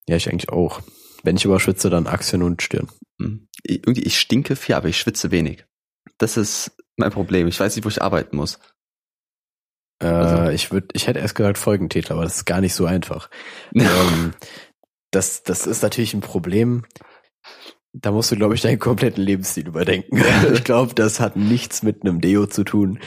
Ja, 0.08 0.16
ich 0.16 0.30
eigentlich 0.30 0.50
auch. 0.50 0.82
Wenn 1.24 1.36
ich 1.38 1.46
aber 1.46 1.60
schwitze, 1.60 1.90
dann 1.90 2.08
Achseln 2.08 2.44
und 2.44 2.62
Stirn. 2.62 2.90
Hm. 3.22 3.48
Ich, 3.64 3.78
irgendwie, 3.78 4.04
ich 4.04 4.20
stinke 4.20 4.56
viel, 4.56 4.76
aber 4.76 4.88
ich 4.88 4.98
schwitze 4.98 5.32
wenig. 5.32 5.66
Das 6.18 6.38
ist 6.38 6.72
mein 7.00 7.12
Problem. 7.12 7.48
Ich 7.48 7.60
weiß 7.60 7.76
nicht, 7.76 7.86
wo 7.86 7.90
ich 7.90 8.02
arbeiten 8.02 8.36
muss. 8.38 8.60
Äh, 10.02 10.08
Also- 10.08 10.52
ich 10.52 10.72
würde, 10.72 10.88
ich 10.94 11.08
hätte 11.08 11.20
erst 11.20 11.36
gesagt 11.36 11.58
Folgentitel, 11.58 12.14
aber 12.14 12.24
das 12.24 12.38
ist 12.38 12.46
gar 12.46 12.62
nicht 12.62 12.74
so 12.76 12.86
einfach. 12.86 13.30
ähm, 13.76 14.34
das, 15.12 15.44
das 15.44 15.66
ist 15.68 15.82
natürlich 15.82 16.14
ein 16.14 16.22
Problem. 16.22 16.86
Da 17.94 18.12
musst 18.12 18.32
du, 18.32 18.36
glaube 18.36 18.54
ich, 18.54 18.62
deinen 18.62 18.78
kompletten 18.80 19.24
Lebensstil 19.24 19.68
überdenken. 19.68 20.22
ich 20.54 20.64
glaube, 20.64 20.94
das 20.94 21.20
hat 21.20 21.36
nichts 21.36 21.84
mit 21.84 22.04
einem 22.04 22.22
Deo 22.22 22.46
zu 22.46 22.64
tun. 22.64 23.00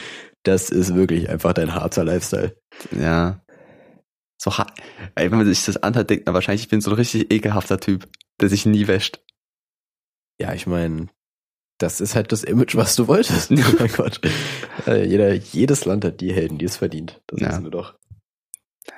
Das 0.43 0.69
ist 0.69 0.93
wirklich 0.93 1.29
einfach 1.29 1.53
dein 1.53 1.73
harter 1.73 2.03
Lifestyle. 2.03 2.57
ja. 2.91 3.39
So, 4.41 4.57
ha- 4.57 4.73
ey, 5.15 5.31
wenn 5.31 5.37
man 5.37 5.47
sich 5.47 5.63
das 5.63 5.77
anhört, 5.77 6.09
denkt 6.09 6.25
man 6.25 6.35
wahrscheinlich, 6.35 6.63
ich 6.63 6.67
bin 6.67 6.81
so 6.81 6.89
ein 6.91 6.97
richtig 6.97 7.31
ekelhafter 7.31 7.79
Typ, 7.79 8.09
der 8.41 8.49
sich 8.49 8.65
nie 8.65 8.87
wäscht. 8.87 9.21
Ja, 10.37 10.53
ich 10.53 10.67
meine, 10.67 11.07
das 11.83 12.01
ist 12.01 12.15
halt 12.15 12.31
das 12.31 12.43
Image, 12.43 12.75
was 12.75 12.95
du 12.95 13.07
wolltest. 13.07 13.51
mein 13.79 13.91
Gott. 13.91 14.19
Äh, 14.87 15.05
jeder, 15.07 15.33
jedes 15.33 15.85
Land 15.85 16.05
hat 16.05 16.21
die 16.21 16.33
Helden, 16.33 16.57
die 16.57 16.65
es 16.65 16.77
verdient. 16.77 17.21
Das 17.27 17.39
Ja. 17.41 17.49
wissen 17.49 17.63
wir 17.65 17.71
doch. 17.71 17.95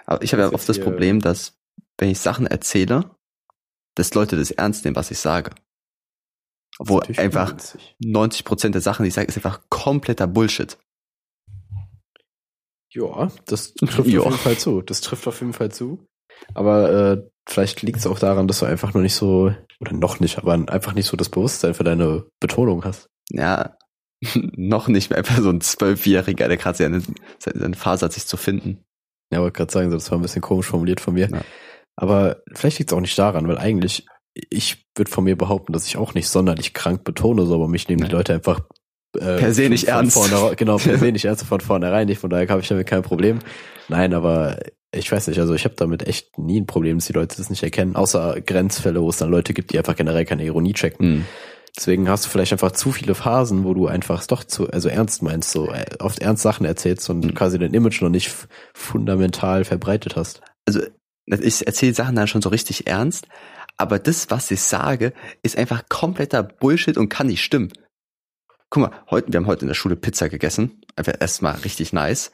Aber 0.06 0.24
ich 0.24 0.32
habe 0.34 0.44
ja 0.44 0.54
oft 0.54 0.68
das 0.70 0.80
Problem, 0.80 1.20
dass, 1.22 1.58
wenn 1.98 2.10
ich 2.10 2.20
Sachen 2.20 2.46
erzähle, 2.48 3.10
dass 3.96 4.14
Leute 4.14 4.36
das 4.38 4.52
ernst 4.52 4.86
nehmen, 4.86 4.96
was 4.96 5.12
ich 5.12 5.20
sage. 5.20 5.52
Obwohl 6.78 7.04
einfach 7.18 7.52
ungünstig. 7.52 7.96
90% 8.04 8.70
der 8.72 8.82
Sachen, 8.82 9.04
die 9.04 9.08
ich 9.10 9.14
sage, 9.14 9.28
ist 9.28 9.38
einfach 9.38 9.62
kompletter 9.70 10.28
Bullshit. 10.28 10.78
Ja, 12.92 13.30
das 13.46 13.74
trifft 13.74 14.08
Ja. 14.08 14.20
auf 14.22 14.26
jeden 14.26 14.38
Fall 14.38 14.58
zu. 14.58 14.82
Das 14.82 15.02
trifft 15.02 15.28
auf 15.28 15.40
jeden 15.42 15.54
Fall 15.54 15.72
zu. 15.72 16.06
Aber 16.54 16.92
äh, 17.14 17.30
vielleicht 17.48 17.82
liegt 17.82 17.98
es 17.98 18.08
auch 18.08 18.20
daran, 18.20 18.48
dass 18.48 18.60
du 18.60 18.66
einfach 18.66 18.94
noch 18.94 19.02
nicht 19.02 19.16
so, 19.16 19.54
oder 19.80 19.94
noch 19.94 20.20
nicht, 20.20 20.38
aber 20.38 20.54
einfach 20.54 20.94
nicht 20.94 21.08
so 21.08 21.18
das 21.18 21.30
Bewusstsein 21.30 21.74
für 21.74 21.84
deine 21.84 22.26
Betonung 22.40 22.84
hast. 22.84 23.10
Ja, 23.30 23.78
noch 24.56 24.88
nicht 24.88 25.10
mehr 25.10 25.20
einfach 25.20 25.42
so 25.42 25.50
ein 25.50 25.62
Zwölfjähriger, 25.62 26.48
der 26.48 26.58
gerade 26.58 26.78
seine, 26.78 27.02
seine 27.40 27.76
Phase 27.76 28.06
hat, 28.06 28.14
sich 28.14 28.26
zu 28.26 28.38
finden. 28.38 28.84
Ja, 29.32 29.42
wollte 29.42 29.58
gerade 29.58 29.72
sagen, 29.72 29.92
das 29.92 30.12
war 30.12 30.20
ein 30.20 30.22
bisschen 30.22 30.42
komisch 30.42 30.68
formuliert 30.68 31.02
von 31.02 31.14
mir. 31.14 31.30
Ja. 31.30 31.42
Aber 31.96 32.38
vielleicht 32.54 32.80
liegt 32.80 32.92
es 32.92 32.98
auch 32.98 33.02
nicht 33.02 33.18
daran, 33.18 33.48
weil 33.48 33.58
eigentlich, 33.58 34.06
ich 34.34 34.86
würde 34.96 35.12
von 35.12 35.24
mir 35.24 35.38
behaupten, 35.38 35.74
dass 35.74 35.88
ich 35.88 35.98
auch 35.98 36.14
nicht 36.14 36.28
sonderlich 36.28 36.74
krank 36.74 37.04
betone, 37.04 37.46
so, 37.46 37.56
aber 37.56 37.68
mich 37.68 37.88
nehmen 37.88 38.00
die 38.00 38.08
Nein. 38.08 38.18
Leute 38.18 38.34
einfach 38.34 38.62
äh, 39.18 39.38
Per 39.38 39.54
se 39.54 39.70
nicht 39.70 39.86
von 39.86 39.94
ernst. 39.94 40.18
Vornherein, 40.18 40.56
genau, 40.56 40.78
per 40.78 40.98
se 40.98 41.06
nicht 41.12 41.26
ernst 41.26 41.46
von 41.46 41.62
vornherein 41.62 42.08
nicht, 42.08 42.20
von 42.20 42.30
daher 42.30 42.48
habe 42.50 42.62
ich 42.62 42.68
damit 42.68 42.88
kein 42.88 43.02
Problem. 43.02 43.40
Nein, 43.88 44.14
aber 44.14 44.58
ich 44.96 45.12
weiß 45.12 45.28
nicht, 45.28 45.40
also 45.40 45.54
ich 45.54 45.66
habe 45.66 45.76
damit 45.76 46.08
echt 46.08 46.38
nie 46.38 46.60
ein 46.62 46.66
Problem, 46.66 46.98
dass 46.98 47.08
die 47.08 47.14
Leute 47.14 47.38
das 47.38 47.50
nicht 47.50 47.64
erkennen, 47.64 47.96
außer 47.96 48.42
Grenzfälle, 48.42 49.02
wo 49.02 49.10
es 49.10 49.18
dann 49.18 49.30
Leute 49.30 49.54
gibt, 49.54 49.72
die 49.72 49.78
einfach 49.78 49.96
generell 49.96 50.26
keine 50.26 50.44
Ironie 50.46 50.74
checken. 50.74 51.06
Hm. 51.06 51.26
Deswegen 51.78 52.08
hast 52.08 52.26
du 52.26 52.30
vielleicht 52.30 52.54
einfach 52.54 52.72
zu 52.72 52.92
viele 52.94 53.16
Phasen, 53.16 53.66
wo 53.66 53.74
du 53.74 53.88
einfach 53.88 54.22
es 54.22 54.28
doch 54.28 54.44
zu, 54.46 54.70
also 54.70 54.88
ernst 54.88 55.22
meinst, 55.22 55.52
so 55.52 55.70
äh, 55.72 55.86
oft 56.00 56.20
ernst 56.20 56.42
Sachen 56.44 56.66
erzählst 56.66 57.10
und 57.10 57.26
Mhm. 57.26 57.34
quasi 57.34 57.60
dein 57.60 57.74
Image 57.74 58.02
noch 58.02 58.10
nicht 58.10 58.32
fundamental 58.74 59.66
verbreitet 59.66 60.16
hast. 60.16 60.42
Also, 60.66 60.82
ich 61.28 61.66
erzähle 61.68 61.94
Sachen 61.94 62.16
dann 62.16 62.28
schon 62.28 62.42
so 62.42 62.50
richtig 62.50 62.88
ernst, 62.88 63.28
aber 63.78 64.00
das, 64.00 64.30
was 64.30 64.52
ich 64.52 64.62
sage, 64.62 65.12
ist 65.44 65.58
einfach 65.58 65.84
kompletter 65.90 66.44
Bullshit 66.44 66.98
und 66.98 67.10
kann 67.10 67.28
nicht 67.28 67.44
stimmen. 67.44 67.72
guck 68.70 68.82
mal, 68.90 68.92
heute, 69.10 69.32
wir 69.32 69.38
haben 69.40 69.48
heute 69.48 69.62
in 69.62 69.68
der 69.68 69.76
Schule 69.76 69.96
Pizza 69.96 70.28
gegessen. 70.28 70.82
Einfach 70.98 71.14
erstmal 71.20 71.56
richtig 71.56 71.94
nice. 71.94 72.32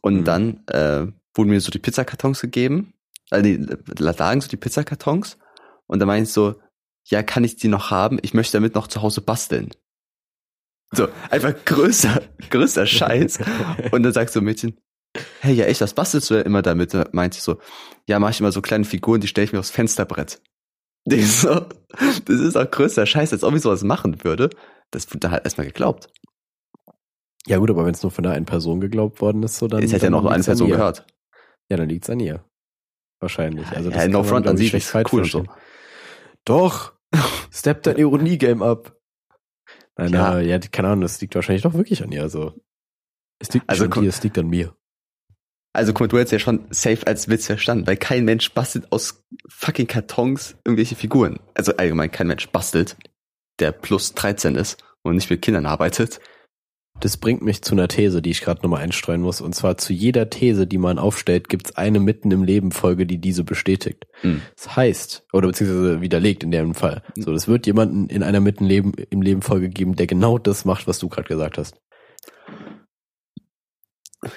Und 0.00 0.20
Mhm. 0.20 0.24
dann 0.24 0.66
äh, 0.68 1.06
wurden 1.36 1.50
mir 1.50 1.60
so 1.60 1.70
die 1.70 1.78
Pizzakartons 1.78 2.40
gegeben. 2.40 2.94
Äh, 3.30 3.42
nee, 3.42 3.58
da 3.58 4.10
lagen 4.12 4.40
so 4.40 4.48
die 4.48 4.56
Pizzakartons. 4.56 5.38
Und 5.86 5.98
da 6.00 6.06
meinte 6.06 6.28
ich 6.28 6.32
so, 6.32 6.56
ja, 7.04 7.22
kann 7.22 7.44
ich 7.44 7.56
die 7.56 7.68
noch 7.68 7.90
haben? 7.90 8.18
Ich 8.22 8.34
möchte 8.34 8.54
damit 8.54 8.74
noch 8.74 8.88
zu 8.88 9.02
Hause 9.02 9.20
basteln. 9.20 9.70
So, 10.92 11.08
einfach 11.30 11.54
größer, 11.64 12.22
größer 12.50 12.86
Scheiß. 12.86 13.38
Und 13.92 14.02
dann 14.02 14.12
so 14.12 14.40
ein 14.40 14.44
Mädchen, 14.44 14.78
hey, 15.40 15.54
ja 15.54 15.64
echt, 15.66 15.80
was 15.80 15.94
bastelst 15.94 16.30
du 16.30 16.34
denn 16.34 16.46
immer 16.46 16.62
damit? 16.62 16.94
Da 16.94 17.08
meinte 17.12 17.36
ich 17.38 17.42
so, 17.42 17.58
ja, 18.08 18.18
mache 18.18 18.32
ich 18.32 18.40
immer 18.40 18.52
so 18.52 18.62
kleine 18.62 18.84
Figuren, 18.84 19.20
die 19.20 19.28
stelle 19.28 19.44
ich 19.44 19.52
mir 19.52 19.58
aufs 19.58 19.70
Fensterbrett. 19.70 20.40
Die 21.08 21.22
so, 21.22 21.66
das 22.24 22.40
ist 22.40 22.56
auch 22.56 22.68
größter 22.68 23.06
Scheiß, 23.06 23.32
als 23.32 23.44
ob 23.44 23.54
ich 23.54 23.62
sowas 23.62 23.84
machen 23.84 24.24
würde. 24.24 24.50
Das 24.90 25.14
wurde 25.14 25.30
halt 25.30 25.44
erstmal 25.44 25.68
geglaubt. 25.68 26.08
Ja 27.46 27.58
gut, 27.58 27.70
aber 27.70 27.86
wenn 27.86 27.94
es 27.94 28.02
nur 28.02 28.10
von 28.10 28.26
einer 28.26 28.34
einen 28.34 28.44
Person 28.44 28.80
geglaubt 28.80 29.20
worden 29.20 29.44
ist, 29.44 29.58
so 29.58 29.68
dann. 29.68 29.84
Es 29.84 29.92
hätte 29.92 30.06
ja 30.06 30.10
noch 30.10 30.26
eine 30.26 30.42
Person 30.42 30.68
gehört. 30.68 31.06
Ja, 31.70 31.76
dann 31.76 31.88
liegt's 31.88 32.10
an 32.10 32.20
ihr. 32.20 32.44
Wahrscheinlich. 33.20 33.66
Also 33.68 33.90
das 33.90 34.02
ja, 34.02 34.08
no 34.08 34.22
front 34.22 34.46
an 34.46 34.56
sie, 34.56 34.68
ist 34.68 34.94
cool 34.94 35.24
so. 35.24 35.44
verstehen. 35.44 35.48
Doch! 36.44 36.92
Step 37.50 37.82
dein 37.82 37.96
Ironie-Game 37.96 38.62
ab. 38.62 38.96
Nein, 39.96 40.12
Ja. 40.12 40.38
ja. 40.38 40.56
ja, 40.56 40.58
keine 40.58 40.88
Ahnung, 40.88 41.02
das 41.02 41.20
liegt 41.20 41.34
wahrscheinlich 41.34 41.62
doch 41.62 41.74
wirklich 41.74 42.02
an 42.02 42.12
ihr. 42.12 42.22
Also, 42.22 42.54
es 43.38 43.52
liegt 43.52 43.68
Also 43.68 43.84
an 43.84 43.90
dir, 43.90 44.08
es 44.08 44.22
liegt 44.22 44.38
an 44.38 44.48
mir. 44.48 44.76
Also 45.72 45.92
guck 45.92 46.00
mal, 46.02 46.08
du 46.08 46.18
hättest 46.18 46.32
ja 46.32 46.38
schon 46.38 46.66
safe 46.70 47.06
als 47.06 47.28
Witz 47.28 47.46
verstanden, 47.46 47.86
weil 47.86 47.98
kein 47.98 48.24
Mensch 48.24 48.52
bastelt 48.54 48.90
aus 48.92 49.22
fucking 49.48 49.86
Kartons 49.86 50.56
irgendwelche 50.64 50.94
Figuren. 50.96 51.38
Also 51.52 51.76
allgemein 51.76 52.10
kein 52.10 52.28
Mensch 52.28 52.48
bastelt, 52.48 52.96
der 53.58 53.72
plus 53.72 54.14
13 54.14 54.54
ist 54.54 54.82
und 55.02 55.16
nicht 55.16 55.28
mit 55.28 55.42
Kindern 55.42 55.66
arbeitet. 55.66 56.18
Das 57.00 57.18
bringt 57.18 57.42
mich 57.42 57.62
zu 57.62 57.74
einer 57.74 57.88
These, 57.88 58.22
die 58.22 58.30
ich 58.30 58.40
gerade 58.40 58.62
nochmal 58.62 58.82
einstreuen 58.82 59.20
muss. 59.20 59.40
Und 59.40 59.54
zwar 59.54 59.76
zu 59.76 59.92
jeder 59.92 60.30
These, 60.30 60.66
die 60.66 60.78
man 60.78 60.98
aufstellt, 60.98 61.48
gibt's 61.48 61.76
eine 61.76 62.00
mitten 62.00 62.30
im 62.30 62.42
Leben 62.42 62.72
Folge, 62.72 63.06
die 63.06 63.18
diese 63.18 63.44
bestätigt. 63.44 64.06
Hm. 64.22 64.40
Das 64.56 64.76
heißt, 64.76 65.26
oder 65.32 65.48
beziehungsweise 65.48 66.00
widerlegt 66.00 66.42
in 66.42 66.50
dem 66.50 66.74
Fall. 66.74 67.02
So, 67.14 67.32
es 67.34 67.48
wird 67.48 67.66
jemanden 67.66 68.08
in 68.08 68.22
einer 68.22 68.40
mitten 68.40 68.64
Leben, 68.64 68.92
im 69.10 69.20
Leben 69.20 69.42
Folge 69.42 69.68
geben, 69.68 69.94
der 69.94 70.06
genau 70.06 70.38
das 70.38 70.64
macht, 70.64 70.86
was 70.86 70.98
du 70.98 71.08
gerade 71.08 71.28
gesagt 71.28 71.58
hast. 71.58 71.76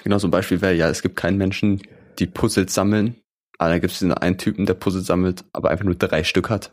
Genau 0.04 0.18
so 0.18 0.28
ein 0.28 0.32
Beispiel 0.32 0.62
wäre, 0.62 0.76
ja, 0.76 0.90
es 0.90 1.02
gibt 1.02 1.16
keinen 1.16 1.38
Menschen, 1.38 1.82
die 2.20 2.28
Puzzles 2.28 2.74
sammeln. 2.74 3.16
Aber 3.58 3.70
dann 3.70 3.82
gibt 3.82 3.94
es 3.94 4.04
einen 4.04 4.38
Typen, 4.38 4.66
der 4.66 4.74
Puzzle 4.74 5.02
sammelt, 5.02 5.44
aber 5.54 5.70
einfach 5.70 5.86
nur 5.86 5.96
drei 5.96 6.24
Stück 6.24 6.50
hat. 6.50 6.72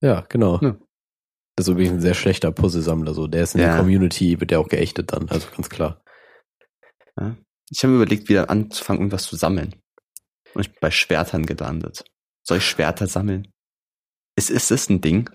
Ja, 0.00 0.24
genau. 0.28 0.60
Ja. 0.62 0.76
Das 1.58 1.66
ist 1.66 1.72
übrigens 1.72 1.94
ein 1.94 2.00
sehr 2.00 2.14
schlechter 2.14 2.52
Puzzlesammler, 2.52 3.14
so. 3.14 3.26
Der 3.26 3.42
ist 3.42 3.54
in 3.56 3.60
Ja. 3.62 3.72
der 3.72 3.78
Community, 3.78 4.38
wird 4.40 4.52
der 4.52 4.60
auch 4.60 4.68
geächtet 4.68 5.12
dann, 5.12 5.28
also 5.28 5.48
ganz 5.50 5.68
klar. 5.68 6.00
Ich 7.70 7.82
habe 7.82 7.92
mir 7.94 7.96
überlegt, 8.02 8.28
wieder 8.28 8.48
anzufangen, 8.48 9.00
irgendwas 9.02 9.24
zu 9.24 9.34
sammeln. 9.34 9.74
Und 10.54 10.60
ich 10.60 10.68
bin 10.70 10.78
bei 10.80 10.92
Schwertern 10.92 11.46
gelandet. 11.46 12.04
Soll 12.44 12.58
ich 12.58 12.64
Schwerter 12.64 13.08
sammeln? 13.08 13.48
Ist, 14.36 14.50
ist 14.50 14.70
das 14.70 14.88
ein 14.88 15.00
Ding? 15.00 15.28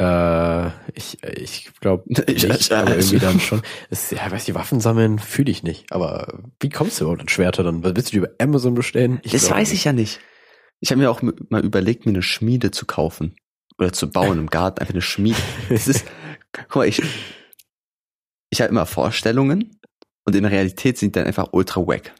Äh, 0.00 0.66
ich, 0.94 1.22
ich 1.22 1.72
glaube 1.80 2.04
Ich- 2.26 2.44
ich- 2.44 2.72
aber 2.72 2.98
ich- 2.98 3.12
irgendwie 3.12 3.18
dann 3.24 3.38
schon. 3.40 3.62
Es, 3.88 4.10
ja, 4.10 4.30
weiß 4.30 4.44
die 4.46 4.54
Waffen 4.56 4.80
sammeln 4.80 5.18
fühle 5.20 5.50
ich 5.52 5.62
nicht. 5.62 5.90
Aber 5.92 6.42
wie 6.60 6.68
kommst 6.68 6.98
du 7.00 7.04
überhaupt 7.04 7.22
an 7.22 7.28
Schwerter 7.28 7.62
dann? 7.62 7.82
Was 7.84 7.94
willst 7.94 8.08
du 8.08 8.12
die 8.12 8.18
über 8.18 8.30
Amazon 8.40 8.74
bestellen? 8.74 9.20
das 9.22 9.46
glaub 9.46 9.52
weiß 9.58 9.70
nicht. 9.70 9.78
ich 9.78 9.84
ja 9.84 9.92
nicht. 9.92 10.20
Ich 10.80 10.90
habe 10.90 11.00
mir 11.00 11.10
auch 11.10 11.22
mal 11.22 11.64
überlegt, 11.64 12.04
mir 12.04 12.10
eine 12.12 12.22
Schmiede 12.22 12.70
zu 12.72 12.84
kaufen. 12.84 13.36
Oder 13.78 13.92
zu 13.92 14.10
bauen 14.10 14.38
im 14.38 14.46
Garten, 14.48 14.80
einfach 14.80 14.94
eine 14.94 15.02
Schmiede. 15.02 15.38
Das 15.68 15.86
ist, 15.86 16.06
guck 16.52 16.76
mal, 16.76 16.88
ich, 16.88 17.02
ich 18.50 18.60
habe 18.60 18.70
immer 18.70 18.86
Vorstellungen 18.86 19.78
und 20.24 20.34
in 20.34 20.42
der 20.42 20.52
Realität 20.52 20.98
sind 20.98 21.14
die 21.14 21.20
dann 21.20 21.26
einfach 21.26 21.48
ultra 21.52 21.80
wack. 21.86 22.14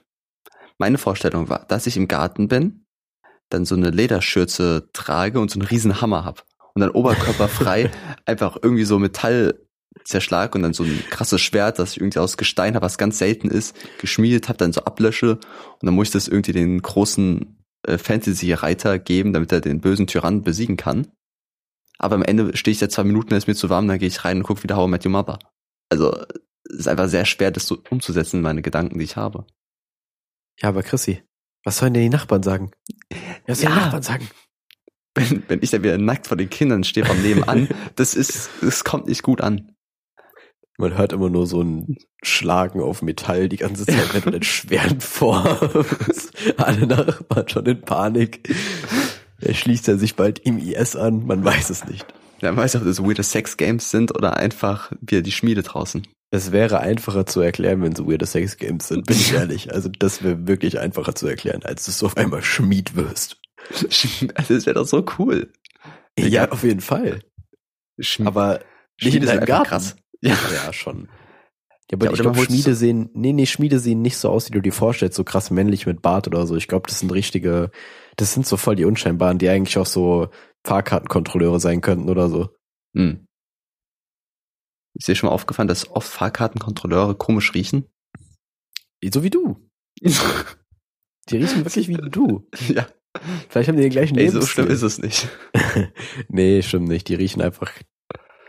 Meine 0.79 0.99
Vorstellung 0.99 1.49
war, 1.49 1.65
dass 1.67 1.87
ich 1.87 1.97
im 1.97 2.09
Garten 2.09 2.49
bin, 2.49 2.85
dann 3.49 3.65
so 3.65 3.75
eine 3.75 3.91
Lederschürze 3.91 4.91
trage 4.93 5.41
und 5.41 5.51
so 5.51 5.59
einen 5.59 5.69
riesen 5.69 6.01
Hammer 6.01 6.25
hab 6.25 6.45
und 6.75 6.81
dann 6.81 6.91
oberkörperfrei 6.91 7.91
einfach 8.27 8.59
irgendwie 8.61 8.85
so 8.85 8.99
Metall 8.99 9.55
zerschlag 10.05 10.55
und 10.55 10.63
dann 10.63 10.75
so 10.75 10.85
ein 10.85 11.03
krasses 11.11 11.41
Schwert, 11.41 11.79
das 11.79 11.93
ich 11.93 12.01
irgendwie 12.01 12.19
aus 12.19 12.37
Gestein 12.37 12.75
habe, 12.75 12.85
was 12.85 12.99
ganz 12.99 13.19
selten 13.19 13.49
ist, 13.49 13.75
geschmiedet 13.99 14.49
habe, 14.49 14.59
dann 14.59 14.73
so 14.73 14.83
ablösche 14.85 15.37
und 15.37 15.83
dann 15.83 15.95
muss 15.95 16.09
ich 16.09 16.13
das 16.13 16.29
irgendwie 16.29 16.53
den 16.53 16.83
großen 16.83 17.57
äh, 17.87 17.99
Fantasy-Reiter 17.99 18.99
geben, 18.99 19.33
damit 19.33 19.53
er 19.53 19.61
den 19.61 19.81
bösen 19.81 20.07
Tyrannen 20.07 20.43
besiegen 20.43 20.77
kann. 20.77 21.09
Aber 21.99 22.15
am 22.17 22.23
Ende 22.23 22.57
stehe 22.57 22.73
ich 22.73 22.79
da 22.79 22.89
zwei 22.89 23.05
Minuten, 23.05 23.35
ist 23.35 23.47
mir 23.47 23.55
zu 23.55 23.71
warm, 23.71 23.89
dann 23.89 23.99
gehe 23.99 24.09
ich 24.09 24.25
rein 24.25 24.39
und 24.39 24.43
gucke 24.43 24.63
wieder 24.63 24.77
How 24.77 24.87
I 24.87 24.91
Met 24.91 25.05
Your 25.05 25.13
Mother. 25.13 25.39
Also 25.89 26.13
es 26.69 26.81
ist 26.81 26.89
einfach 26.89 27.09
sehr 27.09 27.25
schwer, 27.25 27.51
das 27.51 27.67
so 27.67 27.79
umzusetzen, 27.91 28.43
meine 28.43 28.63
Gedanken, 28.63 28.99
die 28.99 29.05
ich 29.05 29.17
habe. 29.17 29.47
Ja, 30.61 30.69
aber 30.71 30.83
Chrissy, 30.83 31.23
was 31.65 31.79
sollen 31.79 31.95
denn 31.95 32.03
die 32.05 32.09
Nachbarn 32.09 32.43
sagen? 32.43 32.71
Was 33.47 33.61
sollen 33.61 33.73
die 33.73 33.79
Ja. 33.79 33.85
Nachbarn 33.85 34.03
sagen? 34.03 34.29
Wenn, 35.15 35.43
wenn 35.49 35.63
ich 35.63 35.71
dann 35.71 35.83
wieder 35.83 35.97
nackt 35.97 36.27
vor 36.27 36.37
den 36.37 36.51
Kindern 36.51 36.85
stehe 36.85 37.07
vom 37.07 37.21
Nebenan, 37.23 37.69
das 37.97 38.15
ist, 38.15 38.51
das 38.61 38.85
kommt 38.85 39.07
nicht 39.07 39.23
gut 39.23 39.41
an. 39.41 39.73
Man 40.79 40.99
hört 40.99 41.15
immer 41.15 41.31
nur 41.31 41.47
so 41.47 41.63
ein 41.63 41.97
Schlagen 42.23 42.83
auf 42.83 43.01
Metall 43.01 43.49
die 43.49 43.57
ganze 43.57 43.87
Zeit 43.87 44.13
mit 44.15 44.27
einem 44.27 44.43
Schwert 44.43 45.03
vor. 45.03 45.43
Alle 46.59 46.87
Nachbarn 46.87 47.49
schon 47.49 47.65
in 47.65 47.81
Panik. 47.81 48.47
Er 49.41 49.55
schließt 49.55 49.89
er 49.89 49.99
sich 49.99 50.15
bald 50.17 50.39
im 50.41 50.59
IS 50.59 50.97
an, 50.97 51.27
man 51.27 51.45
weiß 51.45 51.71
es 51.71 51.85
nicht. 51.87 52.07
Ja, 52.41 52.55
weiß 52.57 52.75
nicht, 52.75 52.83
ob 52.83 52.89
das 52.89 53.03
weirde 53.03 53.23
Sex-Games 53.23 53.91
sind 53.91 54.15
oder 54.15 54.37
einfach 54.37 54.93
wieder 55.01 55.23
die 55.23 55.33
Schmiede 55.33 55.63
draußen. 55.63 56.07
Es 56.31 56.53
wäre 56.53 56.81
einfacher 56.81 57.25
zu 57.27 57.41
erklären, 57.41 57.83
wenn 57.83 57.95
so 57.95 58.07
weirde 58.11 58.27
Sex 58.27 58.57
Games 58.57 58.89
sind, 58.89 59.07
bin 59.07 59.17
ich 59.17 59.33
ehrlich. 59.33 59.73
Also 59.73 59.89
das 59.89 60.23
wäre 60.23 60.47
wirklich 60.47 60.79
einfacher 60.79 61.15
zu 61.15 61.27
erklären, 61.29 61.63
als 61.65 61.87
dass 61.87 61.99
du 61.99 62.07
auf 62.07 62.17
einmal 62.17 62.43
Schmied 62.43 62.97
wirst. 62.97 63.37
Also, 64.35 64.55
das 64.55 64.67
wäre 64.67 64.75
doch 64.75 64.87
so 64.87 65.05
cool. 65.19 65.51
Ja, 66.19 66.51
auf 66.51 66.63
jeden 66.63 66.81
Fall. 66.81 67.21
Schmied, 67.99 68.29
Aber 68.29 68.59
nicht 68.59 68.63
in 69.01 69.11
Schmiede 69.13 69.27
sind 69.29 69.37
deinem 69.39 69.47
Garten. 69.47 69.69
krass. 69.69 69.97
Ja. 70.21 70.37
Ja, 70.67 70.73
schon. 70.73 71.09
Ja, 71.91 71.95
aber 71.97 72.07
Ja, 72.07 72.13
ich 72.13 72.23
man 72.23 72.33
glaube, 72.33 72.45
Schmiede 72.47 72.75
so- 72.75 72.79
sehen, 72.79 73.11
nee, 73.15 73.33
nee, 73.33 73.47
Schmiede 73.47 73.79
sehen 73.79 74.03
nicht 74.03 74.17
so 74.19 74.29
aus, 74.31 74.49
wie 74.49 74.53
du 74.53 74.61
dir 74.61 74.73
vorstellst, 74.73 75.17
so 75.17 75.25
krass 75.25 75.51
männlich 75.51 75.87
mit 75.87 76.03
Bart 76.03 76.27
oder 76.27 76.47
so. 76.47 76.57
Ich 76.57 76.69
glaube, 76.69 76.89
das 76.89 77.01
sind 77.01 77.13
richtige, 77.13 77.71
das 78.17 78.33
sind 78.33 78.47
so 78.47 78.57
voll 78.57 78.77
die 78.77 78.85
Unscheinbaren, 78.85 79.39
die 79.39 79.49
eigentlich 79.49 79.79
auch 79.79 79.87
so 79.87 80.29
Fahrkartenkontrolleure 80.67 81.61
sein 81.61 81.81
könnten 81.81 82.09
oder 82.09 82.29
so. 82.29 82.51
Hm. 82.97 83.27
Ist 84.95 85.09
dir 85.09 85.15
schon 85.15 85.29
mal 85.29 85.35
aufgefallen, 85.35 85.69
dass 85.69 85.91
oft 85.91 86.09
Fahrkartenkontrolleure 86.09 87.15
komisch 87.15 87.53
riechen? 87.55 87.87
So 89.13 89.23
wie 89.23 89.31
du. 89.31 89.69
Die 91.29 91.37
riechen 91.37 91.65
wirklich 91.65 91.89
wie 91.89 91.97
du. 91.97 92.49
ja. 92.69 92.87
Vielleicht 93.49 93.69
haben 93.69 93.77
die 93.77 93.83
den 93.83 93.91
gleichen 93.91 94.19
Ey, 94.19 94.29
so 94.29 94.43
schlimm 94.43 94.69
ist 94.69 94.83
es 94.83 94.99
nicht. 94.99 95.29
nee, 96.29 96.61
stimmt 96.63 96.89
nicht. 96.89 97.09
Die 97.09 97.15
riechen 97.15 97.41
einfach, 97.41 97.73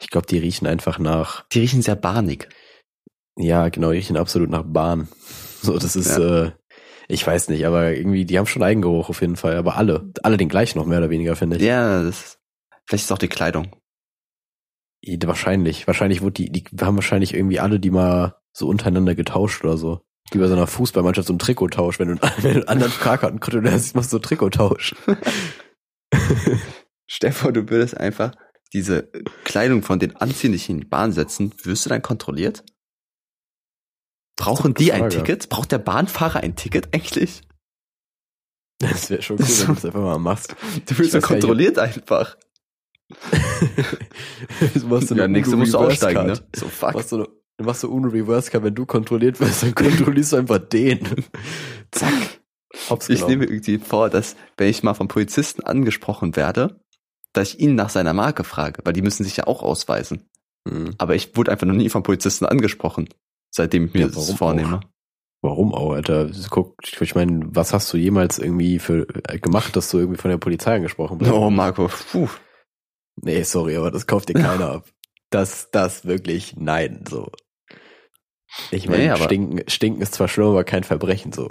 ich 0.01 0.10
glaube, 0.10 0.27
die 0.27 0.38
riechen 0.38 0.67
einfach 0.67 0.99
nach, 0.99 1.47
Die 1.49 1.60
riechen 1.60 1.82
sehr 1.82 1.95
bahnig. 1.95 2.49
ja, 3.38 3.69
genau, 3.69 3.91
die 3.91 3.97
riechen 3.97 4.17
absolut 4.17 4.49
nach 4.49 4.63
Bahn. 4.65 5.08
So, 5.62 5.77
das 5.77 5.95
ist, 5.95 6.17
äh, 6.17 6.51
ich 7.08 7.26
weiß 7.26 7.50
nicht, 7.50 7.65
aber 7.65 7.93
irgendwie, 7.93 8.26
die 8.26 8.38
haben 8.38 8.48
schon 8.48 8.63
Eigengeruch 8.63 9.10
auf 9.10 9.22
jeden 9.22 9.38
Fall, 9.38 9.56
aber 9.56 9.78
alle, 9.78 10.12
alle 10.24 10.38
den 10.38 10.50
gleichen 10.50 10.78
noch 10.78 10.86
mehr 10.86 10.98
oder 10.98 11.10
weniger, 11.10 11.36
finde 11.36 11.58
ich. 11.58 11.63
Ja, 11.63 12.04
das, 12.04 12.39
vielleicht 12.86 13.06
ist 13.06 13.12
auch 13.12 13.17
die 13.17 13.30
Kleidung. 13.30 13.76
Wahrscheinlich. 15.24 15.88
Wahrscheinlich 15.88 16.22
wurde 16.22 16.34
die, 16.34 16.52
die 16.52 16.65
haben 16.82 16.98
wahrscheinlich 16.98 17.34
irgendwie 17.34 17.60
alle 17.60 17.80
die 17.80 17.91
mal 17.91 18.36
so 18.52 18.67
untereinander 18.67 19.15
getauscht 19.15 19.63
oder 19.63 19.78
so. 19.78 20.02
Wie 20.32 20.39
bei 20.39 20.48
so 20.48 20.54
einer 20.54 20.67
Fußballmannschaft 20.67 21.28
so 21.28 21.34
ein 21.34 21.39
Trikottausch. 21.39 22.00
Wenn 22.00 22.10
du, 22.10 22.15
wenn 22.41 22.54
du 22.54 22.60
einen 22.60 22.67
anderen 22.67 22.91
Fahrkarten 22.91 23.39
kontrollierst, 23.39 23.96
machst 23.96 24.12
du 24.12 24.17
so 24.17 24.20
Trikottausch. 24.20 24.96
Stell 27.06 27.30
dir 27.30 27.36
vor, 27.36 27.54
du 27.54 27.70
würdest 27.70 27.96
einfach 27.96 28.34
diese 28.74 29.10
Kleidung 29.46 29.82
von 29.82 30.00
den 30.00 30.17
anziehen, 30.17 30.52
dich 30.52 30.70
in 30.70 30.80
die 30.80 30.86
Bahn 30.86 31.13
setzen. 31.13 31.54
Wirst 31.63 31.86
du 31.86 31.90
dann 31.90 32.02
kontrolliert? 32.02 32.65
Brauchen 34.38 34.73
die 34.73 34.94
ein. 34.94 35.10
Ticket? 35.10 35.50
Braucht 35.50 35.71
der 35.71 35.79
Bahnfahrer 35.79 36.40
ein 36.42 36.56
Ticket 36.56 36.94
eigentlich? 36.94 37.42
Das 38.79 39.10
wäre 39.10 39.21
schon 39.21 39.38
cool, 39.40 39.46
wenn 39.48 39.67
du 39.67 39.73
das 39.73 39.85
einfach 39.85 40.02
mal 40.02 40.19
machst. 40.19 40.56
Du 40.85 40.98
wirst 40.98 41.13
nicht, 41.13 41.23
kontrolliert 41.25 41.79
einfach. 41.79 42.38
du 44.73 44.85
machst 44.88 45.08
so 45.10 45.15
ja, 45.15 45.27
nächste 45.27 45.56
musst 45.56 45.73
du 45.73 45.77
aussteigen, 45.79 46.27
ne? 46.27 46.35
So, 46.56 46.65
Du 46.65 46.69
fuck. 46.69 46.94
machst 46.94 47.10
so 47.10 47.15
eine, 47.17 47.27
du 47.58 47.65
machst 47.65 47.81
so 47.81 47.90
Uno 47.90 48.10
Reverse 48.10 48.52
Card, 48.52 48.63
wenn 48.63 48.75
du 48.75 48.85
kontrolliert 48.85 49.40
wirst, 49.40 49.63
dann 49.63 49.73
kontrollierst 49.75 50.33
du 50.33 50.38
einfach 50.38 50.60
den. 50.60 51.00
Zack. 51.92 52.13
Hops 52.90 53.10
Ich 53.10 53.19
genommen. 53.21 53.40
nehme 53.40 53.46
irgendwie 53.52 53.79
vor, 53.79 54.10
dass, 54.10 54.35
wenn 54.58 54.69
ich 54.69 54.83
mal 54.83 54.94
vom 54.94 55.08
Polizisten 55.08 55.63
angesprochen 55.63 56.35
werde, 56.35 56.79
dass 57.33 57.54
ich 57.54 57.60
ihn 57.60 57.75
nach 57.75 57.90
seiner 57.90 58.13
Marke 58.13 58.44
frage, 58.44 58.81
weil 58.83 58.94
die 58.94 59.02
müssen 59.02 59.23
sich 59.23 59.38
ja 59.38 59.48
auch 59.48 59.63
ausweisen. 59.63 60.29
Hm. 60.67 60.94
Aber 60.98 61.15
ich 61.15 61.35
wurde 61.35 61.52
einfach 61.52 61.65
noch 61.65 61.73
nie 61.73 61.90
vom 61.90 62.04
Polizisten 62.04 62.46
angesprochen, 62.46 63.10
seitdem 63.52 63.85
ich 63.85 63.93
mir 63.93 64.02
Ja, 64.02 64.08
das 64.08 64.31
vornehme. 64.33 64.79
Warum 65.41 65.73
auch, 65.73 65.93
Alter? 65.93 66.29
Guck, 66.50 66.75
ich 67.00 67.15
meine, 67.15 67.45
was 67.50 67.71
hast 67.73 67.91
du 67.93 67.98
jemals 67.98 68.39
irgendwie 68.39 68.79
für 68.79 69.08
äh, 69.29 69.39
gemacht, 69.39 69.75
dass 69.75 69.89
du 69.89 70.00
irgendwie 70.00 70.19
von 70.19 70.31
der 70.31 70.37
Polizei 70.39 70.75
angesprochen 70.75 71.19
bist? 71.19 71.31
Oh, 71.31 71.50
Marco, 71.50 71.89
puh. 72.12 72.27
Nee, 73.21 73.43
sorry, 73.43 73.75
aber 73.77 73.91
das 73.91 74.08
kauft 74.08 74.29
dir 74.29 74.33
keiner 74.33 74.71
ab. 74.71 74.89
das, 75.29 75.69
das 75.71 76.06
wirklich, 76.06 76.56
nein, 76.58 77.04
so. 77.08 77.31
Ich 78.71 78.87
meine, 78.89 79.13
Nee, 79.13 79.23
stinken, 79.23 79.69
stinken 79.69 80.02
ist 80.02 80.13
zwar 80.15 80.27
schlimm, 80.27 80.48
aber 80.48 80.63
kein 80.63 80.83
Verbrechen, 80.83 81.31
so. 81.31 81.50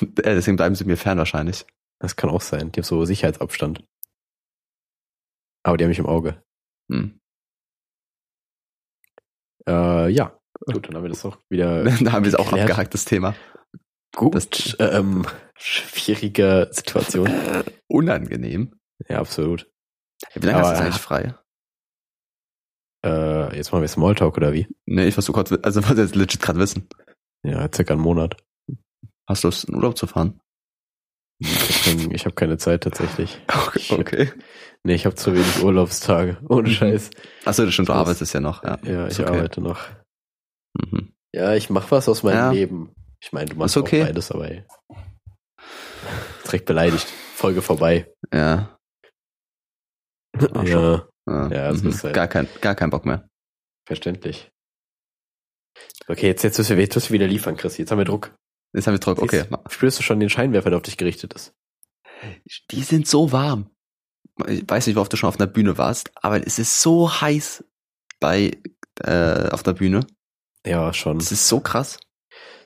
Äh, 0.00 0.34
Deswegen 0.34 0.56
bleiben 0.56 0.74
sie 0.74 0.84
mir 0.84 0.96
fern 0.96 1.18
wahrscheinlich. 1.18 1.66
Das 1.98 2.16
kann 2.16 2.30
auch 2.30 2.40
sein. 2.40 2.70
Die 2.72 2.80
haben 2.80 2.84
so 2.84 3.04
Sicherheitsabstand. 3.04 3.84
Aber 5.62 5.76
die 5.76 5.84
haben 5.84 5.90
mich 5.90 5.98
im 5.98 6.06
Auge. 6.06 6.42
Hm. 6.90 7.18
Äh, 9.66 10.08
ja. 10.10 10.38
Gut, 10.66 10.88
dann 10.88 10.96
haben 10.96 11.02
wir 11.04 11.10
das 11.10 11.24
auch 11.24 11.38
wieder 11.50 11.84
da 12.00 12.12
haben 12.12 12.24
wir 12.24 12.28
es 12.30 12.34
auch 12.34 12.52
abgehakt, 12.52 12.94
das 12.94 13.04
Thema. 13.04 13.34
gut. 14.16 14.34
Das- 14.34 14.76
ähm, 14.78 15.26
schwierige 15.58 16.68
Situation. 16.72 17.28
Unangenehm. 17.88 18.74
Ja, 19.08 19.18
absolut. 19.20 19.70
Wie 20.34 20.46
lange 20.46 20.58
hast 20.58 20.70
du 20.70 20.74
Aber- 20.76 20.84
eigentlich 20.84 21.00
frei? 21.02 21.34
Äh, 23.04 23.56
jetzt 23.56 23.70
machen 23.72 23.82
wir 23.82 23.88
Smalltalk 23.88 24.36
oder 24.36 24.52
wie? 24.54 24.66
Nee, 24.86 25.06
ich 25.08 25.14
versuche 25.14 25.34
kurz, 25.44 25.52
also 25.62 25.86
wollte 25.86 26.00
jetzt 26.02 26.14
legit 26.14 26.40
gerade 26.40 26.58
wissen. 26.58 26.88
Ja, 27.44 27.68
circa 27.72 27.92
einen 27.94 28.02
Monat. 28.02 28.36
Hast 29.28 29.44
du 29.44 29.48
Lust, 29.48 29.64
in 29.68 29.74
Urlaub 29.74 29.98
zu 29.98 30.06
fahren? 30.06 30.40
Ich 31.40 32.24
habe 32.24 32.34
keine 32.34 32.56
Zeit 32.56 32.84
tatsächlich. 32.84 33.38
Okay. 33.90 34.32
Nee, 34.84 34.94
ich 34.94 35.04
habe 35.04 35.16
zu 35.16 35.34
wenig 35.34 35.62
Urlaubstage. 35.62 36.38
Ohne 36.48 36.70
Scheiß. 36.70 37.10
Achso, 37.44 37.64
das 37.66 37.74
stimmt, 37.74 37.88
du 37.88 37.92
arbeitest 37.92 38.32
ja 38.32 38.40
noch. 38.40 38.62
Ja, 38.64 38.78
Ja, 38.84 39.06
ich 39.08 39.20
okay. 39.20 39.28
arbeite 39.30 39.60
noch. 39.60 39.80
Mhm. 40.74 41.12
Ja, 41.32 41.54
ich 41.54 41.70
mache 41.70 41.90
was 41.90 42.08
aus 42.08 42.22
meinem 42.22 42.36
Ja. 42.36 42.50
Leben. 42.52 42.94
Ich 43.20 43.32
meine, 43.32 43.50
du 43.50 43.56
machst 43.56 43.76
okay. 43.76 44.02
auch 44.02 44.06
beides, 44.06 44.30
aber 44.30 44.50
ey. 44.50 44.64
Direkt 46.44 46.66
beleidigt. 46.66 47.06
Folge 47.34 47.62
vorbei. 47.62 48.12
Ja. 48.32 48.78
Arschloch. 50.38 50.64
Ja, 50.66 51.08
Ja, 51.26 51.48
Ja, 51.50 51.72
das 51.72 51.82
mhm. 51.82 51.88
ist 51.90 52.04
halt- 52.04 52.14
gar, 52.14 52.28
kein, 52.28 52.48
gar 52.60 52.74
kein 52.74 52.90
Bock 52.90 53.06
mehr. 53.06 53.28
verständlich. 53.86 54.50
Okay, 56.06 56.26
jetzt, 56.26 56.42
jetzt, 56.42 56.58
müssen 56.58 56.76
wir, 56.76 56.84
jetzt 56.84 56.94
müssen 56.94 57.08
wir 57.10 57.14
wieder 57.20 57.26
liefern, 57.26 57.56
Chris. 57.56 57.76
Jetzt 57.78 57.90
haben 57.90 57.98
wir 57.98 58.04
Druck. 58.04 58.34
Jetzt 58.74 58.86
haben 58.86 58.94
wir 58.94 58.98
Druck. 58.98 59.20
Okay. 59.20 59.44
Siehst- 59.48 59.72
Spürst 59.72 59.98
du 59.98 60.02
schon 60.02 60.20
den 60.20 60.30
Scheinwerfer, 60.30 60.70
der 60.70 60.76
auf 60.78 60.82
dich 60.82 60.96
gerichtet 60.96 61.32
ist? 61.34 61.54
Die 62.70 62.82
sind 62.82 63.06
so 63.08 63.32
warm. 63.32 63.70
Ich 64.48 64.64
weiß 64.68 64.86
nicht, 64.86 64.96
wie 64.96 65.00
oft 65.00 65.12
du 65.12 65.16
schon 65.16 65.28
auf 65.28 65.38
einer 65.38 65.46
Bühne 65.46 65.78
warst, 65.78 66.10
aber 66.16 66.44
es 66.46 66.58
ist 66.58 66.80
so 66.80 67.10
heiß 67.20 67.64
bei 68.20 68.52
äh, 69.02 69.48
auf 69.50 69.62
der 69.62 69.72
Bühne. 69.74 70.06
Ja, 70.66 70.92
schon. 70.92 71.18
Es 71.18 71.32
ist 71.32 71.48
so 71.48 71.60
krass. 71.60 71.98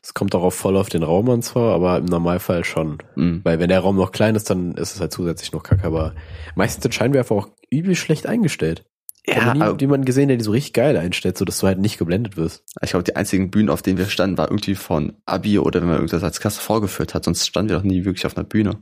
Es 0.03 0.15
kommt 0.15 0.33
darauf 0.33 0.55
voll 0.55 0.77
auf 0.77 0.89
den 0.89 1.03
Raum 1.03 1.29
an 1.31 1.43
zwar, 1.43 1.75
aber 1.75 1.99
im 1.99 2.05
Normalfall 2.05 2.65
schon. 2.65 2.99
Mhm. 3.17 3.41
Weil 3.45 3.59
wenn 3.59 3.69
der 3.69 3.81
Raum 3.81 3.97
noch 3.97 4.13
klein 4.13 4.37
ist, 4.37 4.49
dann 4.49 4.75
ist 4.75 4.95
es 4.95 5.01
halt 5.01 5.13
zusätzlich 5.13 5.53
noch 5.53 5.63
kacke. 5.65 5.85
Aber 5.85 6.15
meistens 6.55 6.83
sind 6.85 6.95
Scheinwerfer 6.95 7.35
auch 7.35 7.49
übel 7.71 7.95
schlecht 7.97 8.27
eingestellt. 8.27 8.85
Ich 9.25 9.35
Ja, 9.35 9.45
habe 9.45 9.59
nie 9.59 9.65
aber 9.65 9.79
jemanden 9.81 10.07
gesehen, 10.07 10.29
der 10.29 10.37
die 10.39 10.45
so 10.45 10.53
richtig 10.53 10.73
geil 10.73 10.97
einstellt, 10.97 11.37
so 11.37 11.45
dass 11.45 11.59
du 11.59 11.67
halt 11.67 11.81
nicht 11.81 11.99
geblendet 11.99 12.37
wirst. 12.37 12.63
ich 12.81 12.91
glaube, 12.91 13.03
die 13.03 13.17
einzigen 13.17 13.51
Bühnen, 13.51 13.69
auf 13.69 13.83
denen 13.83 13.99
wir 13.99 14.07
standen, 14.07 14.39
war 14.39 14.49
irgendwie 14.49 14.77
von 14.77 15.15
Abi 15.27 15.59
oder 15.59 15.81
wenn 15.81 15.89
man 15.89 15.97
irgendwas 15.97 16.23
als 16.23 16.41
Klasse 16.41 16.61
vorgeführt 16.61 17.13
hat. 17.15 17.25
Sonst 17.25 17.47
standen 17.47 17.69
wir 17.71 17.77
doch 17.77 17.83
nie 17.85 18.05
wirklich 18.05 18.25
auf 18.25 18.37
einer 18.37 18.47
Bühne. 18.47 18.79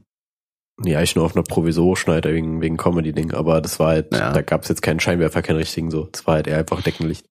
Ja, 0.84 1.00
ich 1.00 1.16
nur 1.16 1.24
auf 1.24 1.34
einer 1.34 1.42
provisorischen 1.42 2.12
halt 2.12 2.26
wegen, 2.26 2.60
wegen 2.60 2.76
Comedy-Ding, 2.76 3.32
aber 3.32 3.62
das 3.62 3.80
war 3.80 3.88
halt, 3.88 4.12
Ja. 4.14 4.32
da 4.32 4.42
gab's 4.42 4.68
jetzt 4.68 4.82
keinen 4.82 5.00
Scheinwerfer, 5.00 5.40
keinen 5.40 5.56
richtigen 5.56 5.90
so. 5.90 6.04
Das 6.12 6.26
war 6.26 6.34
halt 6.34 6.46
eher 6.46 6.58
einfach 6.58 6.82
Deckenlicht. 6.82 7.26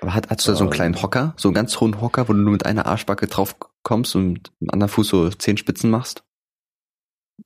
Aber 0.00 0.14
hat, 0.14 0.30
hast 0.30 0.46
du 0.46 0.52
da 0.52 0.56
so 0.56 0.64
einen 0.64 0.72
Ähm. 0.72 0.74
kleinen 0.74 1.02
Hocker, 1.02 1.34
so 1.36 1.48
einen 1.48 1.54
ganz 1.54 1.78
hohen 1.80 2.00
Hocker, 2.00 2.28
wo 2.28 2.32
du 2.32 2.38
nur 2.38 2.52
mit 2.52 2.66
einer 2.66 2.86
Arschbacke 2.86 3.26
drauf 3.26 3.56
kommst 3.82 4.16
und 4.16 4.32
mit 4.32 4.50
dem 4.60 4.70
anderen 4.70 4.90
Fuß 4.90 5.08
so 5.08 5.28
zehn 5.30 5.56
Spitzen 5.56 5.90
machst? 5.90 6.24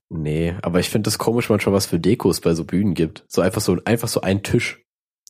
Nee, 0.09 0.57
aber 0.63 0.81
ich 0.81 0.91
finde 0.91 1.09
das 1.09 1.19
komisch 1.19 1.49
manchmal, 1.51 1.75
was 1.75 1.87
für 1.87 1.99
Dekos 1.99 2.41
bei 2.41 2.55
so 2.55 2.65
Bühnen 2.65 2.95
gibt. 2.95 3.25
So 3.29 3.43
einfach 3.43 3.61
so, 3.61 3.79
einfach 3.85 4.09
so 4.09 4.21
ein 4.21 4.43
Tisch. 4.43 4.85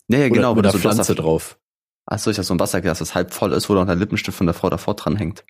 Ja, 0.08 0.18
ja, 0.18 0.28
genau, 0.28 0.52
oder, 0.52 0.56
wo 0.56 0.58
oder 0.60 0.70
so 0.72 0.78
Pflanze 0.78 1.00
Wasser, 1.00 1.14
drauf. 1.14 1.58
Achso, 2.06 2.30
ich 2.30 2.36
habe 2.36 2.44
so 2.44 2.54
ein 2.54 2.60
Wasserglas, 2.60 2.98
das 2.98 3.14
halb 3.14 3.32
voll 3.32 3.52
ist, 3.52 3.68
wo 3.70 3.74
noch 3.74 3.86
ein 3.86 3.98
Lippenstift 3.98 4.36
von 4.36 4.46
der 4.46 4.54
Frau 4.54 4.68
davor 4.68 4.94
dran 4.94 5.16
hängt. 5.16 5.44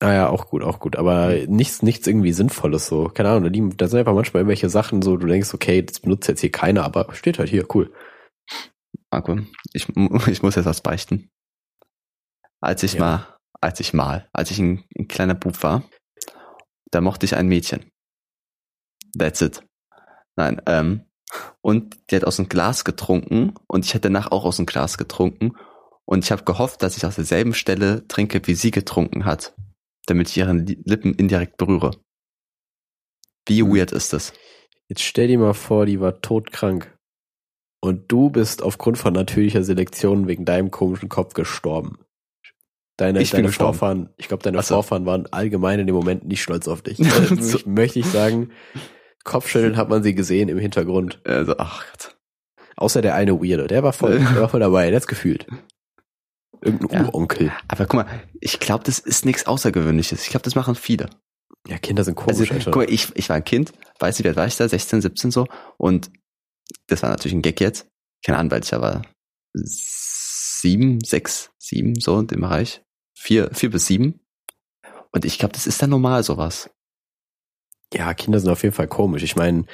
Ah 0.00 0.12
ja, 0.12 0.28
auch 0.28 0.48
gut, 0.48 0.62
auch 0.62 0.80
gut. 0.80 0.96
Aber 0.96 1.34
nichts, 1.46 1.82
nichts 1.82 2.06
irgendwie 2.06 2.32
Sinnvolles 2.32 2.86
so. 2.86 3.08
Keine 3.08 3.30
Ahnung, 3.30 3.44
da, 3.44 3.48
liegen, 3.50 3.76
da 3.76 3.88
sind 3.88 3.98
einfach 3.98 4.14
manchmal 4.14 4.40
irgendwelche 4.40 4.70
Sachen 4.70 5.02
so, 5.02 5.16
du 5.16 5.26
denkst, 5.26 5.52
okay, 5.52 5.82
das 5.82 6.00
benutzt 6.00 6.28
jetzt 6.28 6.40
hier 6.40 6.52
keiner, 6.52 6.84
aber 6.84 7.12
steht 7.14 7.38
halt 7.38 7.50
hier, 7.50 7.66
cool. 7.74 7.92
Marco, 9.14 9.38
ich, 9.72 9.88
ich 10.26 10.42
muss 10.42 10.56
jetzt 10.56 10.64
was 10.64 10.80
beichten. 10.80 11.30
Als 12.60 12.82
ich 12.82 12.94
Ja. 12.94 13.00
mal, 13.00 13.38
als 13.60 13.78
ich 13.78 13.92
mal, 13.94 14.28
als 14.32 14.50
ich 14.50 14.58
ein, 14.58 14.82
ein 14.98 15.06
kleiner 15.06 15.34
Bub 15.36 15.62
war, 15.62 15.84
da 16.90 17.00
mochte 17.00 17.24
ich 17.24 17.36
ein 17.36 17.46
Mädchen. 17.46 17.88
That's 19.16 19.40
it. 19.40 19.62
Nein, 20.34 20.60
ähm, 20.66 21.04
und 21.60 21.96
die 22.10 22.16
hat 22.16 22.24
aus 22.24 22.36
dem 22.36 22.48
Glas 22.48 22.84
getrunken 22.84 23.54
und 23.68 23.84
ich 23.84 23.94
hätte 23.94 24.08
danach 24.10 24.32
auch 24.32 24.44
aus 24.44 24.56
dem 24.56 24.66
Glas 24.66 24.98
getrunken 24.98 25.52
und 26.04 26.24
ich 26.24 26.32
habe 26.32 26.42
gehofft, 26.42 26.82
dass 26.82 26.96
ich 26.96 27.06
aus 27.06 27.14
derselben 27.14 27.54
Stelle 27.54 28.08
trinke, 28.08 28.44
wie 28.48 28.54
sie 28.54 28.72
getrunken 28.72 29.24
hat, 29.24 29.54
damit 30.06 30.28
ich 30.28 30.36
ihren 30.36 30.66
Li- 30.66 30.82
Lippen 30.84 31.14
indirekt 31.14 31.56
berühre. 31.56 31.92
Wie 33.46 33.62
Hm. 33.62 33.72
weird 33.72 33.92
ist 33.92 34.12
das? 34.12 34.32
Jetzt 34.88 35.02
stell 35.02 35.28
dir 35.28 35.38
mal 35.38 35.54
vor, 35.54 35.86
die 35.86 36.00
war 36.00 36.20
todkrank. 36.20 36.93
Und 37.84 38.10
du 38.10 38.30
bist 38.30 38.62
aufgrund 38.62 38.96
von 38.96 39.12
natürlicher 39.12 39.62
Selektion 39.62 40.26
wegen 40.26 40.46
deinem 40.46 40.70
komischen 40.70 41.10
Kopf 41.10 41.34
gestorben. 41.34 41.98
Deine, 42.96 43.20
Ich 43.20 43.30
deine 43.30 43.48
gestorben. 43.48 43.76
Vorfahren, 43.76 44.08
ich 44.16 44.28
glaube, 44.28 44.42
deine 44.42 44.62
so. 44.62 44.76
Vorfahren 44.76 45.04
waren 45.04 45.26
allgemein 45.32 45.80
in 45.80 45.86
dem 45.86 45.94
Moment 45.94 46.24
nicht 46.26 46.42
stolz 46.42 46.66
auf 46.66 46.80
dich. 46.80 46.98
Also, 47.14 47.36
So. 47.36 47.58
möchte- 47.66 47.98
ich 47.98 48.06
sagen, 48.06 48.52
Kopfschütteln 49.24 49.76
hat 49.76 49.90
man 49.90 50.02
sie 50.02 50.14
gesehen 50.14 50.48
im 50.48 50.56
Hintergrund. 50.58 51.20
Also, 51.24 51.56
ach 51.58 51.84
Gott. 51.90 52.16
Außer 52.76 53.02
der 53.02 53.14
eine 53.16 53.38
Weirdo, 53.42 53.66
der 53.66 53.82
war 53.82 53.92
voll, 53.92 54.18
der 54.18 54.40
war 54.40 54.48
voll 54.48 54.60
dabei, 54.60 54.86
der 54.90 54.96
hat's 54.96 55.06
gefühlt. 55.06 55.46
Irgendein 56.62 57.02
Ja. 57.02 57.08
Uronkel. 57.08 57.52
Aber 57.68 57.84
guck 57.84 57.94
mal, 58.04 58.06
ich 58.40 58.60
glaube, 58.60 58.84
das 58.84 58.98
ist 58.98 59.26
nichts 59.26 59.46
Außergewöhnliches. 59.46 60.22
Ich 60.22 60.30
glaube, 60.30 60.44
das 60.44 60.54
machen 60.54 60.74
viele. 60.74 61.10
Ja, 61.68 61.76
Kinder 61.78 62.02
sind 62.04 62.14
komisch, 62.14 62.50
Also, 62.50 62.70
guck 62.70 62.76
mal, 62.76 62.90
ich, 62.90 63.14
ich 63.14 63.28
war 63.28 63.36
ein 63.36 63.44
Kind, 63.44 63.72
weiß 63.98 64.18
nicht, 64.18 64.24
wie 64.24 64.28
alt 64.28 64.36
war 64.38 64.46
ich 64.46 64.56
da, 64.56 64.66
16, 64.68 65.02
17 65.02 65.30
so, 65.30 65.46
und 65.76 66.10
das 66.86 67.02
war 67.02 67.10
natürlich 67.10 67.34
ein 67.34 67.42
Gag 67.42 67.60
jetzt. 67.60 67.88
Keine 68.24 68.38
Ahnung, 68.38 68.50
weil 68.52 68.62
ich 68.62 68.74
aber 68.74 69.02
sieben, 69.52 71.00
sechs, 71.04 71.50
sieben, 71.58 71.98
so 72.00 72.18
in 72.18 72.26
dem 72.26 72.40
Bereich. 72.40 72.82
Vier, 73.16 73.50
vier 73.52 73.70
bis 73.70 73.86
sieben. 73.86 74.20
Und 75.12 75.24
ich 75.24 75.38
glaube, 75.38 75.52
das 75.54 75.66
ist 75.66 75.80
dann 75.82 75.90
normal, 75.90 76.22
sowas. 76.24 76.70
Ja, 77.92 78.12
Kinder 78.14 78.40
sind 78.40 78.50
auf 78.50 78.62
jeden 78.62 78.74
Fall 78.74 78.88
komisch. 78.88 79.22
Ich 79.22 79.36
meine, 79.36 79.66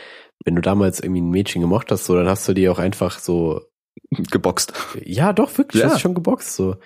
wenn 0.44 0.54
du 0.56 0.60
damals 0.62 1.00
irgendwie 1.00 1.20
ein 1.22 1.30
Mädchen 1.30 1.62
gemocht 1.62 1.90
hast, 1.90 2.04
so, 2.04 2.14
dann 2.14 2.28
hast 2.28 2.46
du 2.48 2.52
die 2.54 2.68
auch 2.68 2.78
einfach 2.78 3.18
so, 3.18 3.62
Geboxt. 4.10 4.72
ja, 5.04 5.32
doch, 5.32 5.56
wirklich, 5.58 5.80
Ja. 5.82 5.88
hast 5.88 5.96
du 5.96 6.00
schon 6.00 6.14
geboxt, 6.14 6.54
so. 6.54 6.76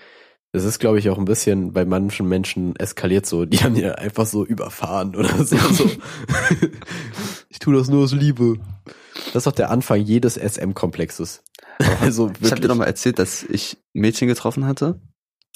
Das 0.54 0.62
ist, 0.62 0.78
glaube 0.78 1.00
ich, 1.00 1.10
auch 1.10 1.18
ein 1.18 1.24
bisschen 1.24 1.72
bei 1.72 1.84
manchen 1.84 2.28
Menschen 2.28 2.76
eskaliert 2.76 3.26
so. 3.26 3.44
Die 3.44 3.58
haben 3.58 3.74
ja 3.74 3.96
einfach 3.96 4.24
so 4.24 4.46
überfahren 4.46 5.16
oder 5.16 5.28
so. 5.44 5.56
so. 5.56 5.90
ich 7.48 7.58
tue 7.58 7.74
das 7.74 7.88
nur 7.88 8.04
aus 8.04 8.12
Liebe. 8.12 8.60
Das 9.32 9.40
ist 9.40 9.46
doch 9.48 9.52
der 9.52 9.72
Anfang 9.72 10.00
jedes 10.00 10.36
SM-Komplexes. 10.36 11.42
Also 12.00 12.30
Ich 12.40 12.52
habe 12.52 12.60
dir 12.60 12.68
doch 12.68 12.76
mal 12.76 12.84
erzählt, 12.84 13.18
dass 13.18 13.42
ich 13.42 13.78
ein 13.96 14.02
Mädchen 14.02 14.28
getroffen 14.28 14.64
hatte. 14.64 15.00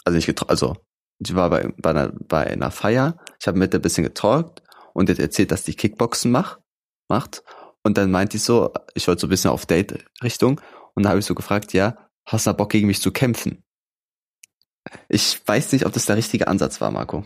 Also 0.04 0.16
nicht 0.16 0.26
getroffen, 0.26 0.50
also 0.50 0.76
sie 1.20 1.36
war 1.36 1.48
bei, 1.48 1.72
bei, 1.76 1.90
einer, 1.90 2.08
bei 2.08 2.48
einer 2.48 2.72
Feier. 2.72 3.18
Ich 3.40 3.46
habe 3.46 3.56
mit 3.56 3.72
der 3.72 3.78
ein 3.78 3.82
bisschen 3.82 4.02
getalkt 4.02 4.64
und 4.94 5.08
die 5.08 5.12
hat 5.12 5.20
erzählt, 5.20 5.52
dass 5.52 5.62
die 5.62 5.74
Kickboxen 5.74 6.32
mach, 6.32 6.58
macht. 7.08 7.44
Und 7.84 7.98
dann 7.98 8.10
meint 8.10 8.32
die 8.32 8.38
so, 8.38 8.72
ich 8.94 9.06
wollte 9.06 9.20
so 9.20 9.26
ein 9.28 9.30
bisschen 9.30 9.52
auf 9.52 9.64
Date-Richtung. 9.64 10.60
Und 10.96 11.04
da 11.04 11.10
habe 11.10 11.20
ich 11.20 11.24
so 11.24 11.36
gefragt, 11.36 11.72
ja, 11.72 11.96
hast 12.26 12.48
du 12.48 12.52
Bock 12.52 12.70
gegen 12.70 12.88
mich 12.88 13.00
zu 13.00 13.12
kämpfen? 13.12 13.62
Ich 15.08 15.40
weiß 15.46 15.72
nicht, 15.72 15.86
ob 15.86 15.92
das 15.92 16.06
der 16.06 16.16
richtige 16.16 16.48
Ansatz 16.48 16.80
war, 16.80 16.90
Marco. 16.90 17.24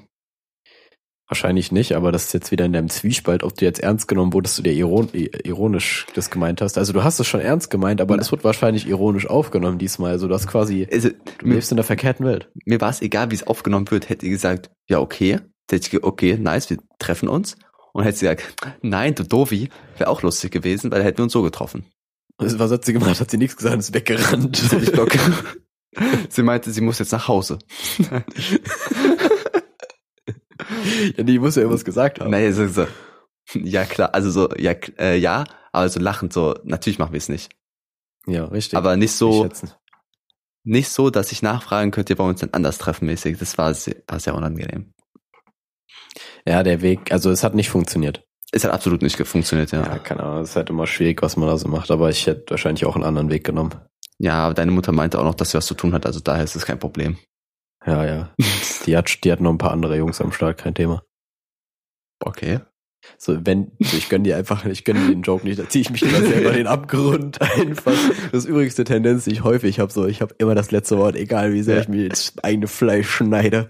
Wahrscheinlich 1.29 1.73
nicht, 1.73 1.93
aber 1.93 2.13
das 2.13 2.25
ist 2.27 2.35
jetzt 2.35 2.51
wieder 2.51 2.67
in 2.67 2.75
deinem 2.75 2.91
Zwiespalt, 2.91 3.43
ob 3.43 3.57
du 3.57 3.65
jetzt 3.65 3.81
ernst 3.81 4.07
genommen 4.07 4.35
wurdest, 4.35 4.59
du 4.59 4.63
dir 4.63 4.73
iron 4.75 5.09
ironisch 5.13 6.07
das 6.15 6.31
gemeint 6.31 6.61
hast. 6.61 6.77
Also 6.77 6.93
du 6.93 7.05
hast 7.05 7.21
es 7.21 7.27
schon 7.27 7.41
ernst 7.41 7.71
gemeint, 7.71 8.03
aber 8.03 8.15
Na. 8.15 8.19
das 8.19 8.31
wird 8.33 8.45
wahrscheinlich 8.45 8.87
ironisch 8.87 9.27
aufgenommen 9.27 9.79
diesmal. 9.79 10.11
Also 10.11 10.29
du 10.29 10.35
hast 10.35 10.47
quasi, 10.47 10.87
Also, 10.93 11.09
du 11.39 11.47
mir, 11.47 11.55
lebst 11.55 11.71
in 11.71 11.77
der 11.77 11.85
verkehrten 11.87 12.27
Welt. 12.27 12.51
mir 12.67 12.81
war 12.83 12.91
es 12.91 13.01
egal, 13.01 13.31
wie 13.31 13.37
es 13.37 13.47
aufgenommen 13.47 13.91
wird. 13.91 14.11
Hätte 14.11 14.27
die 14.27 14.31
gesagt, 14.31 14.71
ja, 14.89 14.99
okay. 14.99 15.39
Hätte 15.71 15.85
ich 15.87 15.91
gesagt, 15.91 16.05
okay, 16.05 16.37
nice, 16.37 16.69
wir 16.69 16.79
treffen 16.99 17.29
uns. 17.31 17.57
Und 17.95 18.05
hätte 18.05 18.19
sie 18.19 18.27
gesagt, 18.27 18.77
nein, 18.83 19.15
du 19.15 19.23
Dovi, 19.25 19.71
wäre 19.97 20.11
auch 20.11 20.21
lustig 20.23 20.51
gewesen, 20.51 20.91
weil 20.91 20.99
da 20.99 21.05
hätten 21.07 21.19
wir 21.19 21.25
uns 21.25 21.33
so 21.33 21.43
getroffen. 21.43 21.87
Also, 22.37 22.59
Was 22.59 22.71
hat 22.71 22.85
sie 22.85 22.93
gemacht? 22.93 23.21
Hat 23.21 23.31
sie 23.31 23.39
nichts 23.39 23.57
gesagt 23.57 23.79
ist 23.79 23.95
weggerannt. 23.95 24.63
Ich 24.83 24.93
glaube, 24.93 25.13
sie 26.28 26.43
meinte, 26.43 26.70
sie 26.70 26.80
muss 26.80 26.99
jetzt 26.99 27.12
nach 27.12 27.28
Hause. 27.28 27.59
ja, 31.16 31.22
die 31.22 31.38
muss 31.38 31.57
ja 31.57 31.62
irgendwas 31.62 31.84
gesagt 31.84 32.20
haben. 32.20 32.30
Nee, 32.30 32.51
so, 32.53 32.66
so. 32.68 32.86
Ja, 33.55 33.84
klar, 33.84 34.14
also 34.14 34.30
so, 34.30 34.49
ja, 34.57 34.72
äh, 34.99 35.18
ja, 35.18 35.45
aber 35.72 35.88
so 35.88 36.01
lachend, 36.01 36.32
so, 36.32 36.55
natürlich 36.64 36.99
machen 36.99 37.12
wir 37.12 37.18
es 37.18 37.28
nicht. 37.28 37.51
Ja, 38.26 38.45
richtig. 38.47 38.76
Aber 38.76 38.97
nicht 38.97 39.11
Ich 39.11 39.16
so, 39.16 39.49
nicht 40.64 40.90
so, 40.90 41.11
dass 41.11 41.32
ich 41.32 41.43
nachfragen 41.43 41.90
könnte, 41.90 42.16
wollen 42.18 42.28
wir 42.28 42.30
uns 42.32 42.40
denn 42.40 42.55
anders 42.55 42.78
treffen 42.78 43.07
mäßig. 43.07 43.38
Das 43.38 43.59
war 43.59 43.74
sehr, 43.74 43.97
war 44.07 44.20
sehr 44.20 44.34
unangenehm. 44.34 44.93
Ja, 46.47 46.62
der 46.62 46.82
Weg, 46.82 47.11
also 47.12 47.30
es 47.30 47.43
hat 47.43 47.55
nicht 47.55 47.70
funktioniert. 47.70 48.24
Es 48.53 48.64
hat 48.64 48.70
absolut 48.72 49.03
nicht 49.03 49.16
funktioniert, 49.16 49.72
Ja, 49.72 49.82
ja. 49.82 49.99
keine 49.99 50.22
Ahnung, 50.22 50.43
es 50.43 50.51
ist 50.51 50.57
halt 50.57 50.70
immer 50.70 50.86
schwierig, 50.86 51.22
was 51.22 51.36
man 51.36 51.49
da 51.49 51.57
so 51.57 51.68
macht, 51.68 51.90
aber 51.90 52.11
ich 52.11 52.26
hätte 52.26 52.51
wahrscheinlich 52.51 52.84
auch 52.84 52.95
einen 52.95 53.05
anderen 53.05 53.30
Weg 53.30 53.45
genommen. 53.45 53.74
Ja, 54.23 54.35
aber 54.45 54.55
deine 54.55 54.70
Mutter 54.70 54.93
meinte 54.93 55.18
auch 55.18 55.25
noch, 55.25 55.35
dass 55.35 55.51
sie 55.51 55.57
was 55.59 55.66
zu 55.66 55.75
tun 55.75 55.93
hat, 55.93 56.07
also 56.07 56.20
daher 56.20 56.45
ist 56.45 56.55
es 56.55 56.64
kein 56.64 56.79
Problem. 56.79 57.18
Ja, 57.85 58.05
ja. 58.07 58.35
Die 58.87 58.97
hat, 58.97 59.23
die 59.25 59.31
hat 59.31 59.41
noch 59.41 59.51
ein 59.51 59.59
paar 59.59 59.70
andere 59.73 59.97
Jungs 59.97 60.20
am 60.20 60.33
Start, 60.33 60.59
kein 60.59 60.75
Thema. 60.75 61.05
Okay. 62.25 62.61
So, 63.16 63.45
wenn, 63.47 63.73
so 63.81 63.97
ich 63.97 64.09
gönn 64.09 64.25
dir 64.25 64.37
einfach, 64.37 64.64
ich 64.64 64.85
gönn 64.85 64.97
dir 64.97 65.09
den 65.12 65.23
Joke 65.23 65.45
nicht, 65.47 65.59
da 65.59 65.68
ziehe 65.68 65.83
ich 65.83 65.91
mich 65.91 66.03
immer 66.03 66.20
selber 66.20 66.51
in 66.51 66.57
den 66.59 66.66
Abgrund 66.66 67.41
einfach. 67.41 67.93
Das 68.31 68.45
ist 68.45 68.49
übrigens 68.49 68.77
eine 68.79 68.85
Tendenz, 68.85 69.25
die 69.25 69.33
ich 69.33 69.45
häufig 69.45 69.79
habe, 69.81 69.93
so, 69.93 70.07
ich 70.07 70.20
habe 70.20 70.35
immer 70.39 70.55
das 70.55 70.70
letzte 70.73 70.99
Wort, 70.99 71.14
egal 71.16 71.53
wie 71.53 71.62
sehr 71.62 71.77
Ja. 71.77 71.83
ich 71.83 71.89
mir 71.89 72.09
das 72.09 72.33
eigene 72.43 72.68
Fleisch 72.68 73.09
schneide. 73.11 73.68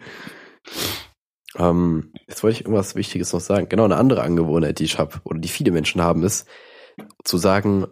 Ähm, 1.57 2.13
jetzt 2.27 2.43
wollte 2.43 2.57
ich 2.57 2.61
irgendwas 2.63 2.95
Wichtiges 2.95 3.33
noch 3.33 3.41
sagen. 3.41 3.69
Genau, 3.69 3.85
eine 3.85 3.97
andere 3.97 4.23
Angewohnheit, 4.23 4.79
die 4.79 4.85
ich 4.85 4.99
habe, 4.99 5.21
oder 5.25 5.39
die 5.39 5.49
viele 5.49 5.73
Menschen 5.73 6.01
haben, 6.01 6.23
ist, 6.23 6.47
zu 7.25 7.37
sagen, 7.39 7.87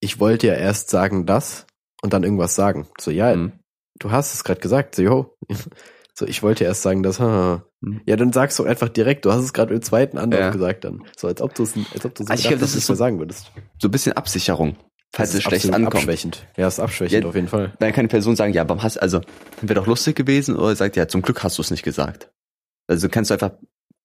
ich 0.00 0.20
wollte 0.20 0.46
ja 0.46 0.54
erst 0.54 0.90
sagen 0.90 1.26
das 1.26 1.66
und 2.02 2.12
dann 2.12 2.22
irgendwas 2.24 2.54
sagen. 2.54 2.86
So, 3.00 3.10
ja, 3.10 3.32
Hm. 3.32 3.52
du 3.98 4.10
hast 4.10 4.34
es 4.34 4.44
gerade 4.44 4.60
gesagt, 4.60 4.94
so, 4.94 5.02
yo. 5.02 5.36
So, 6.18 6.24
ich 6.26 6.42
wollte 6.42 6.64
erst 6.64 6.80
sagen, 6.80 7.02
das, 7.02 7.20
ha. 7.20 7.62
Hm. 7.84 8.00
Ja, 8.06 8.16
dann 8.16 8.32
sagst 8.32 8.58
du 8.58 8.64
einfach 8.64 8.88
direkt, 8.88 9.26
du 9.26 9.32
hast 9.32 9.44
es 9.44 9.52
gerade 9.52 9.74
im 9.74 9.82
zweiten 9.82 10.16
Anlauf 10.16 10.40
Ja. 10.40 10.48
gesagt 10.50 10.84
dann. 10.84 11.04
So, 11.14 11.28
als 11.28 11.42
ob 11.42 11.54
du 11.54 11.64
es, 11.64 11.74
als 11.92 12.06
ob 12.06 12.14
du 12.14 12.22
es 12.24 12.30
Also 12.30 12.48
glaub, 12.48 12.60
das 12.60 12.74
ist 12.74 12.86
so 12.86 12.94
sagen 12.94 13.18
würdest. 13.18 13.52
So 13.78 13.88
ein 13.88 13.90
bisschen 13.90 14.14
Absicherung, 14.14 14.76
falls 15.12 15.34
es 15.34 15.42
schlecht 15.42 15.66
ankommt. 15.70 15.94
Abschwächend. 15.96 16.46
Ja, 16.56 16.68
ist 16.68 16.80
abschwächend 16.80 17.22
Ja. 17.24 17.28
auf 17.28 17.34
jeden 17.34 17.48
Fall. 17.48 17.74
Dann 17.80 17.92
kann 17.92 18.04
die 18.06 18.10
Person 18.10 18.34
sagen, 18.34 18.54
ja, 18.54 18.66
warum 18.66 18.82
hast 18.82 18.96
also 18.96 19.20
wäre 19.60 19.74
doch 19.74 19.86
lustig 19.86 20.16
gewesen 20.16 20.56
oder 20.56 20.74
sagt, 20.74 20.96
ja, 20.96 21.06
zum 21.06 21.20
Glück 21.20 21.42
hast 21.44 21.58
du 21.58 21.60
es 21.60 21.70
nicht 21.70 21.82
gesagt. 21.82 22.30
Also 22.86 23.10
kannst 23.10 23.28
du 23.28 23.34
einfach 23.34 23.52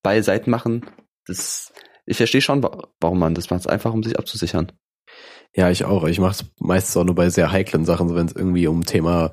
beide 0.03 0.21
Seiten 0.23 0.51
machen. 0.51 0.85
Das, 1.27 1.71
ich 2.05 2.17
verstehe 2.17 2.41
schon, 2.41 2.61
wa- 2.61 2.89
warum 2.99 3.19
man 3.19 3.35
das 3.35 3.49
macht, 3.51 3.69
einfach 3.69 3.93
um 3.93 4.03
sich 4.03 4.19
abzusichern. 4.19 4.73
Ja, 5.55 5.69
ich 5.69 5.83
auch. 5.85 6.05
Ich 6.05 6.19
mache 6.19 6.31
es 6.31 6.45
meistens 6.59 6.95
auch 6.97 7.03
nur 7.03 7.15
bei 7.15 7.29
sehr 7.29 7.51
heiklen 7.51 7.85
Sachen, 7.85 8.07
so 8.07 8.15
wenn 8.15 8.25
es 8.27 8.33
irgendwie 8.35 8.67
um 8.67 8.85
Thema, 8.85 9.31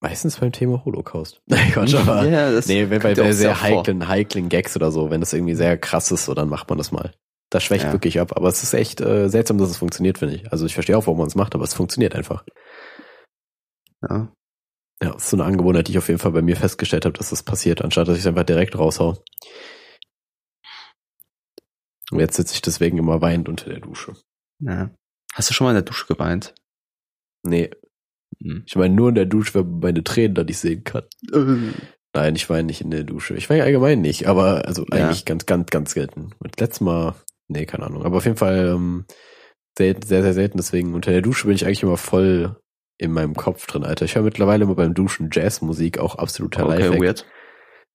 meistens 0.00 0.38
beim 0.40 0.50
Thema 0.52 0.84
Holocaust. 0.84 1.40
Nein, 1.46 1.70
Quatsch, 1.72 1.94
aber. 1.94 2.26
Ja, 2.26 2.50
das 2.50 2.66
Nee, 2.66 2.90
wenn 2.90 3.00
bei, 3.00 3.14
bei 3.14 3.32
sehr 3.32 3.54
vor. 3.54 3.62
heiklen, 3.68 4.08
heiklen 4.08 4.48
Gags 4.48 4.74
oder 4.76 4.90
so, 4.90 5.10
wenn 5.10 5.20
das 5.20 5.32
irgendwie 5.32 5.54
sehr 5.54 5.78
krass 5.78 6.10
ist, 6.10 6.24
so 6.24 6.34
dann 6.34 6.48
macht 6.48 6.68
man 6.68 6.78
das 6.78 6.90
mal. 6.92 7.12
Das 7.50 7.62
schwächt 7.62 7.84
Ja. 7.84 7.92
wirklich 7.92 8.18
ab. 8.18 8.32
Aber 8.36 8.48
es 8.48 8.62
ist 8.62 8.72
echt 8.74 9.00
äh, 9.00 9.28
seltsam, 9.28 9.58
dass 9.58 9.70
es 9.70 9.76
funktioniert, 9.76 10.18
finde 10.18 10.34
ich. 10.36 10.50
Also 10.50 10.66
ich 10.66 10.74
verstehe 10.74 10.96
auch, 10.96 11.06
warum 11.06 11.18
man 11.18 11.28
es 11.28 11.34
macht, 11.34 11.54
aber 11.54 11.64
es 11.64 11.74
funktioniert 11.74 12.14
einfach. 12.14 12.44
Ja. 14.08 14.32
Ja, 15.02 15.12
das 15.12 15.24
ist 15.24 15.30
so 15.30 15.36
eine 15.36 15.44
Angewohnheit, 15.44 15.86
die 15.88 15.92
ich 15.92 15.98
auf 15.98 16.08
jeden 16.08 16.20
Fall 16.20 16.30
bei 16.32 16.42
mir 16.42 16.56
festgestellt 16.56 17.04
habe, 17.04 17.16
dass 17.18 17.30
das 17.30 17.42
passiert, 17.42 17.82
anstatt 17.82 18.08
dass 18.08 18.14
ich 18.16 18.22
es 18.22 18.26
einfach 18.26 18.44
direkt 18.44 18.78
raushau. 18.78 19.22
Und 22.10 22.20
jetzt 22.20 22.36
sitze 22.36 22.54
ich 22.54 22.62
deswegen 22.62 22.98
immer 22.98 23.20
weinend 23.20 23.48
unter 23.48 23.70
der 23.70 23.80
Dusche. 23.80 24.14
ja. 24.60 24.90
Hast 25.32 25.50
du 25.50 25.54
schon 25.54 25.64
mal 25.64 25.70
in 25.70 25.76
der 25.76 25.82
Dusche 25.84 26.06
geweint? 26.06 26.54
Nee, 27.42 27.70
Hm. 28.42 28.62
ich 28.66 28.76
meine 28.76 28.94
nur 28.94 29.10
in 29.10 29.14
der 29.14 29.26
Dusche, 29.26 29.54
wenn 29.54 29.70
man 29.70 29.80
meine 29.80 30.04
Tränen 30.04 30.34
da 30.34 30.44
nicht 30.44 30.58
sehen 30.58 30.84
kann. 30.84 31.02
Nein, 32.14 32.36
ich 32.36 32.48
weine 32.50 32.64
nicht 32.64 32.80
in 32.82 32.90
der 32.90 33.04
Dusche. 33.04 33.34
Ich 33.34 33.48
weine 33.48 33.62
allgemein 33.62 34.00
nicht, 34.02 34.26
aber 34.26 34.66
also 34.66 34.84
Ja. 34.92 35.06
eigentlich 35.06 35.24
ganz, 35.24 35.46
ganz, 35.46 35.70
ganz 35.70 35.92
selten. 35.92 36.30
Und 36.40 36.60
letztes 36.60 36.80
Mal, 36.82 37.14
nee, 37.48 37.64
keine 37.66 37.86
Ahnung. 37.86 38.04
Aber 38.04 38.18
auf 38.18 38.24
jeden 38.24 38.36
Fall 38.36 38.68
ähm, 38.74 39.06
selten, 39.78 40.02
sehr, 40.02 40.22
sehr 40.22 40.34
selten. 40.34 40.58
Deswegen 40.58 40.94
unter 40.94 41.10
der 41.10 41.22
Dusche 41.22 41.46
bin 41.46 41.54
ich 41.56 41.64
eigentlich 41.64 41.82
immer 41.82 41.96
voll 41.96 42.60
in 42.98 43.12
meinem 43.12 43.34
Kopf 43.34 43.66
drin, 43.66 43.84
Alter. 43.84 44.04
Ich 44.04 44.14
höre 44.14 44.22
mittlerweile 44.22 44.64
immer 44.64 44.74
beim 44.74 44.92
Duschen 44.94 45.30
Jazzmusik, 45.32 45.98
auch 45.98 46.16
absoluter 46.16 46.66
Okay, 46.66 46.78
Lifehack. 46.82 47.00
weird. 47.00 47.26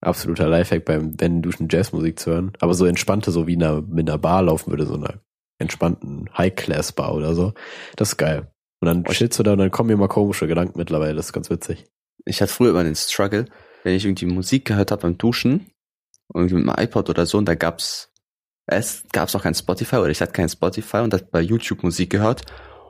Absoluter 0.01 0.47
Lifehack 0.49 0.85
beim 0.85 1.13
wenn 1.19 1.41
Duschen 1.43 1.67
Jazzmusik 1.69 2.17
zu 2.19 2.31
hören. 2.31 2.53
Aber 2.59 2.73
so 2.73 2.85
entspannte, 2.85 3.29
so 3.31 3.45
wie 3.47 3.53
in 3.53 3.63
einer, 3.63 3.81
mit 3.81 4.09
einer 4.09 4.17
Bar 4.17 4.41
laufen 4.43 4.71
würde, 4.71 4.85
so 4.87 4.95
einer 4.95 5.21
entspannten 5.59 6.29
High-Class-Bar 6.37 7.13
oder 7.13 7.33
so. 7.33 7.53
Das 7.95 8.09
ist 8.09 8.17
geil. 8.17 8.51
Und 8.79 8.87
dann 8.87 9.03
chillst 9.05 9.39
du 9.39 9.43
da 9.43 9.53
und 9.53 9.59
dann 9.59 9.71
kommen 9.71 9.89
mir 9.89 9.97
mal 9.97 10.07
komische 10.07 10.47
Gedanken 10.47 10.77
mittlerweile. 10.77 11.15
Das 11.15 11.27
ist 11.27 11.33
ganz 11.33 11.49
witzig. 11.49 11.85
Ich 12.25 12.41
hatte 12.41 12.53
früher 12.53 12.71
immer 12.71 12.83
den 12.83 12.95
Struggle, 12.95 13.45
wenn 13.83 13.95
ich 13.95 14.05
irgendwie 14.05 14.25
Musik 14.25 14.65
gehört 14.65 14.91
habe 14.91 15.03
beim 15.03 15.17
Duschen, 15.17 15.71
irgendwie 16.33 16.55
mit 16.55 16.65
meinem 16.65 16.83
iPod 16.83 17.09
oder 17.09 17.25
so, 17.25 17.37
und 17.37 17.45
da 17.45 17.55
gab's, 17.55 18.11
es 18.67 19.03
gab's 19.11 19.35
auch 19.35 19.43
kein 19.43 19.55
Spotify 19.55 19.97
oder 19.97 20.09
ich 20.09 20.21
hatte 20.21 20.33
kein 20.33 20.49
Spotify 20.49 20.97
und 20.97 21.13
hab 21.13 21.31
bei 21.31 21.41
YouTube 21.41 21.83
Musik 21.83 22.09
gehört 22.09 22.43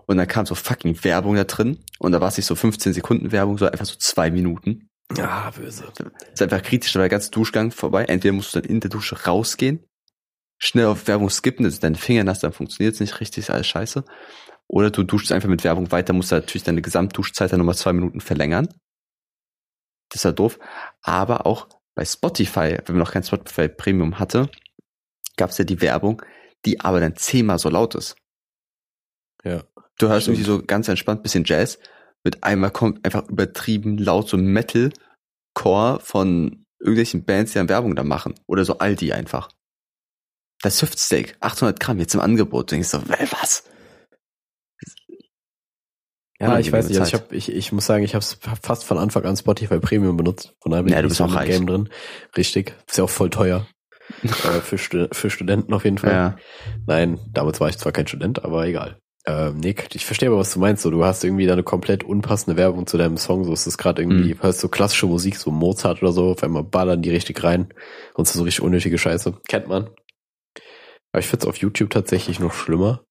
und 0.07 0.17
dann 0.17 0.27
kam 0.27 0.45
so 0.45 0.55
fucking 0.55 1.03
Werbung 1.03 1.35
da 1.35 1.43
drin 1.43 1.77
und 1.99 2.13
da 2.13 2.21
war 2.21 2.29
es 2.29 2.37
nicht 2.37 2.47
so 2.47 2.55
15 2.55 2.93
Sekunden 2.93 3.31
Werbung, 3.31 3.57
sondern 3.57 3.73
einfach 3.73 3.85
so 3.85 3.97
zwei 3.97 4.31
Minuten. 4.31 4.89
Ah, 5.19 5.51
böse. 5.51 5.85
Das 5.95 6.11
ist 6.33 6.41
einfach 6.41 6.63
kritisch, 6.63 6.91
da 6.93 6.99
war 6.99 7.03
der 7.03 7.09
ganze 7.09 7.31
Duschgang 7.31 7.71
vorbei. 7.71 8.05
Entweder 8.05 8.33
musst 8.33 8.55
du 8.55 8.59
dann 8.59 8.69
in 8.69 8.79
der 8.79 8.89
Dusche 8.89 9.23
rausgehen, 9.25 9.83
schnell 10.57 10.85
auf 10.85 11.07
Werbung 11.07 11.29
skippen, 11.29 11.69
sind 11.69 11.83
deine 11.83 11.97
Finger 11.97 12.23
nass, 12.23 12.39
dann 12.39 12.53
funktioniert 12.53 12.95
es 12.95 12.99
nicht 12.99 13.19
richtig, 13.19 13.45
ist 13.45 13.49
alles 13.49 13.67
scheiße. 13.67 14.03
Oder 14.67 14.91
du 14.91 15.03
duschst 15.03 15.31
einfach 15.31 15.49
mit 15.49 15.63
Werbung 15.63 15.91
weiter, 15.91 16.13
musst 16.13 16.31
du 16.31 16.35
natürlich 16.35 16.63
deine 16.63 16.81
Gesamtduschzeit 16.81 17.51
dann 17.51 17.59
nochmal 17.59 17.75
zwei 17.75 17.93
Minuten 17.93 18.19
verlängern. 18.19 18.67
Das 20.09 20.21
ist 20.21 20.25
ja 20.25 20.31
doof. 20.31 20.59
Aber 21.01 21.45
auch 21.45 21.67
bei 21.95 22.05
Spotify, 22.05 22.77
wenn 22.85 22.95
man 22.95 22.99
noch 22.99 23.11
kein 23.11 23.23
Spotify 23.23 23.67
Premium 23.67 24.19
hatte, 24.19 24.49
gab 25.37 25.51
es 25.51 25.57
ja 25.57 25.65
die 25.65 25.81
Werbung, 25.81 26.21
die 26.65 26.81
aber 26.81 26.99
dann 26.99 27.15
zehnmal 27.15 27.59
so 27.59 27.69
laut 27.69 27.95
ist. 27.95 28.15
Ja. 29.43 29.63
Du 29.97 30.09
hörst 30.09 30.23
Stimmt. 30.23 30.37
irgendwie 30.37 30.51
so 30.51 30.63
ganz 30.63 30.87
entspannt 30.87 31.23
bisschen 31.23 31.43
Jazz, 31.45 31.79
mit 32.23 32.43
einmal 32.43 32.71
kommt 32.71 33.03
einfach 33.05 33.27
übertrieben 33.29 33.97
laut 33.97 34.29
so 34.29 34.37
Metal-Core 34.37 35.99
von 36.01 36.65
irgendwelchen 36.79 37.23
Bands, 37.25 37.53
die 37.53 37.57
dann 37.57 37.69
Werbung 37.69 37.95
da 37.95 38.03
machen. 38.03 38.35
Oder 38.47 38.65
so 38.65 38.77
Aldi 38.77 39.13
einfach. 39.13 39.49
Das 40.61 40.81
Hüftsteak, 40.81 41.35
800 41.39 41.79
Gramm, 41.79 41.99
jetzt 41.99 42.13
im 42.15 42.19
Angebot. 42.21 42.71
Du 42.71 42.75
denkst 42.75 42.89
so, 42.89 42.97
äh, 42.97 43.27
was? 43.39 43.63
Ja, 46.39 46.59
ich 46.59 46.71
Unangenehme 46.71 46.77
weiß 46.77 46.89
nicht. 46.89 46.99
Also 46.99 47.07
ich, 47.15 47.21
hab, 47.21 47.31
ich, 47.31 47.51
ich 47.51 47.71
muss 47.71 47.85
sagen, 47.85 48.03
ich 48.03 48.13
habe 48.13 48.23
fast 48.61 48.83
von 48.83 48.97
Anfang 48.99 49.25
an 49.25 49.35
Spotify 49.37 49.79
Premium 49.79 50.17
benutzt. 50.17 50.53
Von 50.61 50.71
daher 50.71 50.83
bin 50.83 50.93
Ja, 50.93 50.99
ich 50.99 51.03
du 51.03 51.07
bist 51.09 51.17
so 51.17 51.25
auch 51.25 51.33
reich. 51.33 51.49
Game 51.49 51.65
drin. 51.65 51.89
Richtig. 52.35 52.75
Ist 52.87 52.97
ja 52.97 53.03
auch 53.03 53.09
voll 53.09 53.29
teuer. 53.31 53.65
äh, 54.23 54.61
für, 54.61 54.77
Stu 54.77 55.07
für 55.11 55.29
Studenten 55.29 55.73
auf 55.73 55.83
jeden 55.83 55.97
Fall. 55.97 56.11
Ja. 56.11 56.35
Nein, 56.85 57.19
damals 57.31 57.59
war 57.59 57.69
ich 57.69 57.77
zwar 57.77 57.91
kein 57.91 58.07
Student, 58.07 58.43
aber 58.45 58.65
egal. 58.67 58.99
Ähm, 59.25 59.57
Nick, 59.57 59.93
ich 59.95 60.05
verstehe 60.05 60.29
aber, 60.29 60.37
was 60.37 60.53
du 60.53 60.59
meinst. 60.59 60.83
So, 60.83 60.91
du 60.91 61.03
hast 61.03 61.23
irgendwie 61.23 61.45
da 61.47 61.53
eine 61.53 61.63
komplett 61.63 62.03
unpassende 62.03 62.55
Werbung 62.55 62.85
zu 62.87 62.97
deinem 62.97 63.17
Song. 63.17 63.43
So 63.43 63.51
ist 63.51 63.65
es 63.67 63.77
gerade 63.77 64.01
irgendwie, 64.03 64.35
Mhm. 64.35 64.41
hörst 64.43 64.63
du 64.63 64.69
klassische 64.69 65.07
Musik, 65.07 65.35
so 65.37 65.51
Mozart 65.51 66.01
oder 66.03 66.11
so, 66.13 66.31
auf 66.31 66.43
einmal 66.43 66.63
ballern 66.63 67.01
die 67.01 67.09
richtig 67.09 67.43
rein 67.43 67.73
und 68.13 68.27
es 68.27 68.33
so 68.33 68.43
richtig 68.43 68.61
unnötige 68.63 68.97
Scheiße. 68.97 69.33
Kennt 69.47 69.67
man. 69.67 69.89
Aber 71.17 71.23
ich 71.23 71.29
find's 71.31 71.47
auf 71.47 71.57
YouTube 71.57 71.89
tatsächlich 71.89 72.39
noch 72.39 72.53
schlimmer. 72.53 73.03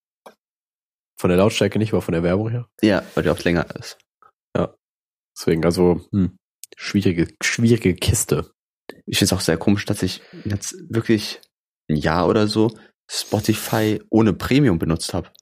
Von 1.19 1.29
der 1.29 1.39
Lautstärke 1.39 1.81
nicht, 1.81 1.93
aber 1.93 2.03
von 2.03 2.13
der 2.13 2.23
Werbung 2.23 2.51
her. 2.51 2.69
ja, 2.81 3.03
weil 3.17 3.25
die 3.25 3.31
oft 3.31 3.43
länger 3.43 3.67
ist. 3.75 3.99
Deswegen, 5.37 5.65
also, 5.65 6.01
hm, 6.13 6.39
schwierige, 6.77 7.29
schwierige 7.43 7.97
Kiste. 7.97 8.53
Ich 9.07 9.19
finde 9.19 9.25
es 9.25 9.33
auch 9.33 9.41
sehr 9.41 9.59
komisch, 9.59 9.85
dass 9.87 10.05
ich 10.05 10.23
jetzt 10.45 10.77
wirklich 10.89 11.41
ein 11.91 11.97
Jahr 11.97 12.29
oder 12.29 12.47
so 12.47 12.71
Spotify 13.11 14.01
ohne 14.09 14.33
Premium 14.33 14.79
benutzt 14.79 15.13
habe. 15.13 15.33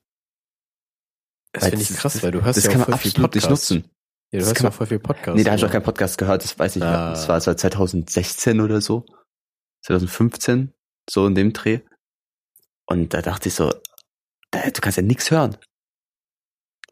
Das 1.53 1.69
finde 1.69 1.83
ich 1.83 1.91
krass, 1.91 2.23
weil 2.23 2.33
du 2.33 2.43
hörst 2.43 2.57
Das 2.57 2.65
ja 2.65 2.73
kann 2.73 2.83
auch 2.83 2.89
man 2.89 2.95
absolut 2.95 3.35
nicht 3.35 3.51
nutzen. 3.51 3.85
Ja, 4.33 4.39
du 4.39 4.39
Das 4.39 4.49
hörst 4.49 4.63
ja 4.63 4.71
voll 4.71 4.87
viel 4.87 4.99
Podcast. 5.01 5.37
Nee, 5.37 5.45
da 5.45 5.51
habe 5.51 5.59
ich 5.59 5.65
auch 5.67 5.71
keinen 5.71 5.85
Podcast 5.85 6.17
gehört, 6.17 6.43
das 6.43 6.59
weiß 6.59 6.77
ich 6.77 6.83
nicht. 6.83 6.91
Ah. 6.91 7.11
Das 7.11 7.29
war 7.29 7.39
seit 7.43 7.61
2016 7.61 8.63
oder 8.63 8.81
so. 8.81 9.05
2015, 9.83 10.73
so 11.09 11.27
in 11.27 11.35
dem 11.35 11.53
Dreh. 11.53 11.81
Und 12.87 13.15
da 13.15 13.23
dachte 13.23 13.49
ich 13.49 13.55
so, 13.55 13.71
du 13.71 14.81
kannst 14.81 14.97
ja 14.97 15.03
nichts 15.03 15.31
hören. 15.31 15.57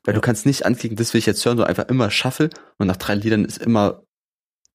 Weil 0.05 0.15
Ja. 0.15 0.21
du 0.21 0.21
kannst 0.21 0.47
nicht 0.47 0.65
anklicken, 0.67 0.97
das 0.97 1.13
will 1.15 1.19
ich 1.21 1.27
jetzt 1.27 1.45
hören, 1.45 1.57
sondern 1.57 1.69
einfach 1.69 1.89
immer 1.89 2.11
Shuffle 2.11 2.51
und 2.79 2.87
nach 2.87 2.97
drei 2.97 3.15
Liedern 3.15 3.45
ist 3.45 3.59
immer 3.59 4.03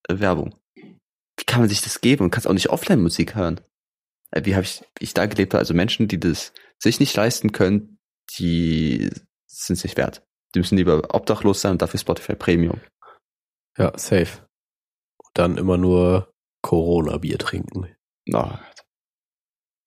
äh, 0.07 0.19
Werbung. 0.19 0.55
Wie 0.75 1.43
kann 1.45 1.59
man 1.59 1.69
sich 1.69 1.81
das 1.81 2.01
geben 2.01 2.23
und 2.23 2.31
kannst 2.31 2.47
auch 2.47 2.53
nicht 2.53 2.69
Offline-Musik 2.69 3.35
hören? 3.35 3.59
Äh, 4.31 4.45
Wie 4.45 4.55
habe 4.55 4.63
ich, 4.63 4.83
ich 4.99 5.13
da 5.13 5.25
gelebt 5.25 5.53
habe, 5.53 5.59
also 5.59 5.73
Menschen, 5.73 6.07
die 6.07 6.19
das 6.19 6.53
sich 6.79 6.99
nicht 6.99 7.15
leisten 7.15 7.51
können, 7.51 7.97
die 8.37 9.09
sind 9.47 9.75
es 9.77 9.83
nicht 9.83 9.97
wert. 9.97 10.23
Die 10.55 10.59
müssen 10.59 10.77
lieber 10.77 11.13
obdachlos 11.13 11.61
sein 11.61 11.73
und 11.73 11.81
dafür 11.81 11.99
Spotify 11.99 12.35
Premium. 12.35 12.79
Ja, 13.77 13.97
safe. 13.97 14.47
Und 15.17 15.31
dann 15.37 15.57
immer 15.57 15.77
nur 15.77 16.31
Corona-Bier 16.61 17.37
trinken. 17.37 17.93
Na, 18.25 18.61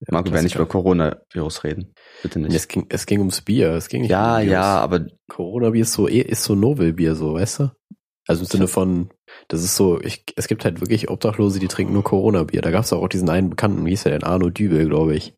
Ja, 0.01 0.07
Marco, 0.13 0.33
wir 0.33 0.43
nicht 0.43 0.55
über 0.55 0.67
Coronavirus 0.67 1.65
reden. 1.65 1.93
Bitte 2.23 2.39
Nee, 2.39 2.47
nicht. 2.49 2.57
Es 2.57 2.69
ging, 2.69 2.87
es 2.89 3.05
ging 3.07 3.19
ums 3.19 3.43
Bier. 3.43 3.73
Es 3.73 3.89
ging 3.89 4.03
nicht 4.03 4.11
Ja, 4.11 4.37
um 4.39 4.43
Bier. 4.43 4.53
ja, 4.53 4.81
aber 4.81 5.07
Corona-Bier 5.29 5.83
ist 5.83 5.93
so, 5.93 6.09
eh- 6.09 6.21
ist 6.23 6.43
so 6.45 6.55
Novel-Bier, 6.55 7.15
so, 7.15 7.35
weißt 7.35 7.59
du? 7.61 7.71
Also 8.27 8.43
im 8.43 8.47
Sinne 8.47 8.69
von, 8.69 9.11
das 9.49 9.63
ist 9.65 9.77
so, 9.77 10.01
ich, 10.01 10.25
es 10.37 10.47
gibt 10.49 10.65
halt 10.65 10.81
wirklich 10.81 11.11
Obdachlose, 11.11 11.59
die 11.59 11.69
trinken 11.69 11.93
nur 11.93 12.05
Corona-Bier. 12.05 12.63
Da 12.63 12.71
gab 12.71 12.85
es 12.85 12.93
auch 12.93 13.09
diesen 13.09 13.29
einen 13.29 13.51
Bekannten, 13.51 13.85
wie 13.85 13.91
hieß 13.91 14.05
der 14.05 14.13
denn? 14.13 14.23
Arno 14.25 14.51
Dübel, 14.51 14.87
glaube 14.87 15.15
ich. 15.17 15.35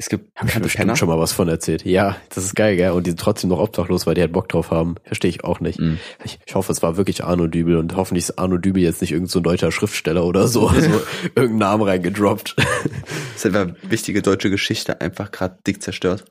Es 0.00 0.08
gibt 0.08 0.30
Hab 0.36 0.46
ich 0.46 0.54
bestimmt 0.54 0.82
Penner. 0.82 0.96
schon 0.96 1.08
mal 1.08 1.18
was 1.18 1.32
von 1.32 1.48
erzählt. 1.48 1.84
Ja, 1.84 2.16
das 2.28 2.44
ist 2.44 2.54
geil, 2.54 2.76
gell? 2.76 2.92
Und 2.92 3.06
die 3.06 3.10
sind 3.10 3.18
trotzdem 3.18 3.50
noch 3.50 3.58
obdachlos, 3.58 4.06
weil 4.06 4.14
die 4.14 4.20
halt 4.20 4.32
Bock 4.32 4.48
drauf 4.48 4.70
haben. 4.70 4.94
Verstehe 5.02 5.28
ich 5.28 5.42
auch 5.42 5.58
nicht. 5.58 5.80
Mhm. 5.80 5.98
Ich, 6.24 6.38
ich 6.46 6.54
hoffe, 6.54 6.70
es 6.70 6.82
war 6.82 6.96
wirklich 6.96 7.24
Arno 7.24 7.48
Dübel 7.48 7.76
und 7.76 7.96
hoffentlich 7.96 8.28
ist 8.28 8.38
Arno 8.38 8.58
Dübel 8.58 8.80
jetzt 8.80 9.00
nicht 9.00 9.10
irgendein 9.10 9.30
so 9.30 9.40
ein 9.40 9.42
deutscher 9.42 9.72
Schriftsteller 9.72 10.24
oder 10.24 10.46
so, 10.46 10.68
so 10.68 11.00
irgendeinen 11.34 11.58
Namen 11.58 11.82
reingedroppt. 11.82 12.54
Das 12.56 12.64
ist 13.44 13.46
einfach 13.46 13.74
wichtige 13.82 14.22
deutsche 14.22 14.50
Geschichte 14.50 15.00
einfach 15.00 15.32
gerade 15.32 15.58
dick 15.66 15.82
zerstört. 15.82 16.24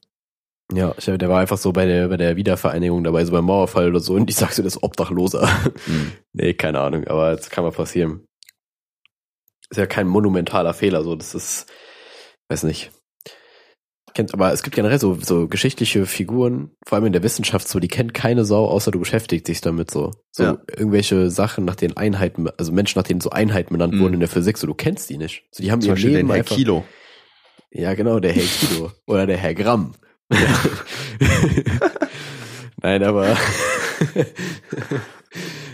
Ja, 0.74 0.96
ich, 0.98 1.06
der 1.06 1.30
war 1.30 1.42
einfach 1.42 1.58
so 1.58 1.74
bei 1.74 1.86
der, 1.86 2.08
bei 2.08 2.18
der 2.18 2.38
Wiedervereinigung 2.38 3.04
dabei, 3.04 3.26
so 3.26 3.34
beim 3.34 3.46
Mauerfall 3.46 3.90
oder 3.90 4.00
so, 4.00 4.14
und 4.14 4.30
ich 4.30 4.36
sagte, 4.38 4.64
das 4.64 4.82
Obdachloser. 4.82 5.48
Hm. 5.86 6.12
nee, 6.34 6.54
keine 6.54 6.80
Ahnung, 6.80 7.06
aber 7.08 7.36
das 7.36 7.50
kann 7.50 7.66
mal 7.66 7.72
passieren. 7.72 8.26
Ist 9.70 9.78
ja 9.78 9.86
kein 9.86 10.08
monumentaler 10.08 10.74
Fehler, 10.74 11.04
so, 11.04 11.16
das 11.16 11.36
ist, 11.36 11.68
weiß 12.50 12.64
nicht. 12.64 12.92
Kennt, 14.18 14.34
aber 14.34 14.52
es 14.52 14.64
gibt 14.64 14.76
generell 14.76 15.00
so, 15.00 15.16
so 15.22 15.48
geschichtliche 15.48 16.08
Figuren, 16.08 16.72
vor 16.88 16.96
allem 16.96 17.06
in 17.06 17.14
der 17.14 17.22
Wissenschaft, 17.22 17.68
so, 17.68 17.80
die 17.80 17.88
kennt 17.88 18.16
keine 18.16 18.46
Sau, 18.46 18.66
außer 18.66 18.90
du 18.90 18.98
beschäftigst 18.98 19.48
dich 19.48 19.62
damit 19.62 19.92
so. 19.92 20.12
So 20.32 20.44
Ja. 20.44 20.58
irgendwelche 20.76 21.30
Sachen, 21.30 21.66
nach 21.66 21.76
denen 21.76 21.96
Einheiten, 21.98 22.50
also 22.58 22.72
Menschen, 22.72 22.98
nach 22.98 23.06
denen 23.06 23.22
so 23.22 23.30
Einheiten 23.30 23.72
benannt 23.74 23.94
Mhm. 23.94 24.00
wurden 24.00 24.16
in 24.16 24.20
der 24.20 24.28
Physik, 24.30 24.58
so, 24.58 24.66
du 24.66 24.74
kennst 24.74 25.08
die 25.12 25.20
nicht. 25.20 25.44
So, 25.52 25.62
die 25.62 25.72
haben 25.72 25.82
Zum 25.82 25.90
ihr 25.90 25.94
Beispiel 25.94 26.10
Leben 26.14 26.28
den 26.28 26.32
Herr 26.34 26.38
einfach. 26.40 26.56
Kilo. 26.56 26.84
Ja, 27.70 27.94
genau, 27.94 28.20
der 28.20 28.34
Herr 28.34 28.42
Kilo. 28.42 28.92
Oder 29.06 29.28
der 29.28 29.38
Herr 29.38 29.54
Gramm. 29.54 29.94
Nein, 32.82 33.04
aber. 33.04 33.38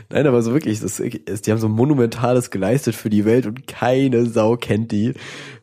Nein, 0.09 0.27
aber 0.27 0.41
so 0.43 0.53
wirklich, 0.53 0.79
das 0.79 0.99
ist, 0.99 1.47
die 1.47 1.51
haben 1.51 1.59
so 1.59 1.69
Monumentales 1.69 2.51
geleistet 2.51 2.95
für 2.95 3.09
die 3.09 3.25
Welt 3.25 3.45
und 3.45 3.67
keine 3.67 4.25
Sau 4.27 4.57
kennt 4.57 4.91
die. 4.91 5.13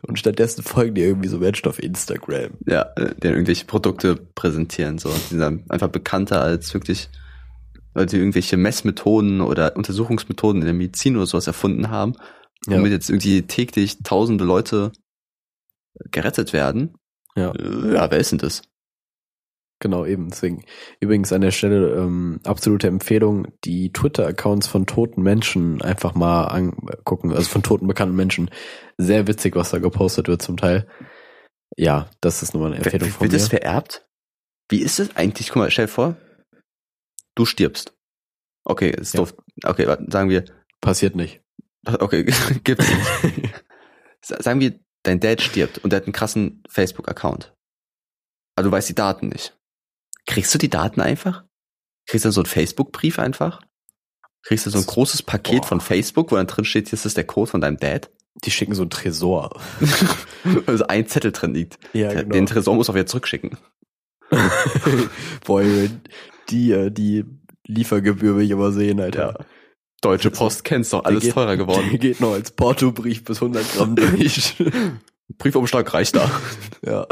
Und 0.03 0.18
stattdessen 0.18 0.62
folgen 0.62 0.95
die 0.95 1.03
irgendwie 1.03 1.28
so 1.28 1.38
Menschen 1.38 1.68
auf 1.68 1.82
Instagram. 1.82 2.51
Ja, 2.66 2.82
äh, 2.97 3.14
der 3.14 3.32
irgendwelche 3.32 3.64
Produkte 3.66 4.16
präsentieren, 4.16 4.99
so. 4.99 5.11
Die 5.30 5.36
sind 5.36 5.70
einfach 5.70 5.88
bekannter 5.88 6.41
als 6.43 6.72
wirklich, 6.74 7.09
weil 7.95 8.07
die 8.07 8.16
irgendwelche 8.16 8.57
Messmethoden 8.57 9.41
oder 9.41 9.76
Untersuchungsmethoden 9.76 10.62
in 10.62 10.66
der 10.66 10.74
Medizin 10.74 11.16
oder 11.16 11.26
sowas 11.26 11.47
erfunden 11.47 11.91
haben, 11.91 12.14
Ja. 12.66 12.76
womit 12.78 12.93
jetzt 12.93 13.11
irgendwie 13.11 13.43
täglich 13.43 14.03
tausende 14.03 14.45
Leute 14.45 14.93
gerettet 16.11 16.53
werden. 16.53 16.95
Ja. 17.36 17.53
Äh, 17.53 17.95
Ja, 17.95 18.11
wer 18.11 18.18
ist 18.18 18.32
denn 18.32 18.38
das? 18.38 18.62
Genau, 19.80 20.04
eben. 20.04 20.28
Deswegen. 20.28 20.62
Übrigens 21.00 21.32
an 21.32 21.40
der 21.40 21.50
Stelle 21.52 21.94
ähm, 21.94 22.38
absolute 22.44 22.86
Empfehlung, 22.86 23.48
die 23.64 23.90
Twitter-Accounts 23.92 24.66
von 24.68 24.86
toten 24.86 25.22
Menschen 25.22 25.80
einfach 25.82 26.14
mal 26.14 26.44
angucken, 26.44 27.32
also 27.32 27.48
von 27.48 27.62
toten 27.62 27.86
bekannten 27.86 28.14
Menschen. 28.14 28.50
Sehr 28.98 29.26
witzig, 29.26 29.56
was 29.56 29.70
da 29.70 29.78
gepostet 29.78 30.28
wird 30.28 30.42
zum 30.42 30.58
Teil. 30.58 30.86
Ja, 31.76 32.10
das 32.20 32.42
ist 32.42 32.52
nochmal 32.52 32.72
eine 32.74 32.84
Empfehlung 32.84 33.08
von 33.08 33.22
Wird 33.22 33.32
mir. 33.32 33.38
das 33.38 33.48
vererbt? 33.48 34.06
Wie 34.68 34.82
ist 34.82 35.00
es 35.00 35.16
eigentlich? 35.16 35.48
Guck 35.48 35.56
mal, 35.56 35.70
stell 35.70 35.86
dir 35.86 35.92
vor, 35.92 36.16
du 37.34 37.44
stirbst. 37.46 37.94
Okay, 38.64 38.90
ist 38.90 39.14
Ja. 39.14 39.20
doof. 39.20 39.34
Okay, 39.64 39.86
sagen 40.08 40.28
wir, 40.30 40.44
Passiert 40.82 41.16
nicht. 41.16 41.40
okay, 41.86 42.24
gibt's 42.64 42.88
nicht. 43.22 43.54
Sa- 44.22 44.42
Sagen 44.42 44.60
wir, 44.60 44.78
dein 45.04 45.20
Dad 45.20 45.40
stirbt 45.40 45.78
und 45.78 45.90
der 45.92 45.98
hat 45.98 46.04
einen 46.06 46.12
krassen 46.12 46.62
Facebook-Account. 46.68 47.54
Aber 48.56 48.64
du 48.64 48.70
weißt 48.72 48.88
die 48.90 48.94
Daten 48.94 49.28
nicht. 49.28 49.56
Kriegst 50.30 50.54
du 50.54 50.58
die 50.58 50.70
Daten 50.70 51.00
einfach? 51.00 51.42
Kriegst 52.06 52.24
du 52.24 52.30
so 52.30 52.40
einen 52.40 52.46
Facebook-Brief 52.46 53.18
einfach? 53.18 53.60
Kriegst 54.44 54.64
du 54.64 54.70
so 54.70 54.78
ein 54.78 54.86
großes 54.86 55.24
Paket 55.24 55.62
Boah. 55.62 55.66
von 55.66 55.80
Facebook, 55.80 56.30
wo 56.30 56.36
dann 56.36 56.46
drin 56.46 56.64
steht, 56.64 56.92
das 56.92 57.04
ist 57.04 57.16
der 57.16 57.24
Code 57.24 57.50
von 57.50 57.60
deinem 57.60 57.78
Dad? 57.78 58.10
Die 58.44 58.52
schicken 58.52 58.74
so 58.74 58.82
einen 58.82 58.90
Tresor. 58.90 59.60
also 60.66 60.86
ein 60.86 61.08
Zettel 61.08 61.32
drin 61.32 61.52
liegt. 61.52 61.78
Ja, 61.94 62.12
genau. 62.14 62.32
Den 62.32 62.46
Tresor 62.46 62.76
muss 62.76 62.88
auch 62.88 62.94
wieder 62.94 63.06
zurückschicken. 63.06 63.58
Boah, 65.44 65.62
die, 66.48 66.70
äh, 66.70 66.90
die 66.90 67.24
Liefergebühr 67.66 68.36
will 68.36 68.44
ich 68.44 68.52
aber 68.52 68.70
sehen, 68.70 69.00
Alter. 69.00 69.44
Deutsche 70.00 70.30
Post 70.30 70.62
kennst 70.62 70.92
doch, 70.92 71.04
alles 71.04 71.24
geht- 71.24 71.34
teurer 71.34 71.56
geworden. 71.56 71.90
geht 71.98 72.20
noch 72.20 72.34
als 72.34 72.52
Portobrief 72.52 73.24
bis 73.24 73.42
100 73.42 73.74
Gramm 73.74 73.96
durch. 73.96 74.54
Briefumschlag 75.38 75.92
reicht 75.92 76.14
da. 76.14 76.30
ja. 76.86 77.06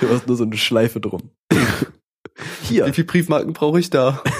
Du 0.00 0.08
hast 0.08 0.26
nur 0.26 0.36
so 0.36 0.44
eine 0.44 0.56
Schleife 0.56 1.00
drum. 1.00 1.30
Hier. 2.62 2.86
Wie 2.86 2.92
viel 2.92 3.04
Briefmarken 3.04 3.52
brauche 3.52 3.80
ich 3.80 3.90
da? 3.90 4.22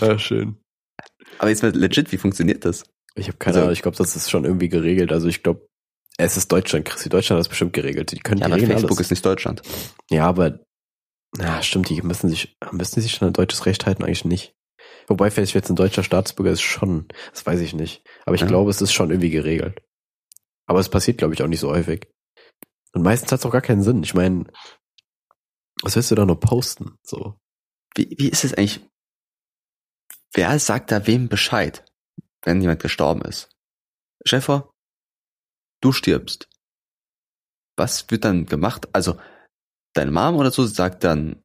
Ja, 0.00 0.18
schön. 0.18 0.56
Aber 1.38 1.48
jetzt 1.50 1.62
mal 1.62 1.72
legit, 1.74 2.12
wie 2.12 2.16
funktioniert 2.18 2.64
das? 2.64 2.84
Ich 3.14 3.28
habe 3.28 3.38
keine 3.38 3.54
Also- 3.56 3.60
Ahnung, 3.62 3.72
ich 3.72 3.82
glaube, 3.82 3.96
das 3.96 4.16
ist 4.16 4.30
schon 4.30 4.44
irgendwie 4.44 4.68
geregelt. 4.68 5.12
Also 5.12 5.28
ich 5.28 5.42
glaube, 5.42 5.66
es 6.18 6.36
ist 6.36 6.50
Deutschland, 6.52 6.84
Christi. 6.84 7.08
Deutschland 7.08 7.38
hat 7.38 7.40
das 7.46 7.48
bestimmt 7.48 7.72
geregelt. 7.72 8.12
Die 8.12 8.18
können 8.18 8.40
Ja, 8.40 8.46
die 8.46 8.52
aber 8.52 8.60
regeln 8.62 8.72
Facebook 8.72 8.98
alles. 8.98 9.06
ist 9.06 9.10
nicht 9.10 9.24
Deutschland. 9.24 9.62
Ja, 10.10 10.26
aber 10.26 10.60
na, 11.36 11.62
stimmt, 11.62 11.88
die 11.88 12.02
müssen 12.02 12.28
sich, 12.28 12.56
müssen 12.72 12.94
die 12.96 13.00
sich 13.00 13.12
schon 13.12 13.28
an 13.28 13.32
deutsches 13.32 13.64
Recht 13.64 13.86
halten? 13.86 14.04
Eigentlich 14.04 14.24
nicht. 14.26 14.54
Wobei 15.06 15.30
vielleicht 15.30 15.54
jetzt 15.54 15.70
ein 15.70 15.76
deutscher 15.76 16.02
Staatsbürger 16.04 16.52
ist 16.52 16.60
schon, 16.60 17.08
das 17.32 17.46
weiß 17.46 17.60
ich 17.60 17.72
nicht. 17.74 18.02
Aber 18.26 18.34
ich 18.34 18.42
Ja. 18.42 18.46
glaube, 18.46 18.70
es 18.70 18.82
ist 18.82 18.92
schon 18.92 19.10
irgendwie 19.10 19.30
geregelt. 19.30 19.80
Aber 20.66 20.80
es 20.80 20.88
passiert, 20.90 21.18
glaube 21.18 21.34
ich, 21.34 21.42
auch 21.42 21.48
nicht 21.48 21.60
so 21.60 21.70
häufig. 21.70 22.06
Und 22.92 23.02
meistens 23.02 23.32
hat 23.32 23.40
es 23.40 23.46
auch 23.46 23.50
gar 23.52 23.62
keinen 23.62 23.82
Sinn. 23.82 24.02
Ich 24.02 24.12
meine, 24.14 24.44
was 25.82 25.96
willst 25.96 26.10
du 26.10 26.14
da 26.14 26.24
nur 26.24 26.40
posten? 26.40 26.96
So. 27.02 27.36
Wie, 27.94 28.14
wie 28.18 28.28
ist 28.28 28.44
es 28.44 28.54
eigentlich? 28.54 28.80
Wer 30.32 30.58
sagt 30.58 30.90
da 30.90 31.06
wem 31.06 31.28
Bescheid, 31.28 31.84
wenn 32.42 32.62
jemand 32.62 32.80
gestorben 32.80 33.22
ist? 33.22 33.50
Schäfer, 34.24 34.72
du 35.82 35.92
stirbst. 35.92 36.48
Was 37.76 38.10
wird 38.10 38.24
dann 38.24 38.46
gemacht? 38.46 38.88
Also, 38.94 39.18
deine 39.94 40.10
Mom 40.10 40.36
oder 40.36 40.50
so 40.50 40.64
sagt 40.64 41.04
dann, 41.04 41.42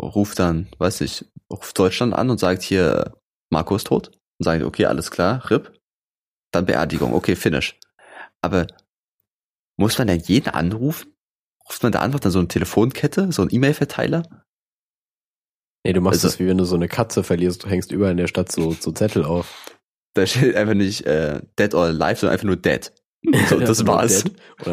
ruft 0.00 0.38
dann, 0.38 0.70
weiß 0.78 1.02
ich, 1.02 1.26
ruft 1.50 1.78
Deutschland 1.78 2.14
an 2.14 2.30
und 2.30 2.38
sagt 2.38 2.62
hier, 2.62 3.18
Marco 3.50 3.76
ist 3.76 3.88
tot. 3.88 4.08
Und 4.38 4.44
sagt, 4.44 4.62
okay, 4.62 4.86
alles 4.86 5.10
klar, 5.10 5.50
RIP. 5.50 5.78
Dann 6.52 6.66
Beerdigung, 6.66 7.14
okay, 7.14 7.36
finish. 7.36 7.78
Aber 8.40 8.66
muss 9.78 9.98
man 9.98 10.08
dann 10.08 10.20
jeden 10.20 10.50
anrufen? 10.50 11.11
Ruft 11.68 11.82
man 11.82 11.92
da 11.92 12.00
einfach 12.00 12.20
dann 12.20 12.32
so 12.32 12.38
eine 12.38 12.48
Telefonkette, 12.48 13.30
so 13.32 13.42
ein 13.42 13.48
E-Mail-Verteiler? 13.50 14.22
Nee, 15.84 15.92
du 15.92 16.00
machst 16.00 16.24
Also- 16.24 16.28
das 16.28 16.38
wie 16.40 16.46
wenn 16.46 16.58
du 16.58 16.64
so 16.64 16.76
eine 16.76 16.88
Katze 16.88 17.22
verlierst, 17.24 17.64
du 17.64 17.68
hängst 17.68 17.90
überall 17.92 18.12
in 18.12 18.16
der 18.18 18.28
Stadt 18.28 18.50
so, 18.52 18.72
so 18.72 18.92
Zettel 18.92 19.24
auf. 19.24 19.70
Da 20.14 20.26
steht 20.26 20.54
einfach 20.56 20.74
nicht 20.74 21.06
äh, 21.06 21.40
Dead 21.58 21.74
or 21.74 21.84
Alive, 21.86 22.16
sondern 22.20 22.32
einfach 22.34 22.46
nur 22.46 22.56
Dead. 22.56 22.92
So, 23.48 23.58
Ja, 23.60 23.66
das 23.66 23.86
war's. 23.86 24.24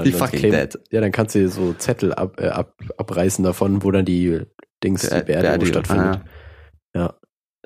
Die 0.04 0.12
fucking 0.12 0.40
claim- 0.40 0.52
Dead. 0.52 0.80
Ja, 0.92 1.02
dann 1.02 1.12
kannst 1.12 1.36
du 1.36 1.48
so 1.50 1.74
Zettel 1.74 2.14
ab, 2.14 2.40
äh, 2.40 2.48
ab, 2.50 2.76
abreißen 2.98 3.44
davon, 3.44 3.84
wo 3.84 3.92
dann 3.92 4.06
die 4.06 4.42
Dings, 4.84 5.02
die 5.02 5.10
Be- 5.10 5.24
Beerdigung 5.24 5.66
stattfindet. 5.68 6.22
ah. 6.24 6.26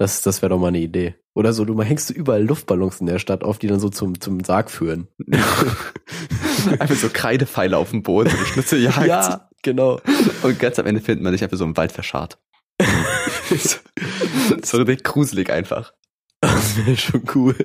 Ja. 0.03 0.07
Das, 0.07 0.21
das 0.21 0.41
wäre 0.41 0.49
doch 0.51 0.59
mal 0.59 0.67
eine 0.67 0.79
Idee. 0.79 1.15
Oder 1.33 1.53
so, 1.53 1.65
du 1.65 1.73
mal 1.73 1.85
hängst 1.85 2.09
du 2.09 2.13
überall 2.13 2.43
Luftballons 2.43 2.99
in 2.99 3.07
der 3.07 3.19
Stadt 3.19 3.43
auf, 3.43 3.57
die 3.57 3.67
dann 3.67 3.79
so 3.79 3.89
zum, 3.89 4.19
zum 4.19 4.43
Sarg 4.43 4.69
führen. 4.69 5.07
einfach 6.79 6.95
so 6.95 7.09
Kreidepfeile 7.11 7.77
auf 7.77 7.89
dem 7.91 8.03
Boden, 8.03 8.29
so 8.29 8.45
Schnitzeljagd. 8.45 9.41
genau. 9.63 9.99
Und 10.43 10.59
ganz 10.59 10.77
am 10.79 10.85
Ende 10.85 11.01
findet 11.01 11.23
man 11.23 11.31
dich 11.33 11.43
einfach 11.43 11.57
so 11.57 11.63
im 11.65 11.75
Wald 11.77 11.91
verscharrt. 11.91 12.37
so, 13.49 13.77
so 14.63 14.77
richtig 14.77 15.03
gruselig 15.03 15.49
einfach. 15.51 15.93
Das 16.41 16.77
wäre 16.77 16.97
schon 16.97 17.23
cool. 17.35 17.55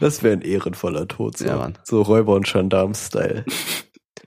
Das 0.00 0.22
wäre 0.22 0.34
ein 0.34 0.42
ehrenvoller 0.42 1.08
Tod. 1.08 1.36
So, 1.38 1.46
Ja, 1.46 1.56
Mann. 1.56 1.78
so 1.84 2.02
Räuber- 2.02 2.34
und 2.34 2.46
Gendarm-Style. 2.46 3.44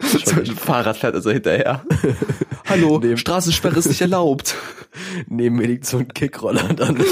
So 0.26 0.36
ein 0.40 0.46
Fahrrad 0.46 0.98
fährt 0.98 1.16
also 1.16 1.30
hinterher. 1.32 1.84
Hallo, 2.68 3.00
Neben- 3.00 3.18
Straßensperre 3.18 3.78
ist 3.80 3.88
nicht 3.88 4.02
erlaubt. 4.02 4.56
Neben 5.28 5.56
mir 5.58 5.68
liegt 5.68 5.86
so 5.86 5.98
ein 5.98 6.08
Kickroller 6.08 6.74
dann. 6.74 7.04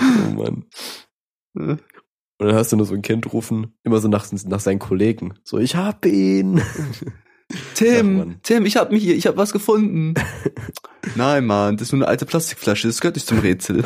oh 0.00 0.30
Mann. 0.34 0.64
Und 1.54 1.80
dann 2.38 2.54
hast 2.54 2.72
du 2.72 2.76
nur 2.76 2.86
so 2.86 2.94
ein 2.94 3.02
Kind 3.02 3.32
rufen, 3.32 3.76
immer 3.84 4.00
so 4.00 4.08
nach, 4.08 4.26
nach 4.46 4.60
seinen 4.60 4.78
Kollegen. 4.78 5.34
So, 5.44 5.58
ich 5.58 5.76
hab 5.76 6.04
ihn. 6.06 6.60
Ach, 6.60 7.56
Tim, 7.74 8.16
Mann. 8.16 8.40
Tim, 8.42 8.66
ich 8.66 8.76
hab 8.76 8.90
mich 8.90 9.02
hier, 9.04 9.14
ich 9.16 9.26
hab 9.26 9.36
was 9.36 9.52
gefunden. 9.52 10.14
Nein, 11.14 11.46
Mann, 11.46 11.76
das 11.76 11.88
ist 11.88 11.92
nur 11.92 12.02
eine 12.02 12.08
alte 12.08 12.26
Plastikflasche, 12.26 12.88
das 12.88 13.00
gehört 13.00 13.16
nicht 13.16 13.26
zum 13.26 13.38
Rätsel. 13.38 13.84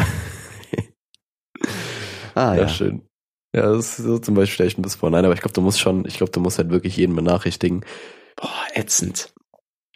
ah, 2.35 2.55
Ja, 2.55 2.63
ja. 2.63 2.69
schön. 2.69 3.03
Ja, 3.55 3.63
das 3.73 3.99
ist 3.99 4.05
so 4.05 4.19
zum 4.19 4.35
Beispiel 4.35 4.55
stelle 4.55 4.69
ich 4.69 4.79
ein 4.79 4.83
bisschen 4.83 5.01
vor. 5.01 5.11
Nein, 5.11 5.25
aber 5.25 5.35
ich 5.35 5.41
glaube, 5.41 5.55
du 5.55 5.61
musst 5.63 5.81
schon, 5.81 6.05
ich 6.07 6.17
glaube, 6.17 6.33
du 6.33 6.41
musst 6.41 6.59
halt 6.59 6.71
wirklich 6.71 6.97
jeden 6.97 7.17
benachrichtigen. 7.17 7.85
Boah, 8.37 8.51
ätzend. 8.75 9.33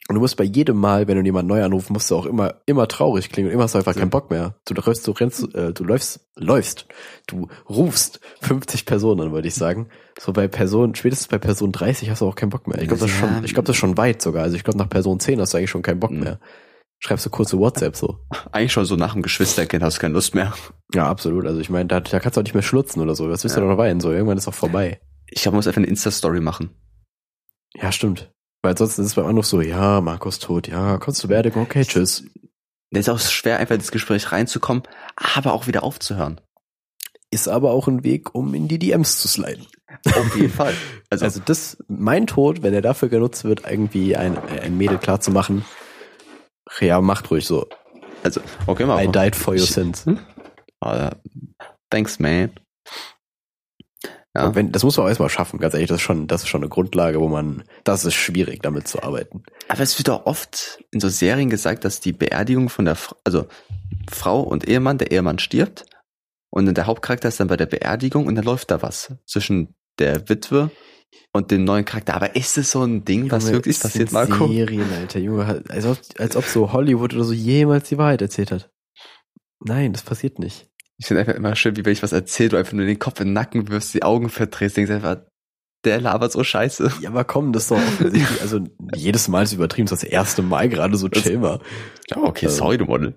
Und 0.08 0.16
du 0.16 0.20
musst 0.20 0.36
bei 0.36 0.44
jedem 0.44 0.78
Mal, 0.78 1.06
wenn 1.06 1.16
du 1.16 1.22
jemanden 1.24 1.48
neu 1.48 1.62
anrufst, 1.62 1.90
musst 1.90 2.10
du 2.10 2.16
auch 2.16 2.26
immer, 2.26 2.54
immer 2.66 2.88
traurig 2.88 3.30
klingen 3.30 3.48
und 3.48 3.54
immer 3.54 3.62
hast 3.64 3.74
du 3.74 3.78
einfach 3.78 3.94
So. 3.94 4.00
keinen 4.00 4.10
Bock 4.10 4.30
mehr. 4.30 4.56
Du 4.66 4.74
läufst, 4.74 5.06
du 5.06 5.12
rennst, 5.12 5.54
äh, 5.54 5.72
du 5.72 5.84
läufst, 5.84 6.20
läufst, 6.36 6.86
du 7.28 7.48
rufst 7.68 8.20
50 8.40 8.84
Personen 8.84 9.20
an, 9.20 9.32
würde 9.32 9.46
ich 9.48 9.54
sagen. 9.54 9.88
So 10.18 10.32
bei 10.32 10.48
Person, 10.48 10.94
spätestens 10.96 11.28
bei 11.28 11.38
Person 11.38 11.70
30 11.72 12.10
hast 12.10 12.20
du 12.20 12.26
auch 12.26 12.34
keinen 12.34 12.50
Bock 12.50 12.66
mehr. 12.66 12.80
Ich 12.82 12.88
glaube, 12.88 13.00
das 13.00 13.10
ist 13.12 13.20
Ja. 13.20 13.28
schon, 13.28 13.44
ich 13.44 13.54
glaube, 13.54 13.66
das 13.68 13.76
ist 13.76 13.80
schon 13.80 13.96
weit 13.96 14.20
sogar. 14.22 14.42
Also 14.42 14.56
ich 14.56 14.64
glaube, 14.64 14.78
nach 14.78 14.88
Person 14.88 15.20
10 15.20 15.40
hast 15.40 15.54
du 15.54 15.58
eigentlich 15.58 15.70
schon 15.70 15.82
keinen 15.82 16.00
Bock 16.00 16.10
Mhm. 16.10 16.36
Schreibst 17.04 17.26
du 17.26 17.30
kurze 17.30 17.58
WhatsApp 17.58 17.96
so. 17.96 18.20
Eigentlich 18.52 18.72
schon 18.72 18.84
so 18.84 18.94
nach 18.94 19.14
dem 19.14 19.22
Geschwisterkind 19.22 19.82
hast 19.82 19.96
du 19.96 20.00
keine 20.02 20.14
Lust 20.14 20.36
mehr. 20.36 20.54
Ja, 20.94 21.08
absolut. 21.08 21.46
Also 21.46 21.58
ich 21.58 21.68
meine, 21.68 21.86
da, 21.88 21.98
da 21.98 22.20
kannst 22.20 22.36
du 22.36 22.40
auch 22.40 22.44
nicht 22.44 22.54
mehr 22.54 22.62
schlutzen 22.62 23.00
oder 23.00 23.16
so. 23.16 23.26
Das 23.28 23.42
willst 23.42 23.56
Ja. 23.56 23.60
du 23.60 23.66
doch 23.66 23.72
noch 23.72 23.82
weinen. 23.82 24.00
So, 24.00 24.12
irgendwann 24.12 24.38
ist 24.38 24.46
auch 24.46 24.54
vorbei. 24.54 25.00
Ich 25.28 25.42
glaube, 25.42 25.54
man 25.54 25.58
muss 25.58 25.66
einfach 25.66 25.78
eine 25.80 25.88
Insta-Story 25.88 26.40
machen. 26.40 26.70
Ja, 27.74 27.90
stimmt. 27.90 28.30
Weil 28.62 28.72
ansonsten 28.72 29.02
ist 29.02 29.08
es 29.08 29.14
beim 29.14 29.26
Anruf 29.26 29.46
so, 29.46 29.60
ja, 29.60 30.00
Markus 30.00 30.38
tot, 30.38 30.68
ja, 30.68 30.98
kommst 30.98 31.24
du 31.24 31.28
Beerdigung, 31.28 31.62
okay, 31.64 31.84
tschüss. 31.84 32.24
Es 32.90 32.98
ist 33.00 33.08
auch 33.08 33.18
schwer, 33.18 33.58
einfach 33.58 33.74
ins 33.74 33.90
Gespräch 33.90 34.30
reinzukommen, 34.30 34.84
aber 35.16 35.54
auch 35.54 35.66
wieder 35.66 35.82
aufzuhören. 35.82 36.40
Ist 37.32 37.48
aber 37.48 37.72
auch 37.72 37.88
ein 37.88 38.04
Weg, 38.04 38.34
um 38.34 38.54
in 38.54 38.68
die 38.68 38.78
DMs 38.78 39.20
zu 39.20 39.26
sliden. 39.26 39.66
Auf 40.06 40.36
jeden 40.36 40.52
Fall. 40.52 40.74
Also, 41.10 41.26
also 41.26 41.40
das, 41.44 41.76
mein 41.88 42.26
Tod, 42.26 42.62
wenn 42.62 42.72
er 42.72 42.80
dafür 42.80 43.10
genutzt 43.10 43.44
wird, 43.44 43.64
irgendwie 43.68 44.16
ein, 44.16 44.38
ein 44.38 44.78
Mädel 44.78 44.96
klar 44.96 45.20
zu 45.20 45.30
machen, 45.30 45.62
ja, 46.80 47.00
macht 47.00 47.30
ruhig 47.30 47.46
so. 47.46 47.66
Also, 48.22 48.40
okay, 48.66 48.84
mal. 48.84 49.04
I 49.04 49.08
died 49.08 49.36
for 49.36 49.54
your 49.54 49.66
sins. 49.66 50.06
Hm? 50.06 50.18
Uh, 50.84 51.10
thanks, 51.90 52.18
man. 52.18 52.50
Ja. 54.34 54.54
Wenn, 54.54 54.72
das 54.72 54.82
muss 54.82 54.96
man 54.96 55.04
auch 55.04 55.08
erstmal 55.08 55.28
schaffen, 55.28 55.60
ganz 55.60 55.74
ehrlich, 55.74 55.88
das 55.88 55.96
ist 55.96 56.02
schon, 56.02 56.26
das 56.26 56.42
ist 56.42 56.48
schon 56.48 56.62
eine 56.62 56.70
Grundlage, 56.70 57.20
wo 57.20 57.28
man, 57.28 57.64
das 57.84 58.06
ist 58.06 58.14
schwierig, 58.14 58.62
damit 58.62 58.88
zu 58.88 59.02
arbeiten. 59.02 59.42
Aber 59.68 59.82
es 59.82 59.98
wird 59.98 60.08
auch 60.08 60.24
oft 60.24 60.82
in 60.90 61.00
so 61.00 61.08
Serien 61.08 61.50
gesagt, 61.50 61.84
dass 61.84 62.00
die 62.00 62.12
Beerdigung 62.12 62.70
von 62.70 62.86
der, 62.86 62.96
also 63.24 63.46
Frau 64.10 64.40
und 64.40 64.66
Ehemann, 64.66 64.96
der 64.96 65.10
Ehemann 65.10 65.38
stirbt 65.38 65.84
und 66.48 66.74
der 66.74 66.86
Hauptcharakter 66.86 67.28
ist 67.28 67.40
dann 67.40 67.48
bei 67.48 67.58
der 67.58 67.66
Beerdigung 67.66 68.26
und 68.26 68.34
dann 68.34 68.44
läuft 68.44 68.70
da 68.70 68.80
was 68.80 69.14
zwischen 69.26 69.74
der 69.98 70.28
Witwe 70.30 70.70
und 71.32 71.50
dem 71.50 71.64
neuen 71.64 71.84
Charakter. 71.84 72.14
Aber 72.14 72.36
ist 72.36 72.58
es 72.58 72.70
so 72.70 72.82
ein 72.82 73.04
Ding, 73.04 73.30
was 73.30 73.44
Junge, 73.44 73.54
wirklich 73.54 73.80
passiert, 73.80 74.12
Marco? 74.12 74.48
Serien, 74.48 74.92
Alter, 74.92 75.18
Junge, 75.18 75.62
als 75.68 75.86
ob, 75.86 75.98
als 76.18 76.36
ob 76.36 76.44
so 76.44 76.72
Hollywood 76.72 77.14
oder 77.14 77.24
so 77.24 77.32
jemals 77.32 77.88
die 77.88 77.98
Wahrheit 77.98 78.22
erzählt 78.22 78.50
hat. 78.52 78.70
Nein, 79.60 79.92
das 79.92 80.02
passiert 80.02 80.38
nicht. 80.38 80.68
Ich 80.98 81.06
finde 81.06 81.20
einfach 81.20 81.34
immer 81.34 81.56
schön, 81.56 81.76
wie 81.76 81.84
wenn 81.84 81.92
ich 81.92 82.02
was 82.02 82.12
erzähle, 82.12 82.50
du 82.50 82.56
einfach 82.56 82.74
nur 82.74 82.86
den 82.86 82.98
Kopf 82.98 83.20
in 83.20 83.28
den 83.28 83.32
Nacken 83.32 83.68
wirfst, 83.68 83.94
die 83.94 84.02
Augen 84.02 84.28
verdrehst, 84.28 84.76
denkst 84.76 84.90
einfach, 84.90 85.18
der 85.84 86.00
labert 86.00 86.32
so 86.32 86.44
scheiße. 86.44 86.92
Ja, 87.00 87.10
aber 87.10 87.24
komm, 87.24 87.52
das 87.52 87.64
ist 87.64 87.70
doch 87.72 87.76
offensichtlich, 87.76 88.40
also 88.40 88.60
jedes 88.94 89.28
Mal 89.28 89.42
ist 89.42 89.52
übertrieben, 89.52 89.88
das, 89.88 90.00
das 90.00 90.08
erste 90.08 90.42
Mal 90.42 90.68
gerade 90.68 90.96
so 90.96 91.08
chill 91.08 91.42
war. 91.42 91.60
Ja, 92.10 92.18
okay, 92.18 92.46
also, 92.46 92.58
sorry, 92.58 92.78
du 92.78 92.84
Model. 92.84 93.16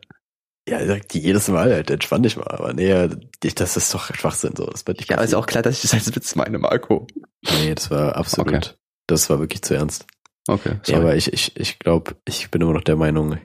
Ja, 0.67 0.83
sagt 0.85 1.13
jedes 1.13 1.47
Mal, 1.47 1.71
halt, 1.71 1.91
entspann 1.91 2.23
dich 2.23 2.37
mal, 2.37 2.47
aber 2.47 2.73
nee, 2.73 3.07
das 3.39 3.77
ist 3.77 3.93
doch 3.93 4.13
Schwachsinn 4.15 4.55
so. 4.55 4.65
Das 4.65 4.87
wird 4.87 4.97
nicht 4.97 5.11
ja, 5.11 5.17
aber 5.17 5.25
ist 5.25 5.35
auch 5.35 5.45
klar, 5.45 5.61
dass 5.61 5.75
ich 5.75 5.81
das 5.83 5.93
als 5.93 6.15
Witz 6.15 6.35
meine, 6.35 6.57
Marco. 6.57 7.05
Nee, 7.43 7.75
das 7.75 7.91
war 7.91 8.15
absolut, 8.15 8.55
okay. 8.55 8.69
das 9.05 9.29
war 9.29 9.39
wirklich 9.39 9.61
zu 9.61 9.75
ernst. 9.75 10.07
Okay, 10.47 10.79
sorry. 10.81 10.91
Ja, 10.91 10.97
aber 10.97 11.15
ich, 11.15 11.31
ich, 11.31 11.55
ich 11.55 11.77
glaube, 11.77 12.15
ich 12.25 12.49
bin 12.49 12.61
immer 12.61 12.73
noch 12.73 12.83
der 12.83 12.95
Meinung, 12.95 13.39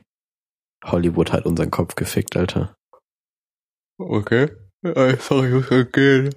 Hollywood 0.84 1.32
hat 1.32 1.44
unseren 1.44 1.70
Kopf 1.70 1.94
gefickt, 1.94 2.36
Alter. 2.36 2.74
Okay. 3.98 4.48
Sorry, 4.82 5.48
ich 5.48 5.70
muss 5.70 5.92
gehen. 5.92 6.34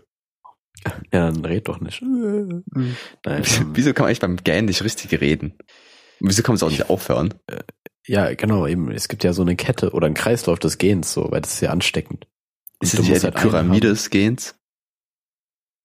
Ja, 1.13 1.31
dann 1.31 1.45
red 1.45 1.67
doch 1.67 1.79
nicht. 1.79 2.01
Nein, 2.01 2.63
ähm, 3.25 3.71
Wieso 3.73 3.93
kann 3.93 4.03
man 4.03 4.07
eigentlich 4.07 4.19
beim 4.19 4.35
Gähnen 4.37 4.65
nicht 4.65 4.83
richtig 4.83 5.19
reden? 5.21 5.57
Wieso 6.19 6.43
kann 6.43 6.53
man 6.53 6.57
es 6.57 6.63
auch 6.63 6.69
nicht 6.69 6.89
aufhören? 6.89 7.33
Ja, 8.05 8.33
genau, 8.33 8.67
eben. 8.67 8.91
Es 8.91 9.07
gibt 9.07 9.23
ja 9.23 9.33
so 9.33 9.41
eine 9.41 9.55
Kette 9.55 9.91
oder 9.91 10.07
einen 10.07 10.15
Kreislauf 10.15 10.59
des 10.59 10.77
Gehens, 10.77 11.13
so, 11.13 11.31
weil 11.31 11.41
das 11.41 11.55
ist 11.55 11.61
ja 11.61 11.69
ansteckend. 11.69 12.27
Ist 12.81 12.97
das 12.97 13.07
ja 13.07 13.15
die 13.15 13.21
halt 13.21 13.35
Pyramide 13.35 13.87
des 13.87 14.09
Gehens? 14.09 14.55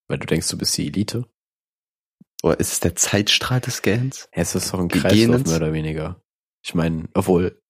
Weil 0.08 0.18
du 0.18 0.26
denkst, 0.26 0.48
du 0.48 0.58
bist 0.58 0.76
die 0.76 0.88
Elite. 0.88 1.28
Oder 2.42 2.58
ist 2.58 2.72
es 2.72 2.80
der 2.80 2.96
Zeitstrahl 2.96 3.60
des 3.60 3.82
Gehens? 3.82 4.28
Ja, 4.34 4.42
es 4.42 4.54
ist 4.54 4.72
doch 4.72 4.80
ein 4.80 4.88
Kreislauf, 4.88 5.12
Gehenens? 5.12 5.48
mehr 5.48 5.56
oder 5.58 5.72
weniger. 5.72 6.22
Ich 6.64 6.74
meine, 6.74 7.08
obwohl, 7.14 7.60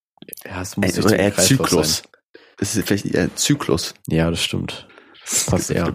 ja, 0.44 0.62
es 0.62 0.76
muss 0.76 0.98
oder 0.98 1.18
eher 1.18 1.36
Zyklus. 1.36 1.98
Sein. 1.98 2.12
Es 2.58 2.76
ist 2.76 2.86
vielleicht 2.86 3.06
eher 3.06 3.34
Zyklus. 3.36 3.94
Ja, 4.06 4.30
das 4.30 4.42
stimmt. 4.42 4.86
Das 5.30 5.44
passt 5.44 5.70
eher. 5.70 5.94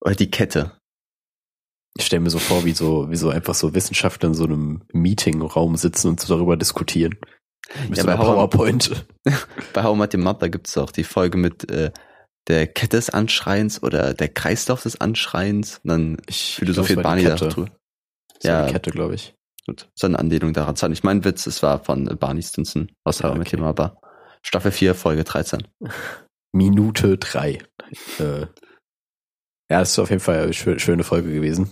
Oder 0.00 0.16
die 0.16 0.28
Kette. 0.28 0.75
Ich 1.98 2.06
stelle 2.06 2.20
mir 2.20 2.30
so 2.30 2.38
vor, 2.38 2.64
wie 2.64 2.72
so, 2.72 3.10
wie 3.10 3.16
so 3.16 3.30
einfach 3.30 3.54
so 3.54 3.74
Wissenschaftler 3.74 4.28
in 4.28 4.34
so 4.34 4.44
einem 4.44 4.82
Meetingraum 4.92 5.76
sitzen 5.76 6.08
und 6.08 6.20
so 6.20 6.34
darüber 6.34 6.56
diskutieren. 6.56 7.16
Mit 7.88 7.96
ja, 7.96 8.02
so 8.02 8.06
bei 8.06 8.16
PowerPoint. 8.16 9.06
bei 9.72 9.82
How 9.82 9.98
Your 9.98 10.18
Mother 10.18 10.48
gibt 10.48 10.68
es 10.68 10.76
auch 10.78 10.90
die 10.90 11.04
Folge 11.04 11.38
mit 11.38 11.70
äh, 11.70 11.90
der 12.48 12.66
Kette 12.66 12.96
des 12.96 13.10
Anschreiens 13.10 13.82
oder 13.82 14.14
der 14.14 14.28
Kreislauf 14.28 14.82
des 14.82 15.00
Anschreiens. 15.00 15.80
Und 15.82 15.90
dann 15.90 16.16
ich 16.26 16.56
philosophiert 16.56 17.02
Barney 17.02 17.24
darüber. 17.24 17.70
Ja, 18.42 18.66
Kette, 18.66 18.90
glaube 18.90 19.14
ich. 19.14 19.34
Gut, 19.66 19.88
so 19.94 20.06
eine 20.06 20.18
Anlehnung 20.18 20.52
daran. 20.52 20.74
Das 20.74 20.82
war 20.82 20.88
nicht 20.88 21.02
mein 21.02 21.24
Witz, 21.24 21.46
es 21.46 21.62
war 21.62 21.82
von 21.82 22.04
Barney 22.20 22.42
Stinson 22.42 22.92
aus 23.04 23.22
How 23.22 23.36
okay. 23.36 23.56
Your 23.56 23.64
Mother. 23.64 23.98
Staffel 24.42 24.70
4, 24.70 24.94
Folge 24.94 25.24
13. 25.24 25.66
Minute 26.52 27.18
3. 27.18 27.58
Äh, 28.18 28.46
ja, 29.68 29.80
das 29.80 29.90
ist 29.90 29.98
auf 29.98 30.10
jeden 30.10 30.22
Fall 30.22 30.42
eine 30.42 30.52
schöne 30.52 31.04
Folge 31.04 31.32
gewesen. 31.32 31.70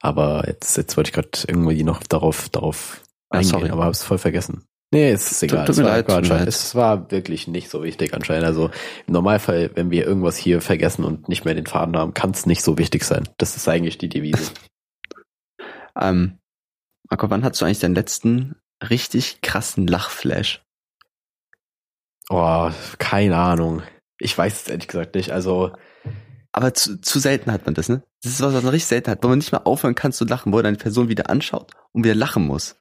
Aber 0.00 0.44
jetzt, 0.46 0.76
jetzt 0.76 0.96
wollte 0.96 1.08
ich 1.08 1.14
gerade 1.14 1.30
irgendwie 1.46 1.82
noch 1.84 2.02
darauf, 2.02 2.48
darauf 2.48 3.02
ah, 3.30 3.38
eingehen, 3.38 3.50
sorry. 3.50 3.70
aber 3.70 3.84
habe 3.84 3.92
es 3.92 4.02
voll 4.02 4.18
vergessen. 4.18 4.64
Nee, 4.90 5.10
es 5.10 5.30
ist 5.30 5.42
egal. 5.42 5.66
Tut, 5.66 5.76
tut 5.76 5.84
es, 5.84 5.84
war 5.84 6.20
leid, 6.22 6.28
leid. 6.28 6.48
es 6.48 6.74
war 6.74 7.10
wirklich 7.10 7.46
nicht 7.46 7.68
so 7.68 7.82
wichtig 7.82 8.14
anscheinend. 8.14 8.46
Also 8.46 8.70
im 9.06 9.12
Normalfall, 9.12 9.70
wenn 9.74 9.90
wir 9.90 10.06
irgendwas 10.06 10.36
hier 10.36 10.60
vergessen 10.60 11.04
und 11.04 11.28
nicht 11.28 11.44
mehr 11.44 11.54
den 11.54 11.66
Faden 11.66 11.96
haben, 11.96 12.14
kann 12.14 12.30
es 12.30 12.46
nicht 12.46 12.62
so 12.62 12.78
wichtig 12.78 13.04
sein. 13.04 13.28
Das 13.36 13.54
ist 13.54 13.68
eigentlich 13.68 13.98
die 13.98 14.08
Devise. 14.08 14.52
ähm, 16.00 16.38
Marco, 17.10 17.28
wann 17.30 17.44
hast 17.44 17.60
du 17.60 17.66
eigentlich 17.66 17.80
deinen 17.80 17.94
letzten 17.94 18.56
richtig 18.88 19.42
krassen 19.42 19.86
Lachflash? 19.86 20.62
Oh, 22.30 22.70
keine 22.98 23.36
Ahnung. 23.36 23.82
Ich 24.18 24.36
weiß 24.36 24.62
es 24.62 24.68
ehrlich 24.68 24.88
gesagt 24.88 25.14
nicht. 25.14 25.30
Also. 25.32 25.72
Aber 26.52 26.74
zu, 26.74 27.00
zu 27.00 27.18
selten 27.18 27.52
hat 27.52 27.66
man 27.66 27.74
das, 27.74 27.88
ne? 27.88 28.02
Das 28.22 28.32
ist 28.32 28.40
was, 28.40 28.54
was 28.54 28.62
man 28.62 28.72
richtig 28.72 28.88
selten 28.88 29.10
hat, 29.10 29.22
wo 29.22 29.28
man 29.28 29.38
nicht 29.38 29.52
mal 29.52 29.58
aufhören 29.58 29.94
kann 29.94 30.12
zu 30.12 30.24
lachen, 30.24 30.52
wo 30.52 30.56
man 30.56 30.66
eine 30.66 30.76
Person 30.76 31.08
wieder 31.08 31.30
anschaut 31.30 31.72
und 31.92 32.04
wieder 32.04 32.14
lachen 32.14 32.46
muss. 32.46 32.76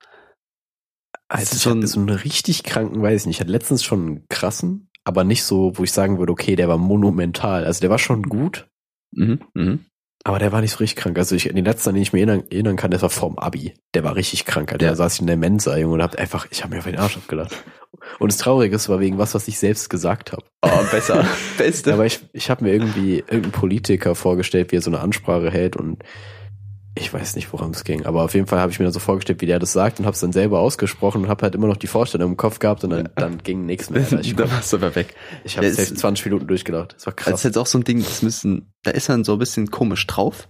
Also 1.28 1.55
ich 1.55 1.65
hatte 1.65 1.88
so 1.88 1.99
einen 1.99 2.09
richtig 2.09 2.63
kranken, 2.63 3.01
weiß 3.01 3.22
ich 3.22 3.28
nicht. 3.28 3.36
Ich 3.38 3.41
hatte 3.41 3.51
letztens 3.51 3.84
schon 3.84 4.07
einen 4.07 4.26
krassen, 4.30 4.89
aber 5.03 5.24
nicht 5.24 5.43
so, 5.43 5.78
wo 5.78 5.84
ich 5.84 5.91
sagen 5.91 6.20
würde, 6.20 6.32
okay, 6.32 6.55
der 6.55 6.70
war 6.70 6.78
monumental. 6.78 7.65
Also 7.65 7.82
der 7.82 7.89
war 7.89 7.99
schon 7.99 8.24
gut. 8.24 8.70
Mhm, 9.11 9.41
mhm. 9.53 9.86
Aber 10.24 10.39
der 10.39 10.51
war 10.51 10.61
nicht 10.61 10.72
so 10.72 10.80
richtig 10.80 11.01
krank. 11.01 11.18
Also 11.18 11.36
ich, 11.36 11.43
den 11.43 11.63
letzten, 11.63 11.89
an 11.89 11.95
den 11.95 12.01
ich 12.01 12.11
mir 12.11 12.20
erinnern, 12.20 12.43
erinnern 12.49 12.76
kann, 12.76 12.91
der 12.91 13.01
war 13.01 13.09
vorm 13.09 13.38
Abi. 13.38 13.74
Der 13.93 14.03
war 14.03 14.15
richtig 14.15 14.45
krank. 14.45 14.78
Der 14.78 14.89
ja. 14.89 14.95
saß 14.95 15.15
ich 15.15 15.22
in 15.22 15.28
der 15.28 15.38
Mensa, 15.38 15.78
Junge, 15.78 15.93
und 15.93 16.01
hab 16.03 16.15
einfach, 16.15 16.47
ich 16.49 16.63
habe 16.63 16.74
mir 16.74 16.80
auf 16.80 16.86
den 16.86 16.97
Arsch 16.97 17.18
abgelacht. 17.18 17.55
Und 18.20 18.32
das 18.32 18.38
Traurige 18.38 18.76
ist, 18.76 18.89
war 18.89 18.99
wegen 18.99 19.18
was, 19.18 19.36
was 19.36 19.47
ich 19.47 19.57
selbst 19.57 19.89
gesagt 19.89 20.32
habe. 20.32 20.43
Oh, 20.61 20.84
besser. 20.91 21.26
Beste. 21.57 21.93
Aber 21.93 22.05
ich, 22.05 22.20
ich 22.34 22.49
habe 22.49 22.65
mir 22.65 22.74
irgendwie 22.74 23.20
irgendeinen 23.20 23.51
Politiker 23.51 24.15
vorgestellt, 24.15 24.72
wie 24.72 24.78
er 24.78 24.82
so 24.82 24.89
eine 24.91 24.99
Ansprache 24.99 25.51
hält 25.51 25.76
und 25.76 26.03
ich 26.98 27.14
weiß 27.14 27.36
nicht, 27.36 27.52
worum 27.54 27.72
es 27.72 27.84
ging, 27.84 28.06
aber 28.06 28.24
auf 28.24 28.34
jeden 28.34 28.48
Fall 28.48 28.60
habe 28.60 28.72
ich 28.72 28.80
mir 28.80 28.86
dann 28.86 28.93
so 28.93 29.00
vorgestellt, 29.00 29.41
wie 29.41 29.45
der 29.45 29.60
das 29.60 29.74
sagt 29.74 30.00
und 30.00 30.06
habe 30.06 30.16
es 30.16 30.20
dann 30.20 30.32
selber 30.32 30.60
ausgesprochen 30.60 31.24
und 31.24 31.30
habe 31.30 31.43
halt 31.43 31.56
immer 31.56 31.68
noch 31.68 31.78
die 31.78 31.88
Vorstellung 31.88 32.32
im 32.32 32.38
Kopf 32.38 32.60
gehabt 32.60 32.84
und 32.84 32.89
dann, 32.89 33.10
dann 33.16 33.38
ging 33.39 33.66
nichts 33.66 33.89
mehr. 33.89 34.06
Ich, 34.20 34.36
da 34.36 34.50
warst 34.52 34.74
du 34.74 34.78
aber 34.78 34.95
weg. 34.95 35.16
Ich 35.43 35.58
habe 35.58 35.72
selbst 35.72 35.98
20 35.98 36.26
Minuten 36.26 36.48
durchgelacht. 36.48 36.95
Das 36.95 37.06
war 37.06 37.14
krass. 37.14 37.32
Das 37.32 37.39
ist 37.41 37.43
jetzt 37.45 37.58
auch 37.58 37.68
so 37.68 37.78
ein 37.78 37.84
Ding, 37.84 38.00
das 38.04 38.22
müssen, 38.22 38.72
da 38.84 38.91
ist 38.91 39.10
man 39.10 39.24
so 39.24 39.34
ein 39.34 39.39
bisschen 39.39 39.72
komisch 39.72 40.06
drauf. 40.08 40.50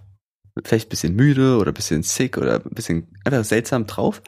Vielleicht 0.64 0.88
ein 0.88 0.90
bisschen 0.90 1.14
müde 1.14 1.58
oder 1.58 1.70
ein 1.70 1.74
bisschen 1.74 2.02
sick 2.02 2.36
oder 2.36 2.56
ein 2.56 2.74
bisschen 2.74 3.08
einfach 3.24 3.44
seltsam 3.44 3.86
drauf. 3.86 4.22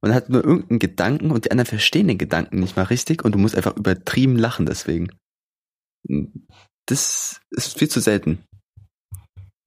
Und 0.00 0.08
dann 0.08 0.14
hat 0.14 0.28
nur 0.28 0.44
irgendeinen 0.44 0.80
Gedanken 0.80 1.30
und 1.30 1.44
die 1.44 1.50
anderen 1.50 1.68
verstehen 1.68 2.08
den 2.08 2.18
Gedanken 2.18 2.58
nicht 2.58 2.76
mal 2.76 2.82
richtig 2.82 3.24
und 3.24 3.32
du 3.32 3.38
musst 3.38 3.56
einfach 3.56 3.76
übertrieben 3.76 4.36
lachen 4.36 4.66
deswegen. 4.66 5.10
Das 6.86 7.40
ist 7.50 7.78
viel 7.78 7.88
zu 7.88 8.00
selten. 8.00 8.44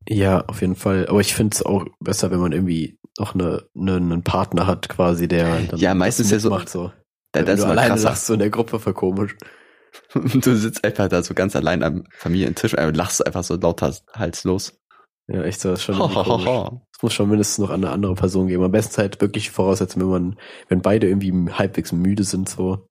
Ja, 0.07 0.45
auf 0.45 0.61
jeden 0.61 0.75
Fall. 0.75 1.07
Aber 1.07 1.19
ich 1.19 1.33
finde 1.33 1.55
es 1.55 1.65
auch 1.65 1.85
besser, 1.99 2.31
wenn 2.31 2.39
man 2.39 2.51
irgendwie 2.51 2.99
noch 3.17 3.33
eine, 3.33 3.63
eine, 3.75 3.95
einen 3.95 4.23
Partner 4.23 4.67
hat, 4.67 4.89
quasi, 4.89 5.27
der 5.27 5.61
dann 5.61 5.79
ja 5.79 5.93
meistens 5.93 6.31
ja 6.31 6.39
so 6.39 6.49
macht 6.49 6.69
so. 6.69 6.91
Da, 7.31 7.41
das 7.41 7.61
du 7.61 7.67
alleine 7.67 7.99
lachst, 7.99 8.27
so 8.27 8.33
in 8.33 8.39
der 8.39 8.49
Gruppe 8.49 8.79
voll 8.79 8.93
komisch. 8.93 9.35
du 10.13 10.55
sitzt 10.55 10.83
einfach 10.83 11.07
da 11.07 11.23
so 11.23 11.33
ganz 11.33 11.55
allein 11.55 11.83
am 11.83 12.03
Familientisch 12.11 12.77
und 12.77 12.97
lachst 12.97 13.25
einfach 13.25 13.43
so 13.43 13.55
lauter 13.55 13.93
halslos. 14.13 14.79
Ja, 15.27 15.41
echt 15.43 15.59
so, 15.59 15.69
das 15.71 15.79
ist 15.79 15.85
schon 15.85 15.99
Es 15.99 17.01
muss 17.01 17.13
schon 17.13 17.29
mindestens 17.29 17.57
noch 17.57 17.71
eine 17.71 17.89
andere 17.89 18.13
Person 18.13 18.47
geben. 18.47 18.63
Am 18.63 18.71
besten 18.71 18.97
halt 18.97 19.21
wirklich 19.21 19.49
voraussetzen, 19.49 20.01
wenn 20.01 20.09
man, 20.09 20.39
wenn 20.67 20.81
beide 20.81 21.07
irgendwie 21.07 21.51
halbwegs 21.51 21.91
müde 21.91 22.23
sind, 22.23 22.47
so. 22.47 22.87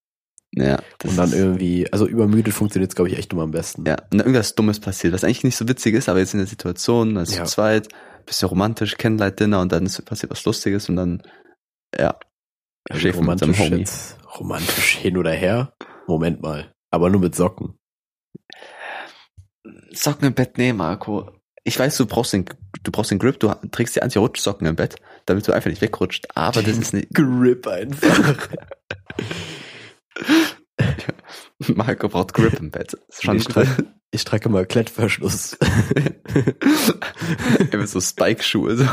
Ja. 0.57 0.81
Und 1.05 1.17
dann 1.17 1.33
irgendwie, 1.33 1.93
also 1.93 2.07
übermüdet 2.07 2.55
funktioniert 2.55 2.93
es, 2.93 2.95
glaube 2.95 3.11
ich, 3.11 3.19
echt 3.19 3.33
immer 3.33 3.43
am 3.43 3.51
besten. 3.51 3.85
Ja, 3.87 3.97
und 4.13 4.21
irgendwas 4.21 4.55
Dummes 4.55 4.79
passiert, 4.81 5.13
was 5.13 5.25
eigentlich 5.25 5.45
nicht 5.45 5.57
so 5.57 5.69
witzig 5.69 5.95
ist, 5.95 6.09
aber 6.09 6.21
jetzt 6.21 6.35
in 6.35 6.39
der 6.39 6.47
Situation, 6.47 7.17
also 7.17 7.37
ja. 7.37 7.45
zu 7.45 7.53
zweit, 7.53 7.89
bisschen 8.25 8.49
romantisch, 8.49 8.97
Candlelight-Dinner 8.97 9.61
und 9.61 9.73
dann 9.73 9.87
ist 9.87 10.03
passiert 10.05 10.31
was 10.31 10.45
Lustiges 10.45 10.89
und 10.89 10.97
dann, 10.97 11.23
ja, 11.99 12.19
ja 12.89 12.97
Schäfer 12.97 13.19
romantisch. 13.19 13.59
Jetzt, 13.59 14.19
romantisch 14.39 14.97
hin 14.97 15.17
oder 15.17 15.33
her? 15.33 15.75
Moment 16.07 16.41
mal. 16.41 16.73
Aber 16.91 17.11
nur 17.11 17.21
mit 17.21 17.35
Socken. 17.35 17.77
Socken 19.91 20.29
im 20.29 20.35
Bett, 20.35 20.57
nee, 20.59 20.73
Marco. 20.73 21.31
Ich 21.65 21.79
weiß, 21.79 21.97
du 21.97 22.07
brauchst 22.07 22.33
den, 22.33 22.45
du 22.83 22.93
brauchst 22.93 23.11
den 23.11 23.19
Grip, 23.19 23.41
du 23.41 23.53
trägst 23.73 23.97
die 23.97 24.03
Anti-Rutschsocken 24.03 24.67
im 24.67 24.77
Bett, 24.77 24.97
damit 25.27 25.49
du 25.49 25.53
einfach 25.53 25.71
nicht 25.71 25.83
wegrutscht, 25.83 26.27
aber 26.35 26.63
das 26.63 26.77
ist 26.77 26.93
nicht. 26.93 27.13
Grip 27.13 27.67
einfach. 27.67 28.49
Marco 31.75 32.09
braucht 32.09 32.35
Grip 32.35 32.55
im 32.55 32.71
Bett. 32.71 32.97
Schon 33.21 33.37
ich, 33.37 33.45
trage, 33.45 33.95
ich 34.11 34.25
trage 34.25 34.49
mal 34.49 34.67
Klettverschluss. 34.67 35.57
immer 37.71 37.87
so 37.87 38.01
Spike-Schuhe. 38.01 38.77
So. 38.77 38.89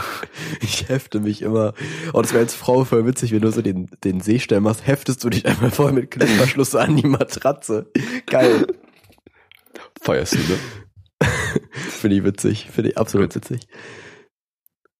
Ich 0.62 0.90
hefte 0.90 1.20
mich 1.20 1.42
immer. 1.42 1.74
Und 2.14 2.26
es 2.26 2.34
wäre 2.34 2.44
als 2.44 2.56
Frau 2.56 2.86
voll 2.86 3.06
witzig, 3.06 3.32
wenn 3.32 3.42
du 3.42 3.52
so 3.52 3.62
den, 3.62 3.90
den 4.04 4.22
Seestern 4.22 4.64
machst, 4.64 4.86
heftest 4.86 5.24
du 5.24 5.30
dich 5.30 5.46
einmal 5.46 5.72
voll 5.72 5.92
mit 5.92 6.12
Klettverschluss 6.12 6.76
an 6.76 6.96
die 6.96 7.08
Matratze. 7.08 7.92
Geil. 8.28 8.68
Feierst 10.02 10.34
du, 10.34 10.40
ne? 10.40 10.60
Finde 11.72 12.18
ich 12.18 12.24
witzig. 12.24 12.70
Finde 12.72 12.92
ich 12.92 12.98
absolut 12.98 13.36
witzig. 13.36 13.68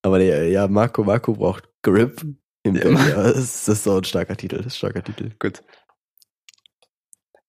Aber 0.04 0.20
der, 0.20 0.48
ja, 0.50 0.68
Marco 0.68 1.04
Marco 1.04 1.34
braucht 1.34 1.70
Grip. 1.84 2.22
Im 2.64 2.76
Ja. 2.76 2.84
Belly. 2.84 3.10
Ja, 3.10 3.24
das 3.24 3.68
ist 3.68 3.84
so 3.84 3.98
ein 3.98 4.04
starker 4.04 4.38
Titel. 4.38 4.58
Das 4.58 4.68
ist 4.68 4.74
ein 4.74 4.78
starker 4.78 5.04
Titel. 5.04 5.32
Gut. 5.40 5.64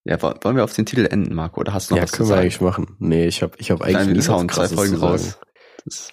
Ja, 0.04 0.20
wo- 0.20 0.34
wollen 0.42 0.56
wir 0.56 0.64
auf 0.64 0.72
den 0.74 0.86
Titel 0.86 1.06
enden, 1.06 1.34
Marco? 1.34 1.60
Oder 1.60 1.72
hast 1.74 1.90
du 1.90 1.94
noch 1.94 1.98
Ja, 1.98 2.02
was 2.04 2.10
zu 2.10 2.16
können 2.18 2.28
wir 2.28 2.34
sagen? 2.34 2.42
eigentlich 2.42 2.60
machen. 2.60 2.96
Nee, 2.98 3.26
ich 3.26 3.42
habe 3.42 3.56
ich 3.58 3.70
hab 3.70 3.80
eigentlich 3.82 3.94
Nein, 3.96 4.10
nichts 4.12 4.28
hauen 4.28 4.48
zwei 4.48 4.68
Folgen 4.68 4.96
sagen. 4.96 5.12
raus. 5.12 5.38
Das, 5.84 6.12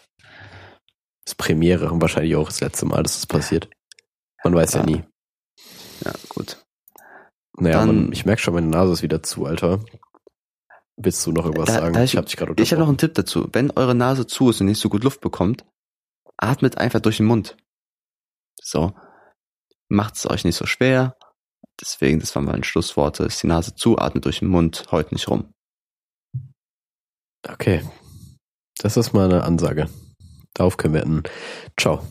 ist 1.25 1.37
Premiere 1.37 1.91
und 1.91 2.01
wahrscheinlich 2.01 2.35
auch 2.35 2.47
das 2.47 2.59
letzte 2.61 2.85
Mal, 2.85 3.03
dass 3.03 3.15
das 3.15 3.25
passiert. 3.27 3.69
Man 4.43 4.55
weiß 4.55 4.73
ja 4.73 4.81
Ah. 4.81 4.85
nie. 4.85 5.03
ja, 6.05 6.13
gut. 6.29 6.63
Naja, 7.57 7.79
Dann- 7.79 7.87
man, 8.05 8.11
ich 8.13 8.25
merke 8.25 8.41
schon, 8.41 8.53
meine 8.53 8.67
Nase 8.67 8.93
ist 8.93 9.01
wieder 9.03 9.21
zu, 9.23 9.45
Alter. 9.45 9.79
Willst 10.97 11.25
du 11.25 11.31
noch 11.31 11.45
irgendwas 11.45 11.67
Da- 11.67 11.73
sagen? 11.79 11.93
da 11.93 12.03
ich- 12.03 12.15
hab 12.17 12.25
dich 12.25 12.37
gerade 12.37 12.53
Ich 12.61 12.71
habe 12.71 12.81
noch 12.81 12.87
einen 12.89 12.97
Tipp 12.97 13.13
dazu. 13.15 13.47
Wenn 13.53 13.71
eure 13.71 13.95
Nase 13.95 14.27
zu 14.27 14.49
ist 14.49 14.59
und 14.61 14.67
nicht 14.67 14.79
so 14.79 14.89
gut 14.89 15.03
Luft 15.03 15.21
bekommt, 15.21 15.65
atmet 16.37 16.77
einfach 16.77 16.99
durch 16.99 17.17
den 17.17 17.25
Mund. 17.25 17.57
So. 18.61 18.93
Macht 19.87 20.15
es 20.17 20.29
euch 20.29 20.43
nicht 20.45 20.55
so 20.55 20.65
schwer. 20.65 21.15
Deswegen, 21.81 22.19
das 22.19 22.35
waren 22.35 22.45
meine 22.45 22.63
Schlussworte. 22.63 23.23
Ist 23.23 23.41
die 23.43 23.47
Nase 23.47 23.75
zu, 23.75 23.97
atmet 23.97 24.25
durch 24.25 24.39
den 24.39 24.49
Mund, 24.49 24.85
heult 24.91 25.11
nicht 25.11 25.27
rum. 25.29 25.53
Okay. 27.47 27.83
Das 28.79 28.97
ist 28.97 29.13
mal 29.13 29.25
eine 29.25 29.43
Ansage. 29.43 29.89
Darauf 30.53 30.77
können 30.77 30.93
wir 30.93 31.03
enden. 31.03 31.23
Ciao. 31.79 32.03